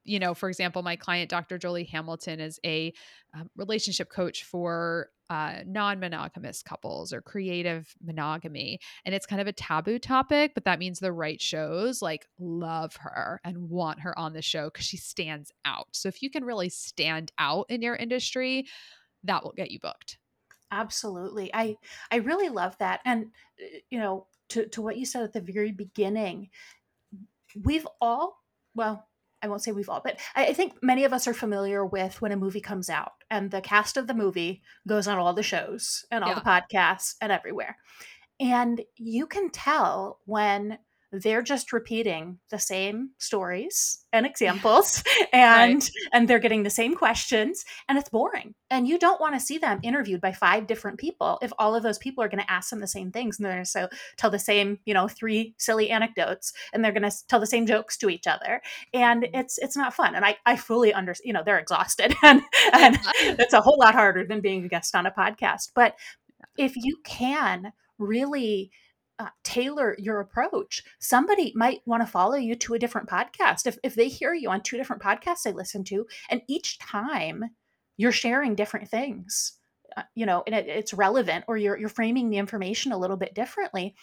you 0.07 0.19
know, 0.19 0.33
for 0.33 0.47
example, 0.47 0.81
my 0.81 0.95
client, 0.95 1.29
Dr. 1.29 1.57
Jolie 1.57 1.83
Hamilton, 1.83 2.39
is 2.39 2.59
a 2.65 2.93
um, 3.35 3.49
relationship 3.57 4.09
coach 4.09 4.45
for 4.45 5.09
uh, 5.29 5.57
non 5.65 5.99
monogamous 5.99 6.63
couples 6.63 7.11
or 7.11 7.21
creative 7.21 7.93
monogamy. 8.03 8.79
And 9.05 9.13
it's 9.13 9.25
kind 9.25 9.41
of 9.41 9.47
a 9.47 9.53
taboo 9.53 9.99
topic, 9.99 10.53
but 10.53 10.65
that 10.65 10.79
means 10.79 10.99
the 10.99 11.11
right 11.11 11.41
shows 11.41 12.01
like 12.01 12.25
love 12.39 12.95
her 12.97 13.39
and 13.43 13.69
want 13.69 13.99
her 14.01 14.17
on 14.17 14.33
the 14.33 14.41
show 14.41 14.69
because 14.69 14.85
she 14.85 14.97
stands 14.97 15.51
out. 15.65 15.87
So 15.91 16.07
if 16.07 16.21
you 16.21 16.29
can 16.29 16.45
really 16.45 16.69
stand 16.69 17.31
out 17.37 17.65
in 17.69 17.81
your 17.81 17.95
industry, 17.95 18.67
that 19.23 19.43
will 19.43 19.53
get 19.53 19.71
you 19.71 19.79
booked. 19.79 20.17
Absolutely. 20.71 21.49
I 21.53 21.75
I 22.11 22.17
really 22.17 22.49
love 22.49 22.77
that. 22.79 22.99
And 23.05 23.27
uh, 23.61 23.79
you 23.89 23.99
know, 23.99 24.27
to 24.49 24.67
to 24.67 24.81
what 24.81 24.97
you 24.97 25.05
said 25.05 25.23
at 25.23 25.33
the 25.33 25.41
very 25.41 25.71
beginning, 25.71 26.49
we've 27.63 27.87
all 28.01 28.43
well, 28.75 29.07
I 29.41 29.47
won't 29.47 29.63
say 29.63 29.71
we've 29.71 29.89
all, 29.89 30.01
but 30.03 30.19
I, 30.35 30.53
think 30.53 30.81
many 30.81 31.03
of 31.03 31.13
us 31.13 31.27
are 31.27 31.33
familiar 31.33 31.85
with 31.85 32.21
when 32.21 32.31
a 32.31 32.37
movie 32.37 32.61
comes 32.61 32.89
out 32.89 33.13
and 33.29 33.51
the 33.51 33.61
cast 33.61 33.97
of 33.97 34.07
the 34.07 34.13
movie 34.13 34.61
goes 34.87 35.07
on 35.07 35.17
all 35.17 35.33
the 35.33 35.43
shows 35.43 36.05
and 36.11 36.23
all 36.23 36.31
yeah. 36.31 36.39
the 36.39 36.41
podcasts 36.41 37.15
and 37.21 37.31
everywhere. 37.31 37.77
And 38.39 38.81
you 38.95 39.27
can 39.27 39.49
tell 39.49 40.19
when 40.25 40.79
they're 41.11 41.41
just 41.41 41.71
repeating 41.71 42.39
the 42.49 42.59
same 42.59 43.11
stories 43.17 44.03
and 44.11 44.25
examples 44.25 45.03
and 45.33 45.75
right. 45.75 45.91
and 46.13 46.27
they're 46.27 46.39
getting 46.39 46.63
the 46.63 46.69
same 46.69 46.95
questions 46.95 47.65
and 47.87 47.97
it's 47.97 48.09
boring. 48.09 48.53
And 48.69 48.87
you 48.87 48.99
don't 48.99 49.21
want 49.21 49.33
to 49.35 49.39
see 49.39 49.57
them 49.57 49.79
interviewed 49.83 50.21
by 50.21 50.33
five 50.33 50.67
different 50.67 50.99
people 50.99 51.39
if 51.41 51.53
all 51.57 51.75
of 51.75 51.83
those 51.83 51.97
people 51.97 52.23
are 52.23 52.27
going 52.27 52.43
to 52.43 52.51
ask 52.51 52.69
them 52.69 52.79
the 52.79 52.87
same 52.87 53.11
things 53.11 53.37
and 53.37 53.45
they're 53.45 53.53
going 53.53 53.63
to 53.63 53.69
so 53.69 53.87
tell 54.17 54.29
the 54.29 54.39
same 54.39 54.79
you 54.85 54.93
know 54.93 55.07
three 55.07 55.53
silly 55.57 55.89
anecdotes 55.89 56.53
and 56.73 56.83
they're 56.83 56.91
going 56.91 57.09
to 57.09 57.27
tell 57.27 57.39
the 57.39 57.47
same 57.47 57.65
jokes 57.65 57.97
to 57.97 58.09
each 58.09 58.27
other. 58.27 58.61
And 58.93 59.23
mm-hmm. 59.23 59.39
it's 59.39 59.57
it's 59.57 59.77
not 59.77 59.93
fun 59.93 60.15
and 60.15 60.25
i 60.25 60.37
i 60.45 60.55
fully 60.55 60.93
understand 60.93 61.27
you 61.27 61.33
know 61.33 61.43
they're 61.45 61.59
exhausted 61.59 62.15
and 62.23 62.41
and 62.73 62.99
it's 63.39 63.53
a 63.53 63.61
whole 63.61 63.77
lot 63.79 63.93
harder 63.93 64.25
than 64.25 64.41
being 64.41 64.65
a 64.65 64.67
guest 64.67 64.95
on 64.95 65.05
a 65.05 65.11
podcast. 65.11 65.71
But 65.73 65.95
if 66.57 66.75
you 66.75 66.97
can 67.03 67.71
really 67.97 68.71
uh, 69.19 69.29
tailor 69.43 69.95
your 69.97 70.19
approach. 70.19 70.83
Somebody 70.99 71.51
might 71.55 71.81
want 71.85 72.03
to 72.03 72.11
follow 72.11 72.35
you 72.35 72.55
to 72.55 72.73
a 72.73 72.79
different 72.79 73.09
podcast. 73.09 73.65
If, 73.65 73.77
if 73.83 73.95
they 73.95 74.07
hear 74.07 74.33
you 74.33 74.49
on 74.49 74.61
two 74.61 74.77
different 74.77 75.01
podcasts 75.01 75.43
they 75.43 75.53
listen 75.53 75.83
to, 75.85 76.05
and 76.29 76.41
each 76.47 76.77
time 76.79 77.43
you're 77.97 78.11
sharing 78.11 78.55
different 78.55 78.89
things, 78.89 79.53
uh, 79.95 80.03
you 80.13 80.25
know, 80.25 80.43
and 80.45 80.55
it, 80.55 80.67
it's 80.67 80.93
relevant 80.93 81.45
or 81.47 81.57
you're, 81.57 81.77
you're 81.77 81.89
framing 81.89 82.29
the 82.29 82.37
information 82.37 82.91
a 82.91 82.97
little 82.97 83.17
bit 83.17 83.33
differently, 83.33 83.95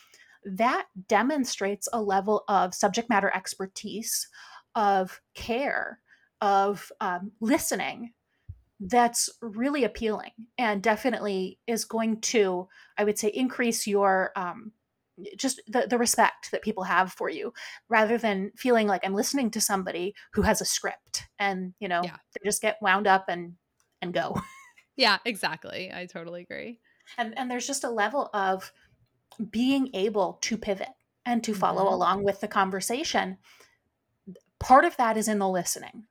that 0.45 0.87
demonstrates 1.09 1.89
a 1.93 2.03
level 2.03 2.45
of 2.49 2.75
subject 2.75 3.09
matter 3.09 3.31
expertise, 3.35 4.29
of 4.75 5.21
care, 5.35 6.01
of 6.41 6.91
um, 7.01 7.31
listening 7.41 8.13
that's 8.81 9.31
really 9.41 9.85
appealing 9.85 10.33
and 10.59 10.83
definitely 10.83 11.59
is 11.67 11.85
going 11.85 12.21
to, 12.21 12.69
I 12.99 13.05
would 13.05 13.19
say, 13.19 13.29
increase 13.29 13.87
your 13.87 14.33
um, 14.37 14.73
just 15.37 15.61
the, 15.69 15.87
the 15.89 15.99
respect 15.99 16.51
that 16.51 16.63
people 16.63 16.85
have 16.85 17.13
for 17.13 17.31
you 17.31 17.53
rather 17.89 18.19
than 18.19 18.51
feeling 18.57 18.89
like 18.89 19.01
i'm 19.05 19.15
listening 19.15 19.51
to 19.51 19.61
somebody 19.61 20.15
who 20.33 20.43
has 20.43 20.61
a 20.61 20.65
script 20.65 21.25
and 21.39 21.73
you 21.79 21.89
know 21.89 22.03
yeah. 22.03 22.17
they 22.33 22.49
just 22.49 22.61
get 22.61 22.79
wound 22.83 23.07
up 23.07 23.27
and 23.29 23.55
and 24.05 24.13
go. 24.13 24.41
Yeah 24.97 25.19
exactly. 25.25 25.91
I 25.93 26.07
totally 26.07 26.43
agree. 26.43 26.79
And 27.19 27.37
and 27.37 27.51
there's 27.51 27.67
just 27.67 27.83
a 27.83 27.91
level 27.91 28.31
of 28.33 28.73
being 29.51 29.91
able 29.93 30.39
to 30.43 30.57
pivot 30.57 30.95
and 31.27 31.43
to 31.43 31.53
follow 31.53 31.87
mm-hmm. 31.87 31.95
along 31.95 32.23
with 32.23 32.41
the 32.41 32.47
conversation. 32.47 33.39
Part 34.61 34.85
of 34.85 34.97
that 34.99 35.17
is 35.17 35.27
in 35.27 35.41
the 35.41 35.49
listening 35.49 36.05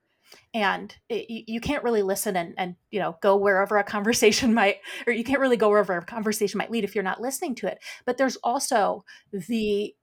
and 0.54 0.96
it, 1.10 1.26
you 1.48 1.60
can't 1.60 1.84
really 1.84 2.04
listen 2.04 2.36
and, 2.36 2.54
and 2.58 2.76
you 2.92 3.00
know 3.00 3.18
go 3.22 3.36
wherever 3.36 3.78
a 3.78 3.84
conversation 3.84 4.54
might 4.56 4.78
or 5.08 5.14
you 5.14 5.24
can't 5.24 5.40
really 5.40 5.58
go 5.58 5.70
wherever 5.70 5.98
a 5.98 6.06
conversation 6.06 6.58
might 6.58 6.72
lead 6.72 6.84
if 6.84 6.96
you're 6.96 7.04
not 7.04 7.22
listening 7.22 7.56
to 7.56 7.68
it. 7.68 7.80
But 8.06 8.18
there's 8.18 8.38
also 8.38 9.04
the 9.32 9.96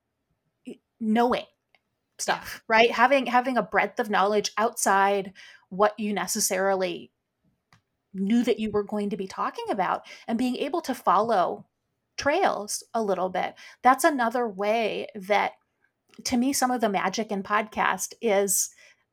knowing 1.00 1.44
stuff 2.18 2.62
right? 2.68 2.90
Having 2.90 3.26
having 3.26 3.56
a 3.56 3.62
breadth 3.62 3.98
of 3.98 4.10
knowledge 4.10 4.50
outside 4.58 5.32
what 5.70 5.98
you 5.98 6.12
necessarily 6.12 7.10
knew 8.12 8.42
that 8.42 8.58
you 8.58 8.70
were 8.70 8.82
going 8.82 9.10
to 9.10 9.16
be 9.16 9.26
talking 9.26 9.66
about 9.70 10.02
and 10.26 10.38
being 10.38 10.56
able 10.56 10.80
to 10.82 10.94
follow 10.94 11.66
trails 12.16 12.82
a 12.92 13.02
little 13.02 13.28
bit. 13.28 13.54
That's 13.82 14.04
another 14.04 14.48
way 14.48 15.06
that 15.14 15.52
to 16.24 16.36
me 16.36 16.52
some 16.52 16.70
of 16.70 16.80
the 16.80 16.88
magic 16.88 17.30
in 17.30 17.42
podcast 17.42 18.12
is 18.20 18.70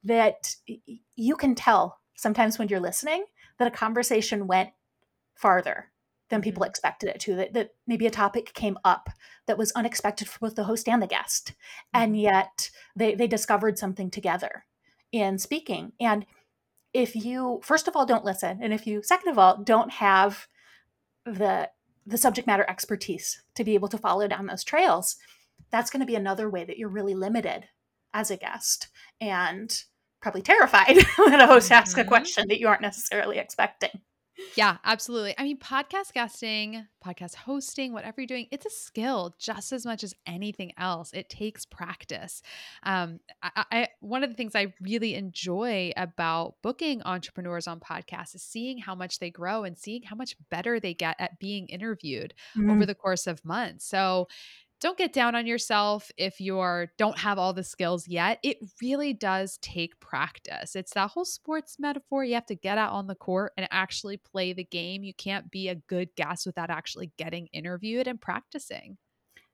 that 0.07 0.55
you 1.15 1.35
can 1.35 1.55
tell 1.55 1.99
sometimes 2.15 2.57
when 2.57 2.67
you're 2.67 2.79
listening 2.79 3.25
that 3.59 3.67
a 3.67 3.71
conversation 3.71 4.47
went 4.47 4.69
farther 5.35 5.91
than 6.29 6.41
people 6.41 6.61
mm-hmm. 6.61 6.69
expected 6.69 7.09
it 7.09 7.19
to 7.21 7.35
that, 7.35 7.53
that 7.53 7.71
maybe 7.85 8.07
a 8.07 8.11
topic 8.11 8.53
came 8.53 8.77
up 8.83 9.09
that 9.45 9.57
was 9.57 9.71
unexpected 9.73 10.27
for 10.27 10.39
both 10.39 10.55
the 10.55 10.63
host 10.63 10.87
and 10.87 11.01
the 11.01 11.07
guest 11.07 11.53
mm-hmm. 11.53 12.03
and 12.03 12.19
yet 12.19 12.69
they, 12.95 13.15
they 13.15 13.27
discovered 13.27 13.77
something 13.77 14.09
together 14.09 14.65
in 15.11 15.37
speaking 15.37 15.93
and 15.99 16.25
if 16.93 17.15
you 17.15 17.59
first 17.63 17.87
of 17.87 17.95
all 17.95 18.05
don't 18.05 18.25
listen 18.25 18.59
and 18.61 18.73
if 18.73 18.87
you 18.87 19.01
second 19.03 19.29
of 19.29 19.37
all 19.37 19.57
don't 19.63 19.91
have 19.91 20.47
the 21.25 21.69
the 22.05 22.17
subject 22.17 22.47
matter 22.47 22.65
expertise 22.69 23.43
to 23.55 23.63
be 23.63 23.73
able 23.73 23.87
to 23.89 23.97
follow 23.97 24.27
down 24.27 24.47
those 24.47 24.63
trails 24.63 25.17
that's 25.69 25.89
going 25.89 25.99
to 25.99 26.05
be 26.05 26.15
another 26.15 26.49
way 26.49 26.63
that 26.63 26.77
you're 26.77 26.89
really 26.89 27.13
limited 27.13 27.65
as 28.13 28.31
a 28.31 28.37
guest 28.37 28.87
and 29.21 29.83
probably 30.27 30.41
terrified 30.41 30.97
when 31.17 31.39
a 31.39 31.47
host 31.47 31.67
mm-hmm. 31.67 31.75
asks 31.75 31.97
a 31.97 32.01
mm-hmm. 32.01 32.09
question 32.09 32.47
that 32.49 32.59
you 32.59 32.67
aren't 32.67 32.81
necessarily 32.81 33.37
expecting. 33.37 34.01
Yeah, 34.55 34.77
absolutely. 34.83 35.33
I 35.37 35.43
mean, 35.43 35.57
podcast 35.57 36.13
guesting, 36.13 36.85
podcast 37.03 37.33
hosting, 37.33 37.93
whatever 37.93 38.21
you're 38.21 38.27
doing, 38.27 38.47
it's 38.51 38.65
a 38.65 38.69
skill 38.69 39.35
just 39.39 39.71
as 39.71 39.85
much 39.85 40.03
as 40.03 40.13
anything 40.27 40.73
else. 40.77 41.11
It 41.13 41.29
takes 41.29 41.65
practice. 41.65 42.43
Um, 42.83 43.19
I, 43.41 43.65
I, 43.71 43.87
one 44.01 44.23
of 44.23 44.29
the 44.29 44.35
things 44.35 44.53
I 44.53 44.73
really 44.81 45.15
enjoy 45.15 45.91
about 45.95 46.55
booking 46.61 47.01
entrepreneurs 47.03 47.67
on 47.67 47.79
podcasts 47.79 48.35
is 48.35 48.43
seeing 48.43 48.77
how 48.77 48.95
much 48.95 49.19
they 49.19 49.31
grow 49.31 49.63
and 49.63 49.77
seeing 49.77 50.03
how 50.03 50.17
much 50.17 50.35
better 50.51 50.79
they 50.79 50.93
get 50.93 51.15
at 51.19 51.39
being 51.39 51.67
interviewed 51.67 52.33
mm. 52.55 52.69
over 52.69 52.85
the 52.85 52.95
course 52.95 53.27
of 53.27 53.43
months. 53.45 53.87
So, 53.87 54.27
don't 54.79 54.97
get 54.97 55.13
down 55.13 55.35
on 55.35 55.47
yourself 55.47 56.11
if 56.17 56.39
you're 56.39 56.91
don't 56.97 57.17
have 57.17 57.39
all 57.39 57.53
the 57.53 57.63
skills 57.63 58.07
yet. 58.07 58.39
It 58.43 58.57
really 58.81 59.13
does 59.13 59.57
take 59.61 59.99
practice. 59.99 60.75
It's 60.75 60.93
that 60.93 61.11
whole 61.11 61.25
sports 61.25 61.77
metaphor. 61.79 62.23
You 62.23 62.35
have 62.35 62.45
to 62.47 62.55
get 62.55 62.77
out 62.77 62.91
on 62.93 63.07
the 63.07 63.15
court 63.15 63.53
and 63.57 63.67
actually 63.71 64.17
play 64.17 64.53
the 64.53 64.63
game. 64.63 65.03
You 65.03 65.13
can't 65.13 65.49
be 65.49 65.69
a 65.69 65.75
good 65.75 66.09
guest 66.15 66.45
without 66.45 66.69
actually 66.69 67.11
getting 67.17 67.47
interviewed 67.47 68.07
and 68.07 68.21
practicing. 68.21 68.97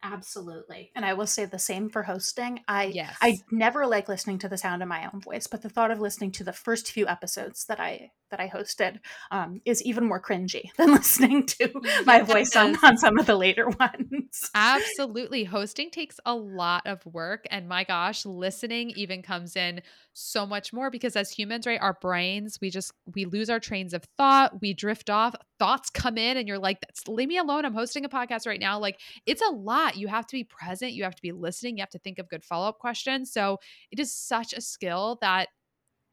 Absolutely. 0.03 0.91
And 0.95 1.05
I 1.05 1.13
will 1.13 1.25
say 1.25 1.45
the 1.45 1.57
same 1.57 1.89
for 1.89 2.03
hosting. 2.03 2.59
I 2.67 2.85
yes. 2.85 3.15
I 3.21 3.37
never 3.51 3.87
like 3.87 4.09
listening 4.09 4.37
to 4.39 4.49
the 4.49 4.57
sound 4.57 4.81
of 4.83 4.89
my 4.89 5.09
own 5.11 5.21
voice, 5.21 5.47
but 5.47 5.61
the 5.61 5.69
thought 5.69 5.91
of 5.91 6.01
listening 6.01 6.31
to 6.33 6.43
the 6.43 6.51
first 6.51 6.91
few 6.91 7.07
episodes 7.07 7.65
that 7.65 7.79
I 7.79 8.11
that 8.33 8.39
I 8.39 8.49
hosted 8.49 8.99
um, 9.29 9.61
is 9.63 9.83
even 9.83 10.05
more 10.05 10.19
cringy 10.19 10.71
than 10.77 10.91
listening 10.91 11.45
to 11.45 11.71
my 12.03 12.21
voice 12.21 12.55
on, 12.55 12.75
on 12.83 12.97
some 12.97 13.19
of 13.19 13.27
the 13.27 13.35
later 13.35 13.69
ones. 13.79 14.49
Absolutely. 14.55 15.43
Hosting 15.43 15.91
takes 15.91 16.19
a 16.25 16.33
lot 16.33 16.81
of 16.87 17.05
work. 17.05 17.45
And 17.51 17.69
my 17.69 17.83
gosh, 17.83 18.25
listening 18.25 18.91
even 18.95 19.21
comes 19.21 19.55
in 19.55 19.83
so 20.13 20.47
much 20.47 20.73
more 20.73 20.89
because 20.89 21.15
as 21.15 21.29
humans, 21.29 21.67
right, 21.67 21.79
our 21.79 21.97
brains, 22.01 22.57
we 22.59 22.71
just 22.71 22.91
we 23.13 23.25
lose 23.25 23.51
our 23.51 23.59
trains 23.59 23.93
of 23.93 24.03
thought, 24.17 24.61
we 24.61 24.73
drift 24.73 25.11
off, 25.11 25.35
thoughts 25.59 25.91
come 25.91 26.17
in, 26.17 26.35
and 26.35 26.47
you're 26.47 26.59
like, 26.59 26.81
that's 26.81 27.07
leave 27.07 27.29
me 27.29 27.37
alone. 27.37 27.65
I'm 27.65 27.73
hosting 27.73 28.03
a 28.03 28.09
podcast 28.09 28.47
right 28.47 28.59
now. 28.59 28.79
Like 28.79 28.99
it's 29.27 29.43
a 29.43 29.51
lot. 29.51 29.92
You 29.95 30.07
have 30.07 30.27
to 30.27 30.33
be 30.33 30.43
present, 30.43 30.93
you 30.93 31.03
have 31.03 31.15
to 31.15 31.21
be 31.21 31.31
listening, 31.31 31.77
you 31.77 31.81
have 31.81 31.89
to 31.91 31.99
think 31.99 32.19
of 32.19 32.29
good 32.29 32.43
follow-up 32.43 32.79
questions. 32.79 33.31
So 33.31 33.59
it 33.91 33.99
is 33.99 34.13
such 34.13 34.53
a 34.53 34.61
skill 34.61 35.17
that 35.21 35.49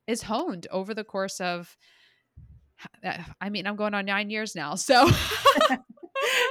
is 0.07 0.22
honed 0.22 0.66
over 0.70 0.95
the 0.95 1.05
course 1.05 1.41
of 1.41 1.76
uh, 3.05 3.18
I 3.41 3.51
mean, 3.51 3.66
I'm 3.66 3.76
going 3.76 3.95
on 3.95 4.07
nine 4.07 4.31
years 4.31 4.55
now. 4.55 4.74
So 4.74 5.09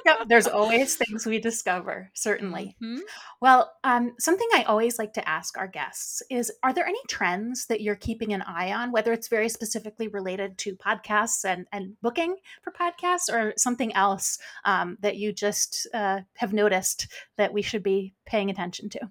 yep, 0.05 0.28
there's 0.28 0.47
always 0.47 0.95
things 0.95 1.26
we 1.26 1.39
discover, 1.39 2.11
certainly. 2.13 2.76
Mhm. 2.82 2.99
Well, 3.41 3.72
um, 3.84 4.13
something 4.20 4.47
I 4.53 4.63
always 4.63 4.99
like 4.99 5.13
to 5.13 5.30
ask 5.30 5.57
our 5.57 5.67
guests 5.67 6.22
is 6.30 6.51
Are 6.63 6.74
there 6.74 6.86
any 6.88 6.99
trends 7.07 7.67
that 7.67 7.82
you're 7.82 7.95
keeping 7.95 8.34
an 8.34 8.41
eye 8.41 8.72
on, 8.74 8.91
whether 8.91 9.13
it's 9.13 9.28
very 9.28 9.49
specifically 9.49 10.07
related 10.07 10.57
to 10.59 10.76
podcasts 10.76 11.45
and, 11.45 11.67
and 11.72 11.95
booking 12.01 12.38
for 12.61 12.72
podcasts 12.72 13.32
or 13.32 13.53
something 13.57 13.93
else 13.93 14.39
um, 14.65 14.97
that 15.01 15.17
you 15.17 15.32
just 15.34 15.88
uh, 15.93 16.22
have 16.36 16.53
noticed 16.53 17.07
that 17.38 17.53
we 17.53 17.61
should 17.61 17.84
be 17.84 18.13
paying 18.26 18.49
attention 18.49 18.89
to? 18.89 19.09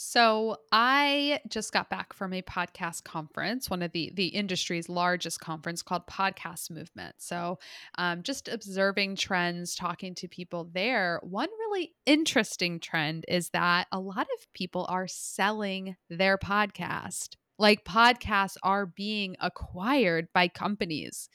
So 0.00 0.58
I 0.70 1.40
just 1.48 1.72
got 1.72 1.90
back 1.90 2.12
from 2.12 2.32
a 2.32 2.40
podcast 2.42 3.02
conference, 3.02 3.68
one 3.68 3.82
of 3.82 3.90
the 3.90 4.12
the 4.14 4.28
industry's 4.28 4.88
largest 4.88 5.40
conference 5.40 5.82
called 5.82 6.06
Podcast 6.06 6.70
Movement. 6.70 7.16
So 7.18 7.58
um, 7.96 8.22
just 8.22 8.46
observing 8.46 9.16
trends, 9.16 9.74
talking 9.74 10.14
to 10.14 10.28
people 10.28 10.70
there. 10.72 11.18
One 11.24 11.48
really 11.48 11.94
interesting 12.06 12.78
trend 12.78 13.24
is 13.26 13.50
that 13.50 13.88
a 13.90 13.98
lot 13.98 14.28
of 14.38 14.52
people 14.54 14.86
are 14.88 15.08
selling 15.08 15.96
their 16.08 16.38
podcast. 16.38 17.30
Like 17.58 17.84
podcasts 17.84 18.56
are 18.62 18.86
being 18.86 19.34
acquired 19.40 20.28
by 20.32 20.46
companies 20.46 21.28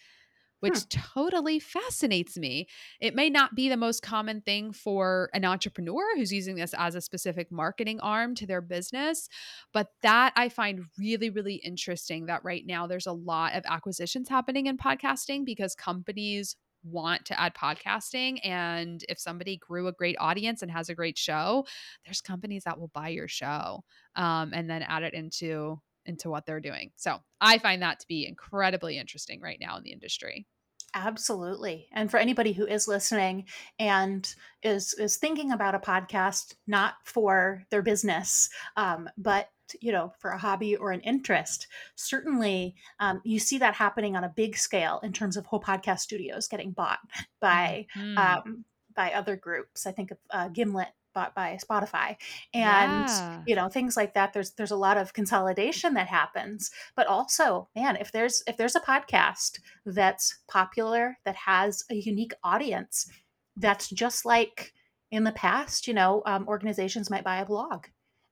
which 0.64 0.80
hmm. 0.80 1.02
totally 1.14 1.60
fascinates 1.60 2.38
me. 2.38 2.68
It 3.02 3.16
may 3.16 3.30
not 3.30 3.54
be 3.54 3.68
the 3.68 3.76
most 3.76 4.02
common 4.02 4.40
thing 4.40 4.72
for 4.72 5.30
an 5.34 5.44
entrepreneur 5.44 6.16
who's 6.16 6.32
using 6.32 6.56
this 6.56 6.74
as 6.78 6.96
a 6.96 7.02
specific 7.02 7.52
marketing 7.52 8.00
arm 8.00 8.34
to 8.36 8.48
their 8.48 8.62
business, 8.62 9.28
but 9.74 9.90
that 10.04 10.32
I 10.38 10.48
find 10.48 10.86
really, 10.98 11.30
really 11.30 11.56
interesting 11.56 12.28
that 12.28 12.46
right 12.46 12.66
now 12.66 12.88
there's 12.88 13.08
a 13.08 13.12
lot 13.12 13.56
of 13.56 13.64
acquisitions 13.68 14.30
happening 14.30 14.68
in 14.68 14.78
podcasting 14.78 15.44
because 15.44 15.76
companies 15.76 16.56
want 16.86 17.26
to 17.26 17.40
add 17.40 17.54
podcasting 17.56 18.40
and 18.46 19.04
if 19.10 19.20
somebody 19.20 19.58
grew 19.58 19.88
a 19.88 19.94
great 19.94 20.16
audience 20.20 20.62
and 20.62 20.70
has 20.70 20.90
a 20.90 20.96
great 20.96 21.18
show 21.18 21.66
there's 22.04 22.20
companies 22.20 22.66
that 22.66 22.78
will 22.78 22.92
buy 22.94 23.08
your 23.08 23.30
show 23.30 23.82
um, 24.18 24.52
and 24.54 24.70
then 24.70 24.84
add 24.84 25.02
it 25.02 25.14
into 25.14 25.80
into 26.06 26.30
what 26.30 26.46
they're 26.46 26.60
doing 26.60 26.92
so 26.98 27.20
i 27.40 27.58
find 27.58 27.82
that 27.82 28.02
to 28.02 28.08
be 28.10 28.28
incredibly 28.28 28.98
interesting 28.98 29.40
right 29.40 29.60
now 29.62 29.78
in 29.78 29.84
the 29.84 29.94
industry 29.94 30.46
Absolutely. 30.94 31.88
And 31.92 32.12
for 32.12 32.18
anybody 32.18 32.54
who 32.54 32.68
is 32.68 32.88
listening 32.88 33.46
and 33.80 34.34
is 34.62 34.94
is 34.94 35.18
thinking 35.18 35.52
about 35.52 35.76
a 35.76 35.80
podcast 35.80 36.56
not 36.68 36.96
for 37.04 37.64
their 37.72 37.82
business, 37.82 38.50
um, 38.78 39.10
but 39.18 39.50
you 39.82 39.92
know 39.92 40.14
for 40.20 40.32
a 40.32 40.38
hobby 40.38 40.76
or 40.76 40.92
an 40.92 41.02
interest, 41.02 41.68
certainly 41.96 42.76
um, 43.00 43.22
you 43.24 43.40
see 43.40 43.58
that 43.58 43.74
happening 43.74 44.16
on 44.16 44.24
a 44.24 44.34
big 44.36 44.56
scale 44.56 45.00
in 45.02 45.14
terms 45.14 45.36
of 45.36 45.46
whole 45.46 45.62
podcast 45.62 46.00
studios 46.00 46.48
getting 46.48 46.72
bought 46.72 47.00
by 47.42 47.88
mm-hmm. 47.98 48.18
um, 48.18 48.64
by 48.96 49.12
other 49.14 49.36
groups. 49.36 49.88
I 49.88 49.92
think 49.92 50.12
of 50.12 50.18
uh, 50.30 50.50
Gimlet 50.50 50.90
bought 51.14 51.36
by 51.36 51.58
Spotify 51.64 52.16
and 52.54 53.08
yeah. 53.08 53.42
you 53.46 53.56
know 53.56 53.70
things 53.70 53.96
like 53.96 54.14
that 54.14 54.34
there's 54.34 54.52
there's 54.52 54.72
a 54.72 54.76
lot 54.76 54.98
of 54.98 55.14
consolidation 55.14 55.94
that 55.94 56.08
happens 56.08 56.72
but 56.96 57.08
also 57.08 57.68
man 57.76 57.96
if 57.96 58.12
there's 58.12 58.44
if 58.48 58.58
there's 58.58 58.76
a 58.76 58.82
podcast 58.82 59.60
that's 59.86 60.40
popular 60.48 61.18
that 61.26 61.36
has 61.36 61.84
a 61.90 61.96
unique 61.96 62.34
audience 62.44 63.10
that's 63.58 63.90
just 63.90 64.26
like 64.26 64.74
in 65.12 65.24
the 65.24 65.32
past 65.32 65.88
you 65.88 65.94
know 65.94 66.24
um, 66.26 66.48
organizations 66.48 67.10
might 67.10 67.24
buy 67.24 67.38
a 67.38 67.46
blog 67.46 67.86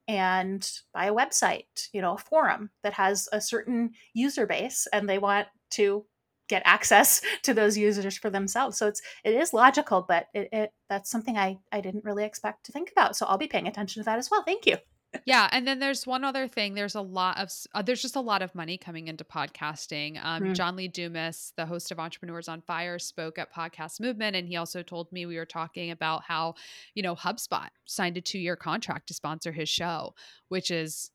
and 0.08 0.72
buy 0.94 1.06
a 1.06 1.14
website 1.14 1.90
you 1.94 2.02
know 2.02 2.16
a 2.16 2.18
forum 2.18 2.70
that 2.84 2.94
has 2.94 3.30
a 3.32 3.40
certain 3.40 3.92
user 4.14 4.46
base 4.46 4.88
and 4.92 5.08
they 5.08 5.18
want 5.18 5.48
to 5.70 6.06
get 6.52 6.62
access 6.66 7.22
to 7.44 7.54
those 7.56 7.78
users 7.78 8.18
for 8.18 8.30
themselves. 8.30 8.78
So 8.78 8.88
it's 8.88 9.02
it 9.24 9.34
is 9.34 9.54
logical, 9.54 10.06
but 10.08 10.28
it, 10.36 10.50
it 10.52 10.74
that's 10.90 11.10
something 11.10 11.38
I 11.38 11.58
I 11.72 11.82
didn't 11.82 12.04
really 12.04 12.26
expect 12.26 12.66
to 12.68 12.72
think 12.72 12.92
about. 12.92 13.16
So 13.16 13.26
I'll 13.26 13.40
be 13.40 13.48
paying 13.48 13.68
attention 13.68 14.04
to 14.04 14.06
that 14.06 14.20
as 14.20 14.30
well. 14.30 14.44
Thank 14.44 14.68
you. 14.68 14.78
yeah, 15.26 15.50
and 15.52 15.68
then 15.68 15.80
there's 15.80 16.08
one 16.08 16.24
other 16.24 16.48
thing. 16.48 16.74
There's 16.74 16.96
a 16.96 17.02
lot 17.02 17.38
of 17.38 17.50
uh, 17.74 17.82
there's 17.82 18.02
just 18.02 18.16
a 18.16 18.22
lot 18.22 18.42
of 18.42 18.54
money 18.56 18.78
coming 18.78 19.08
into 19.08 19.24
podcasting. 19.24 20.24
Um, 20.24 20.44
mm. 20.44 20.56
John 20.56 20.76
Lee 20.76 20.88
Dumas, 20.88 21.54
the 21.58 21.66
host 21.66 21.92
of 21.92 22.00
Entrepreneurs 22.00 22.48
on 22.48 22.62
Fire, 22.62 23.00
spoke 23.00 23.38
at 23.38 23.54
Podcast 23.54 24.00
Movement, 24.00 24.36
and 24.36 24.48
he 24.48 24.56
also 24.56 24.84
told 24.84 25.12
me 25.12 25.26
we 25.26 25.38
were 25.38 25.46
talking 25.46 25.92
about 25.92 26.24
how 26.24 26.56
you 26.96 27.04
know 27.04 27.16
HubSpot 27.16 27.68
signed 27.86 28.18
a 28.18 28.22
two 28.22 28.40
year 28.40 28.56
contract 28.56 29.08
to 29.08 29.14
sponsor 29.14 29.52
his 29.52 29.68
show, 29.68 30.14
which 30.48 30.72
is 30.72 31.12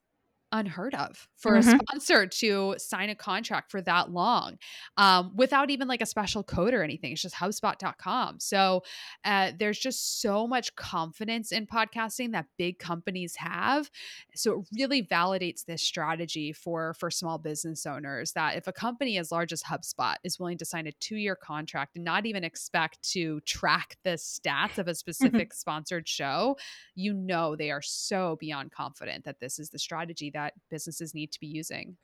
unheard 0.52 0.94
of 0.94 1.28
for 1.36 1.52
mm-hmm. 1.52 1.68
a 1.68 1.78
sponsor 1.78 2.26
to 2.26 2.74
sign 2.78 3.10
a 3.10 3.14
contract 3.14 3.70
for 3.70 3.80
that 3.82 4.10
long 4.10 4.56
um, 4.96 5.32
without 5.34 5.70
even 5.70 5.88
like 5.88 6.00
a 6.00 6.06
special 6.06 6.42
code 6.42 6.74
or 6.74 6.82
anything. 6.82 7.12
It's 7.12 7.22
just 7.22 7.34
HubSpot.com. 7.34 8.40
So 8.40 8.82
uh, 9.24 9.52
there's 9.58 9.78
just 9.78 10.20
so 10.20 10.46
much 10.46 10.74
confidence 10.76 11.52
in 11.52 11.66
podcasting 11.66 12.32
that 12.32 12.46
big 12.56 12.78
companies 12.78 13.36
have. 13.36 13.90
So 14.34 14.60
it 14.60 14.68
really 14.78 15.02
validates 15.02 15.64
this 15.64 15.82
strategy 15.82 16.52
for 16.52 16.94
for 16.94 17.10
small 17.10 17.38
business 17.38 17.86
owners 17.86 18.32
that 18.32 18.56
if 18.56 18.66
a 18.66 18.72
company 18.72 19.18
as 19.18 19.32
large 19.32 19.52
as 19.52 19.62
HubSpot 19.62 20.16
is 20.24 20.38
willing 20.38 20.58
to 20.58 20.64
sign 20.64 20.86
a 20.86 20.92
two 20.92 21.16
year 21.16 21.36
contract 21.36 21.96
and 21.96 22.04
not 22.04 22.26
even 22.26 22.44
expect 22.44 23.02
to 23.12 23.40
track 23.40 23.96
the 24.04 24.10
stats 24.10 24.78
of 24.78 24.86
a 24.86 24.90
mm-hmm. 24.90 24.94
specific 24.94 25.48
mm-hmm. 25.50 25.56
sponsored 25.56 26.08
show, 26.08 26.56
you 26.94 27.12
know 27.12 27.56
they 27.56 27.70
are 27.70 27.82
so 27.82 28.36
beyond 28.40 28.72
confident 28.72 29.24
that 29.24 29.40
this 29.40 29.58
is 29.58 29.70
the 29.70 29.78
strategy 29.78 30.30
that 30.36 30.54
businesses 30.70 31.14
need 31.14 31.32
to 31.32 31.40
be 31.40 31.46
using. 31.46 31.96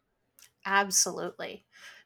Absolutely. 0.64 1.64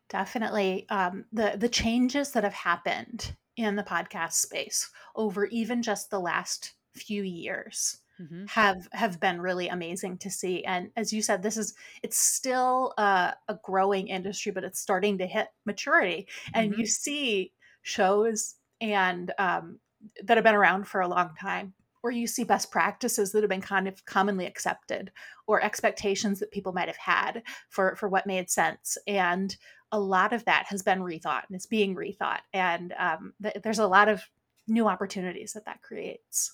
Definitely. 0.08 0.86
Um, 0.90 1.24
the, 1.32 1.54
the 1.56 1.68
changes 1.68 2.32
that 2.32 2.44
have 2.44 2.54
happened 2.54 3.34
in 3.56 3.76
the 3.76 3.82
podcast 3.82 4.34
space 4.34 4.90
over 5.14 5.46
even 5.46 5.82
just 5.82 6.10
the 6.10 6.20
last 6.20 6.74
few 6.94 7.22
years 7.22 7.98
mm-hmm. 8.20 8.44
have 8.46 8.88
have 8.92 9.20
been 9.20 9.40
really 9.40 9.68
amazing 9.68 10.18
to 10.18 10.30
see 10.30 10.64
and 10.64 10.90
as 10.96 11.12
you 11.12 11.22
said 11.22 11.42
this 11.42 11.56
is 11.56 11.74
it's 12.02 12.18
still 12.18 12.92
a 12.98 13.34
growing 13.62 14.08
industry 14.08 14.52
but 14.52 14.64
it's 14.64 14.80
starting 14.80 15.18
to 15.18 15.26
hit 15.26 15.48
maturity 15.64 16.26
and 16.54 16.72
mm-hmm. 16.72 16.80
you 16.80 16.86
see 16.86 17.52
shows 17.82 18.56
and 18.80 19.32
um, 19.38 19.78
that 20.24 20.36
have 20.36 20.44
been 20.44 20.54
around 20.54 20.86
for 20.86 21.00
a 21.00 21.08
long 21.08 21.30
time 21.40 21.72
or 22.06 22.12
you 22.12 22.28
see 22.28 22.44
best 22.44 22.70
practices 22.70 23.32
that 23.32 23.42
have 23.42 23.50
been 23.50 23.60
kind 23.60 23.88
of 23.88 24.04
commonly 24.04 24.46
accepted 24.46 25.10
or 25.48 25.60
expectations 25.60 26.38
that 26.38 26.52
people 26.52 26.72
might 26.72 26.86
have 26.86 26.96
had 26.96 27.42
for 27.68 27.96
for 27.96 28.08
what 28.08 28.28
made 28.28 28.48
sense. 28.48 28.96
And 29.08 29.56
a 29.90 29.98
lot 29.98 30.32
of 30.32 30.44
that 30.44 30.66
has 30.68 30.84
been 30.84 31.00
rethought 31.00 31.42
and 31.48 31.56
it's 31.56 31.66
being 31.66 31.96
rethought. 31.96 32.42
And 32.52 32.94
um, 32.96 33.34
th- 33.42 33.56
there's 33.64 33.80
a 33.80 33.88
lot 33.88 34.08
of 34.08 34.22
new 34.68 34.86
opportunities 34.86 35.52
that 35.54 35.64
that 35.64 35.82
creates. 35.82 36.52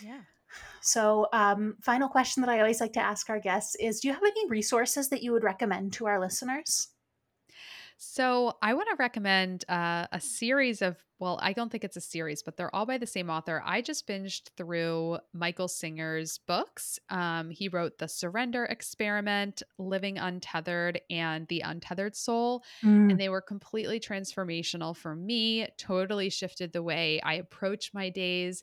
Yeah. 0.00 0.20
So 0.82 1.26
um, 1.32 1.74
final 1.82 2.08
question 2.08 2.40
that 2.42 2.48
i 2.48 2.60
always 2.60 2.80
like 2.80 2.92
to 2.92 3.00
ask 3.00 3.28
our 3.28 3.40
guests 3.40 3.74
is 3.80 3.98
do 3.98 4.06
you 4.06 4.14
have 4.14 4.22
any 4.22 4.48
resources 4.48 5.08
that 5.08 5.22
you 5.24 5.32
would 5.32 5.42
recommend 5.42 5.94
to 5.94 6.06
our 6.06 6.20
listeners? 6.20 6.90
So, 8.00 8.56
I 8.62 8.74
want 8.74 8.88
to 8.90 8.96
recommend 8.96 9.64
uh, 9.68 10.06
a 10.12 10.20
series 10.20 10.82
of 10.82 10.96
well, 11.20 11.38
I 11.42 11.52
don't 11.52 11.70
think 11.70 11.82
it's 11.82 11.96
a 11.96 12.00
series, 12.00 12.42
but 12.42 12.56
they're 12.56 12.74
all 12.74 12.86
by 12.86 12.96
the 12.96 13.06
same 13.06 13.28
author. 13.28 13.60
I 13.64 13.82
just 13.82 14.06
binged 14.06 14.50
through 14.56 15.18
Michael 15.32 15.66
Singer's 15.66 16.38
books. 16.46 16.98
Um, 17.10 17.50
he 17.50 17.68
wrote 17.68 17.98
The 17.98 18.06
Surrender 18.06 18.64
Experiment, 18.64 19.62
Living 19.78 20.18
Untethered, 20.18 21.00
and 21.10 21.48
The 21.48 21.60
Untethered 21.60 22.14
Soul. 22.14 22.62
Mm. 22.84 23.10
And 23.10 23.20
they 23.20 23.28
were 23.28 23.40
completely 23.40 23.98
transformational 23.98 24.96
for 24.96 25.16
me, 25.16 25.66
totally 25.76 26.30
shifted 26.30 26.72
the 26.72 26.82
way 26.84 27.20
I 27.22 27.34
approach 27.34 27.92
my 27.92 28.10
days. 28.10 28.62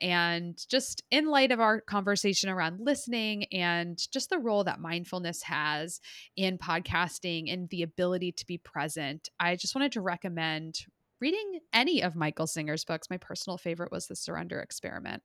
And 0.00 0.62
just 0.68 1.02
in 1.10 1.26
light 1.26 1.52
of 1.52 1.60
our 1.60 1.80
conversation 1.80 2.50
around 2.50 2.80
listening 2.80 3.44
and 3.44 3.98
just 4.10 4.28
the 4.28 4.38
role 4.38 4.64
that 4.64 4.80
mindfulness 4.80 5.42
has 5.42 6.00
in 6.36 6.58
podcasting 6.58 7.50
and 7.50 7.68
the 7.70 7.82
ability 7.82 8.32
to 8.32 8.46
be 8.46 8.58
present, 8.58 9.30
I 9.40 9.56
just 9.56 9.74
wanted 9.74 9.92
to 9.92 10.02
recommend 10.02 10.80
reading 11.24 11.60
any 11.72 12.02
of 12.02 12.14
Michael 12.14 12.46
Singer's 12.46 12.84
books. 12.84 13.08
My 13.08 13.16
personal 13.16 13.56
favorite 13.56 13.90
was 13.90 14.06
The 14.06 14.14
Surrender 14.14 14.60
Experiment. 14.60 15.22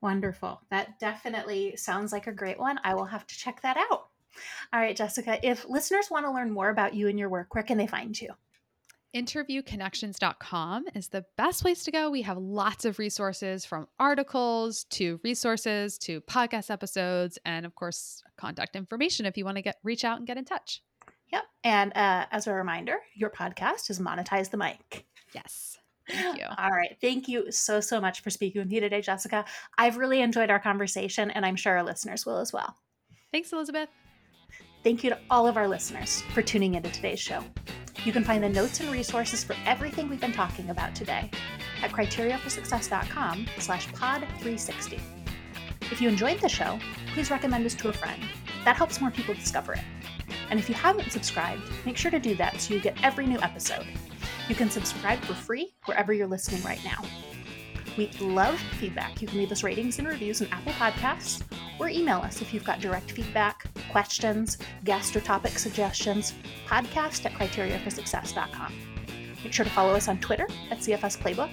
Wonderful. 0.00 0.60
That 0.70 1.00
definitely 1.00 1.74
sounds 1.74 2.12
like 2.12 2.28
a 2.28 2.32
great 2.32 2.56
one. 2.56 2.78
I 2.84 2.94
will 2.94 3.04
have 3.04 3.26
to 3.26 3.36
check 3.36 3.60
that 3.62 3.76
out. 3.76 4.10
All 4.72 4.78
right, 4.78 4.94
Jessica, 4.94 5.40
if 5.42 5.68
listeners 5.68 6.06
want 6.08 6.24
to 6.24 6.30
learn 6.30 6.52
more 6.52 6.70
about 6.70 6.94
you 6.94 7.08
and 7.08 7.18
your 7.18 7.30
work, 7.30 7.52
where 7.56 7.64
can 7.64 7.78
they 7.78 7.88
find 7.88 8.20
you? 8.20 8.28
interviewconnections.com 9.16 10.84
is 10.94 11.08
the 11.08 11.24
best 11.36 11.62
place 11.62 11.82
to 11.82 11.90
go. 11.90 12.10
We 12.10 12.22
have 12.22 12.38
lots 12.38 12.84
of 12.84 13.00
resources 13.00 13.64
from 13.64 13.88
articles 13.98 14.84
to 14.90 15.18
resources 15.24 15.98
to 16.00 16.20
podcast 16.20 16.70
episodes 16.70 17.38
and 17.44 17.66
of 17.66 17.74
course 17.74 18.22
contact 18.36 18.76
information 18.76 19.26
if 19.26 19.36
you 19.36 19.46
want 19.46 19.56
to 19.56 19.62
get 19.62 19.78
reach 19.82 20.04
out 20.04 20.18
and 20.18 20.26
get 20.26 20.36
in 20.36 20.44
touch. 20.44 20.82
Yep. 21.32 21.44
And 21.64 21.92
uh, 21.94 22.26
as 22.30 22.46
a 22.46 22.52
reminder, 22.52 22.96
your 23.14 23.30
podcast 23.30 23.90
is 23.90 23.98
Monetize 23.98 24.50
the 24.50 24.56
Mic. 24.56 25.06
Yes. 25.34 25.78
Thank 26.08 26.38
you. 26.38 26.44
All 26.56 26.70
right. 26.70 26.96
Thank 27.00 27.28
you 27.28 27.52
so, 27.52 27.80
so 27.80 28.00
much 28.00 28.22
for 28.22 28.30
speaking 28.30 28.60
with 28.60 28.70
me 28.70 28.80
today, 28.80 29.00
Jessica. 29.00 29.44
I've 29.76 29.98
really 29.98 30.20
enjoyed 30.20 30.50
our 30.50 30.58
conversation, 30.58 31.30
and 31.30 31.44
I'm 31.44 31.56
sure 31.56 31.76
our 31.76 31.82
listeners 31.82 32.24
will 32.24 32.38
as 32.38 32.52
well. 32.52 32.76
Thanks, 33.30 33.52
Elizabeth. 33.52 33.90
Thank 34.84 35.04
you 35.04 35.10
to 35.10 35.18
all 35.28 35.46
of 35.46 35.56
our 35.56 35.68
listeners 35.68 36.22
for 36.32 36.40
tuning 36.40 36.74
into 36.74 36.90
today's 36.90 37.20
show. 37.20 37.44
You 38.04 38.12
can 38.12 38.24
find 38.24 38.42
the 38.42 38.48
notes 38.48 38.80
and 38.80 38.90
resources 38.90 39.42
for 39.44 39.56
everything 39.66 40.08
we've 40.08 40.20
been 40.20 40.32
talking 40.32 40.70
about 40.70 40.94
today 40.94 41.30
at 41.82 41.90
criteriaforsuccess.com 41.90 43.46
slash 43.58 43.92
pod 43.92 44.20
360. 44.20 45.00
If 45.90 46.00
you 46.00 46.08
enjoyed 46.08 46.40
the 46.40 46.48
show, 46.48 46.78
please 47.12 47.30
recommend 47.30 47.66
us 47.66 47.74
to 47.74 47.88
a 47.88 47.92
friend. 47.92 48.22
That 48.64 48.76
helps 48.76 49.00
more 49.00 49.10
people 49.10 49.34
discover 49.34 49.74
it. 49.74 49.84
And 50.50 50.58
if 50.58 50.68
you 50.68 50.74
haven't 50.74 51.10
subscribed, 51.10 51.62
make 51.84 51.96
sure 51.96 52.10
to 52.10 52.18
do 52.18 52.34
that 52.36 52.60
so 52.60 52.74
you 52.74 52.80
get 52.80 52.96
every 53.02 53.26
new 53.26 53.38
episode. 53.40 53.86
You 54.48 54.54
can 54.54 54.70
subscribe 54.70 55.20
for 55.20 55.34
free 55.34 55.74
wherever 55.84 56.12
you're 56.12 56.26
listening 56.26 56.62
right 56.62 56.82
now. 56.84 57.02
We 57.96 58.08
love 58.20 58.58
feedback. 58.78 59.20
You 59.20 59.26
can 59.26 59.38
leave 59.38 59.50
us 59.50 59.64
ratings 59.64 59.98
and 59.98 60.06
reviews 60.06 60.40
on 60.40 60.48
Apple 60.52 60.72
Podcasts 60.72 61.42
or 61.80 61.88
email 61.88 62.18
us 62.18 62.40
if 62.40 62.54
you've 62.54 62.64
got 62.64 62.80
direct 62.80 63.10
feedback, 63.10 63.64
questions, 63.90 64.56
guest 64.84 65.16
or 65.16 65.20
topic 65.20 65.58
suggestions, 65.58 66.32
podcast 66.66 67.26
at 67.26 67.32
criteriaforsuccess.com. 67.32 68.72
Make 69.42 69.52
sure 69.52 69.64
to 69.64 69.70
follow 69.70 69.94
us 69.94 70.08
on 70.08 70.18
Twitter 70.18 70.46
at 70.70 70.78
CFS 70.78 71.18
Playbook 71.18 71.50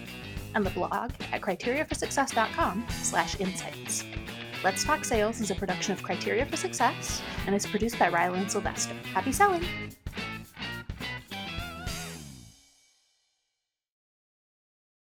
and 0.54 0.66
the 0.66 0.70
blog 0.72 1.12
at 1.32 1.41
criteriaforsuccess.com 1.41 2.86
slash 2.89 3.39
insights. 3.39 4.06
Let's 4.64 4.84
Talk 4.84 5.04
Sales 5.04 5.41
is 5.41 5.52
a 5.52 5.56
production 5.56 5.93
of 5.93 6.02
Criteria 6.02 6.46
for 6.46 6.58
Success 6.58 7.22
and 7.46 7.56
is 7.56 7.66
produced 7.68 8.00
by 8.00 8.10
Rylan 8.10 8.50
Sylvester. 8.50 8.96
Happy 9.14 9.32
selling! 9.32 9.64